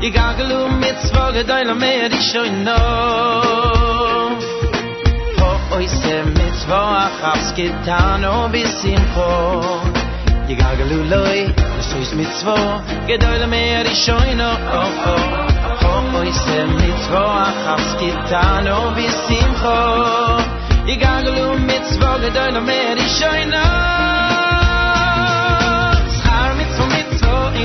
[0.01, 2.79] i gaglu mit zwoge deiner mehr dich schon no
[5.39, 9.03] ho oi se mit zwoge hab's getan o bis sim
[10.51, 11.39] i gaglu loy
[11.79, 15.17] es is mit zwoge deiner mehr dich schon no ho ho
[15.83, 19.51] ho oi se mit zwoge hab's getan o bis sim
[20.93, 24.42] i gaglu mit zwoge deiner mehr dich schon no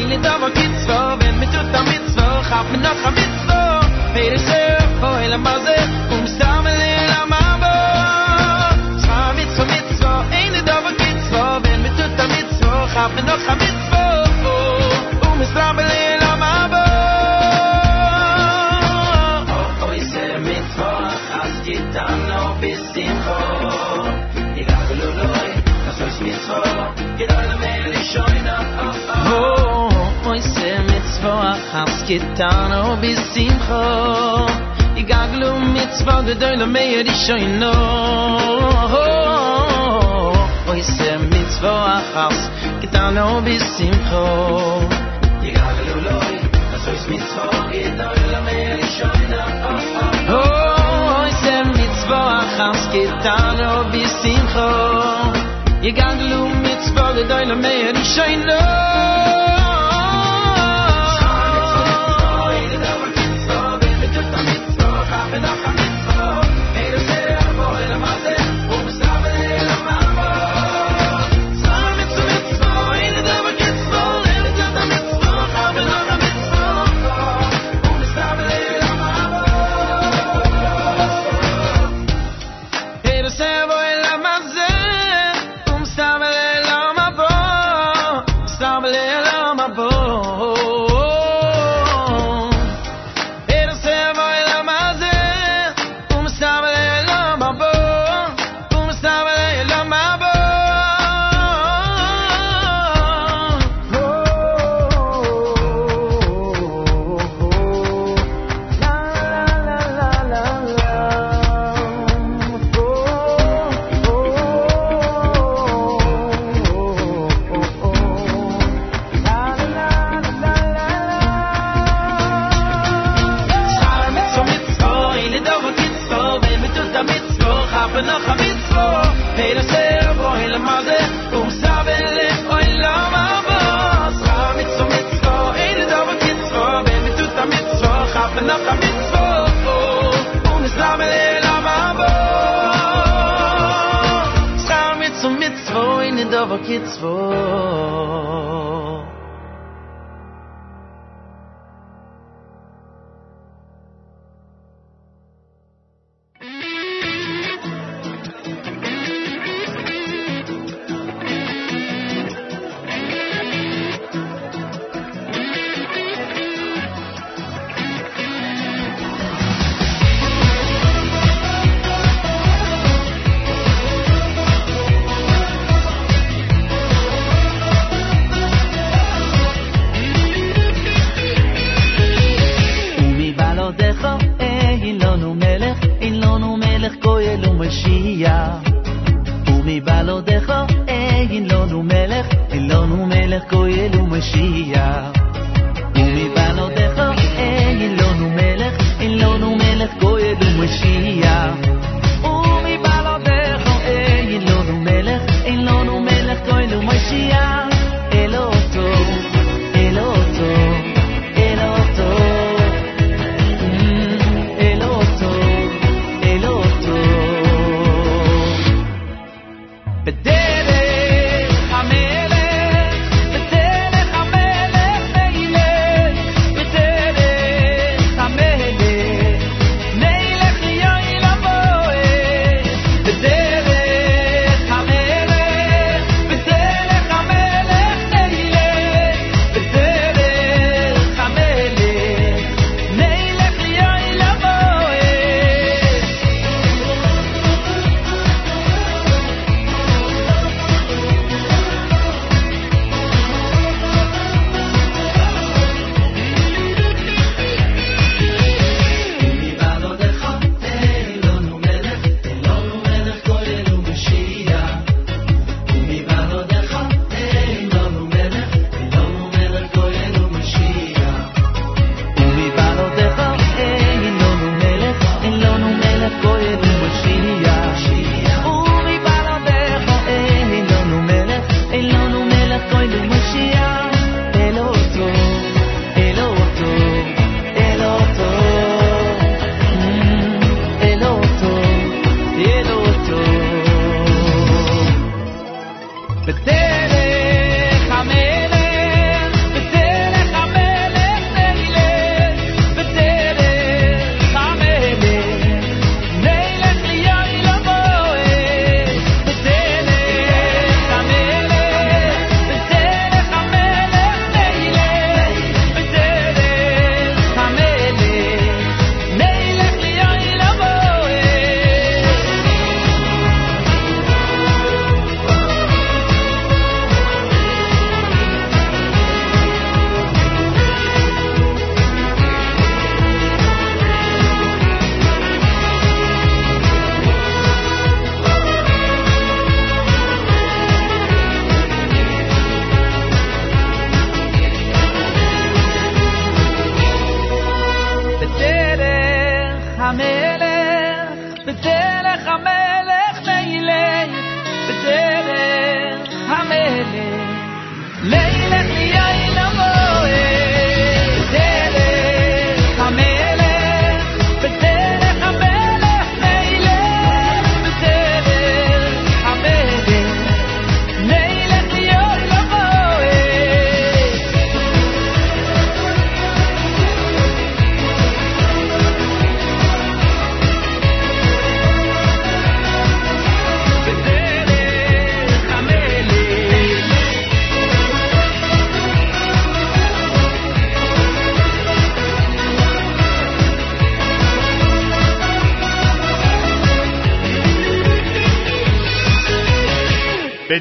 [0.09, 3.81] mitzvah Ein lidava kitzvah Wenn mit tut a mitzvah Chaf min noch a mitzvah
[4.15, 5.77] Pere shef Ho elam baze
[6.11, 6.27] Um
[9.05, 13.55] Schar mitzvah mitzvah Ein lidava kitzvah Wenn mit tut a mitzvah Chaf min noch a
[13.55, 14.25] mitzvah
[15.31, 16.18] Um stam el
[32.09, 33.85] getano bisim kho
[34.97, 37.73] di ganglum mitz voge deine meier die shoyno
[40.71, 42.41] o isem mitz voge khams
[42.81, 44.25] getano bisim kho
[45.43, 46.25] di ganglum
[47.11, 49.45] mitz voge deine meier die shoyno
[50.41, 50.43] o
[51.35, 54.73] isem mitz voge khams getano bisim kho
[55.83, 57.57] di ganglum mitz voge deine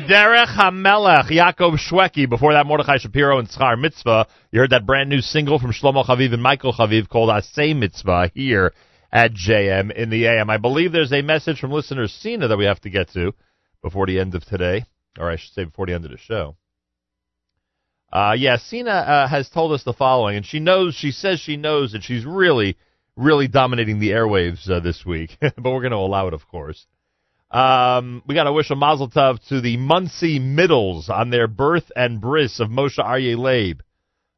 [0.08, 2.30] Bederech HaMelech, Yaakov Shweki.
[2.30, 4.26] Before that, Mordechai Shapiro and Schar Mitzvah.
[4.52, 8.32] You heard that brand new single from Shlomo Chaviv and Michael Chaviv called Asay Mitzvah
[8.34, 8.74] here
[9.12, 10.50] at JM in the AM.
[10.50, 13.34] I believe there's a message from listener Sina that we have to get to
[13.82, 14.86] before the end of today,
[15.20, 16.56] or I should say before the end of the show.
[18.10, 21.58] Uh, yeah, Sina uh, has told us the following, and she knows, she says she
[21.58, 22.78] knows that she's really,
[23.18, 26.86] really dominating the airwaves uh, this week, but we're going to allow it, of course.
[27.50, 31.92] Um, we got to wish a mazel tov to the Muncie Middles on their birth
[31.96, 33.82] and bris of Moshe Aryeh Leib.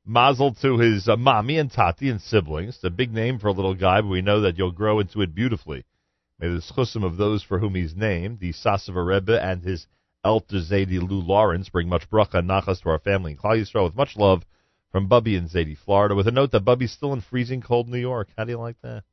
[0.06, 2.76] Mazel to his uh, mommy and tati and siblings.
[2.76, 5.22] It's a big name for a little guy, but we know that you'll grow into
[5.22, 5.86] it beautifully.
[6.40, 9.88] May the chusim of those for whom he's named, the Sasava Rebbe and his
[10.24, 13.96] Elder Zadie Lou Lawrence, bring much bracha and nachas to our family in Klal with
[13.96, 14.44] much love
[14.92, 18.00] from Bubby in Zadie, Florida, with a note that Bubby's still in freezing cold New
[18.00, 18.30] York.
[18.38, 19.04] How do you like that?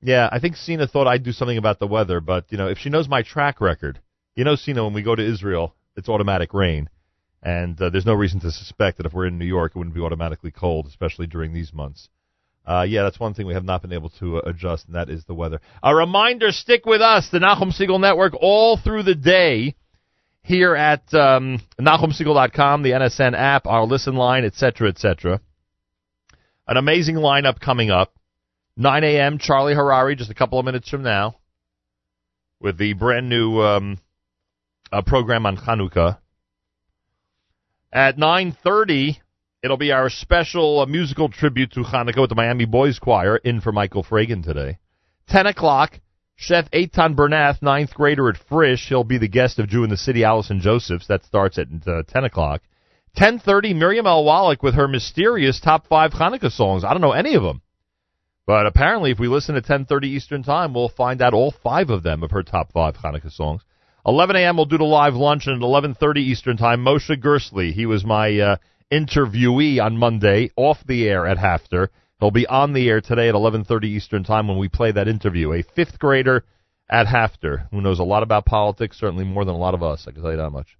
[0.00, 2.78] Yeah, I think Cena thought I'd do something about the weather, but you know, if
[2.78, 4.00] she knows my track record,
[4.36, 6.88] you know, Cena, when we go to Israel, it's automatic rain,
[7.42, 9.96] and uh, there's no reason to suspect that if we're in New York, it wouldn't
[9.96, 12.08] be automatically cold, especially during these months.
[12.64, 15.08] Uh, yeah, that's one thing we have not been able to uh, adjust, and that
[15.08, 15.60] is the weather.
[15.82, 19.74] A reminder: stick with us, the Nachum Segal Network, all through the day
[20.42, 25.40] here at um, NachumSegal.com, the NSN app, our listen line, etc., etc.
[26.66, 28.17] An amazing lineup coming up.
[28.80, 29.38] 9 a.m.
[29.38, 31.34] Charlie Harary, just a couple of minutes from now,
[32.60, 33.98] with the brand new um,
[34.92, 36.18] uh, program on Hanukkah.
[37.92, 39.16] At 9:30,
[39.64, 43.60] it'll be our special uh, musical tribute to Hanukkah with the Miami Boys Choir in
[43.60, 44.78] for Michael Fragin today.
[45.28, 45.98] 10 o'clock,
[46.36, 48.86] Chef Eitan Bernath, ninth grader at Frisch.
[48.88, 51.08] He'll be the guest of Jew in the City, Allison Josephs.
[51.08, 52.62] That starts at uh, 10 o'clock.
[53.16, 54.22] 10:30, Miriam L.
[54.22, 56.84] Wallach with her mysterious top five Hanukkah songs.
[56.84, 57.60] I don't know any of them.
[58.48, 62.02] But apparently, if we listen at 10:30 Eastern Time, we'll find out all five of
[62.02, 63.60] them of her top five Hanukkah songs.
[64.06, 64.56] 11 a.m.
[64.56, 67.74] we'll do the live lunch, and at 11:30 Eastern Time, Moshe Gersley.
[67.74, 68.56] He was my uh,
[68.90, 71.88] interviewee on Monday, off the air at HAFTR.
[72.20, 75.52] He'll be on the air today at 11:30 Eastern Time when we play that interview.
[75.52, 76.42] A fifth grader
[76.88, 80.06] at HAFTR who knows a lot about politics, certainly more than a lot of us.
[80.08, 80.78] I can tell you that much.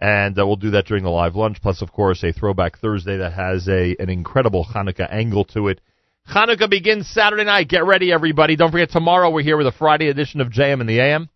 [0.00, 1.60] And uh, we'll do that during the live lunch.
[1.60, 5.82] Plus, of course, a throwback Thursday that has a an incredible Hanukkah angle to it.
[6.28, 7.68] Hanukkah begins Saturday night.
[7.68, 8.54] Get ready, everybody.
[8.54, 11.30] Don't forget, tomorrow we're here with a Friday edition of JM in the AM.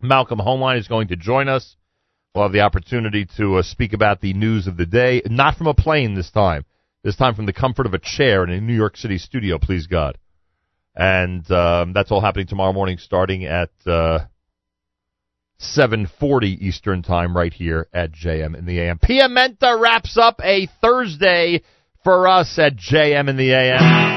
[0.00, 1.76] Malcolm Hoenlein is going to join us.
[2.34, 5.68] We'll have the opportunity to uh, speak about the news of the day, not from
[5.68, 6.64] a plane this time.
[7.04, 9.86] This time from the comfort of a chair in a New York City studio, please
[9.86, 10.18] God.
[10.96, 14.20] And um, that's all happening tomorrow morning starting at uh,
[15.60, 18.98] 7.40 Eastern Time right here at JM in the AM.
[18.98, 21.62] Piamenta wraps up a Thursday
[22.02, 24.15] for us at JM in the AM.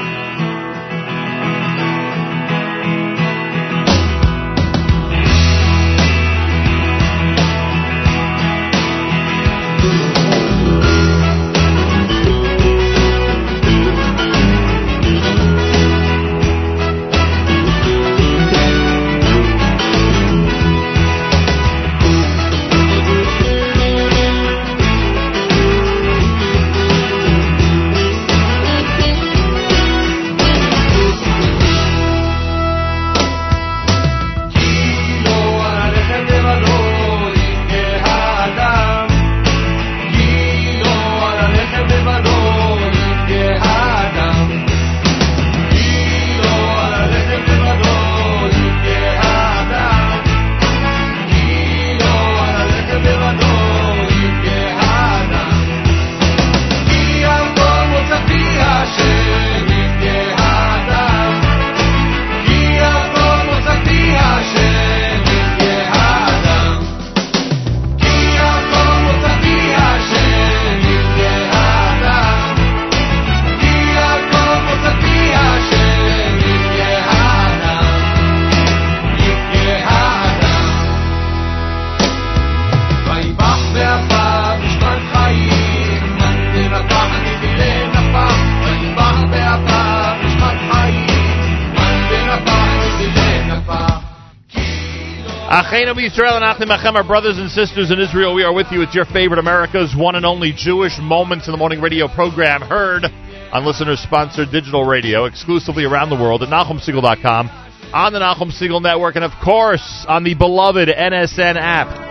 [96.06, 98.80] Israel and Achim Achem, our brothers and sisters in Israel, we are with you.
[98.80, 103.04] It's your favorite America's one and only Jewish Moments in the Morning radio program, heard
[103.52, 107.48] on listener-sponsored digital radio, exclusively around the world at NachumSegal.com,
[107.92, 112.09] on the Nachum Segal Network, and of course on the beloved NSN app.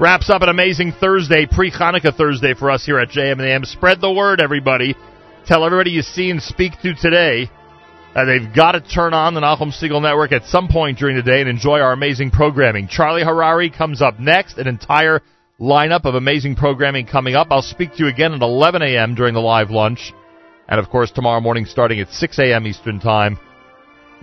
[0.00, 3.64] Wraps up an amazing Thursday, pre-Hanukkah Thursday for us here at JM and AM.
[3.64, 4.96] Spread the word, everybody.
[5.46, 7.48] Tell everybody you see and speak to today.
[8.12, 11.22] Uh, they've got to turn on the Nachum Segal Network at some point during the
[11.22, 12.88] day and enjoy our amazing programming.
[12.88, 14.58] Charlie Harary comes up next.
[14.58, 15.20] An entire
[15.60, 17.48] lineup of amazing programming coming up.
[17.52, 19.14] I'll speak to you again at 11 a.m.
[19.14, 20.12] during the live lunch.
[20.68, 22.66] And of course, tomorrow morning starting at 6 a.m.
[22.66, 23.38] Eastern Time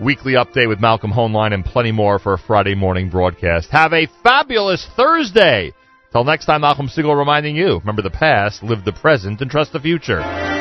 [0.00, 3.70] weekly update with Malcolm Hoenlein and plenty more for a Friday morning broadcast.
[3.70, 5.72] Have a fabulous Thursday.
[6.12, 9.72] Till next time, Nachum Segal reminding you, remember the past, live the present, and trust
[9.72, 10.51] the future.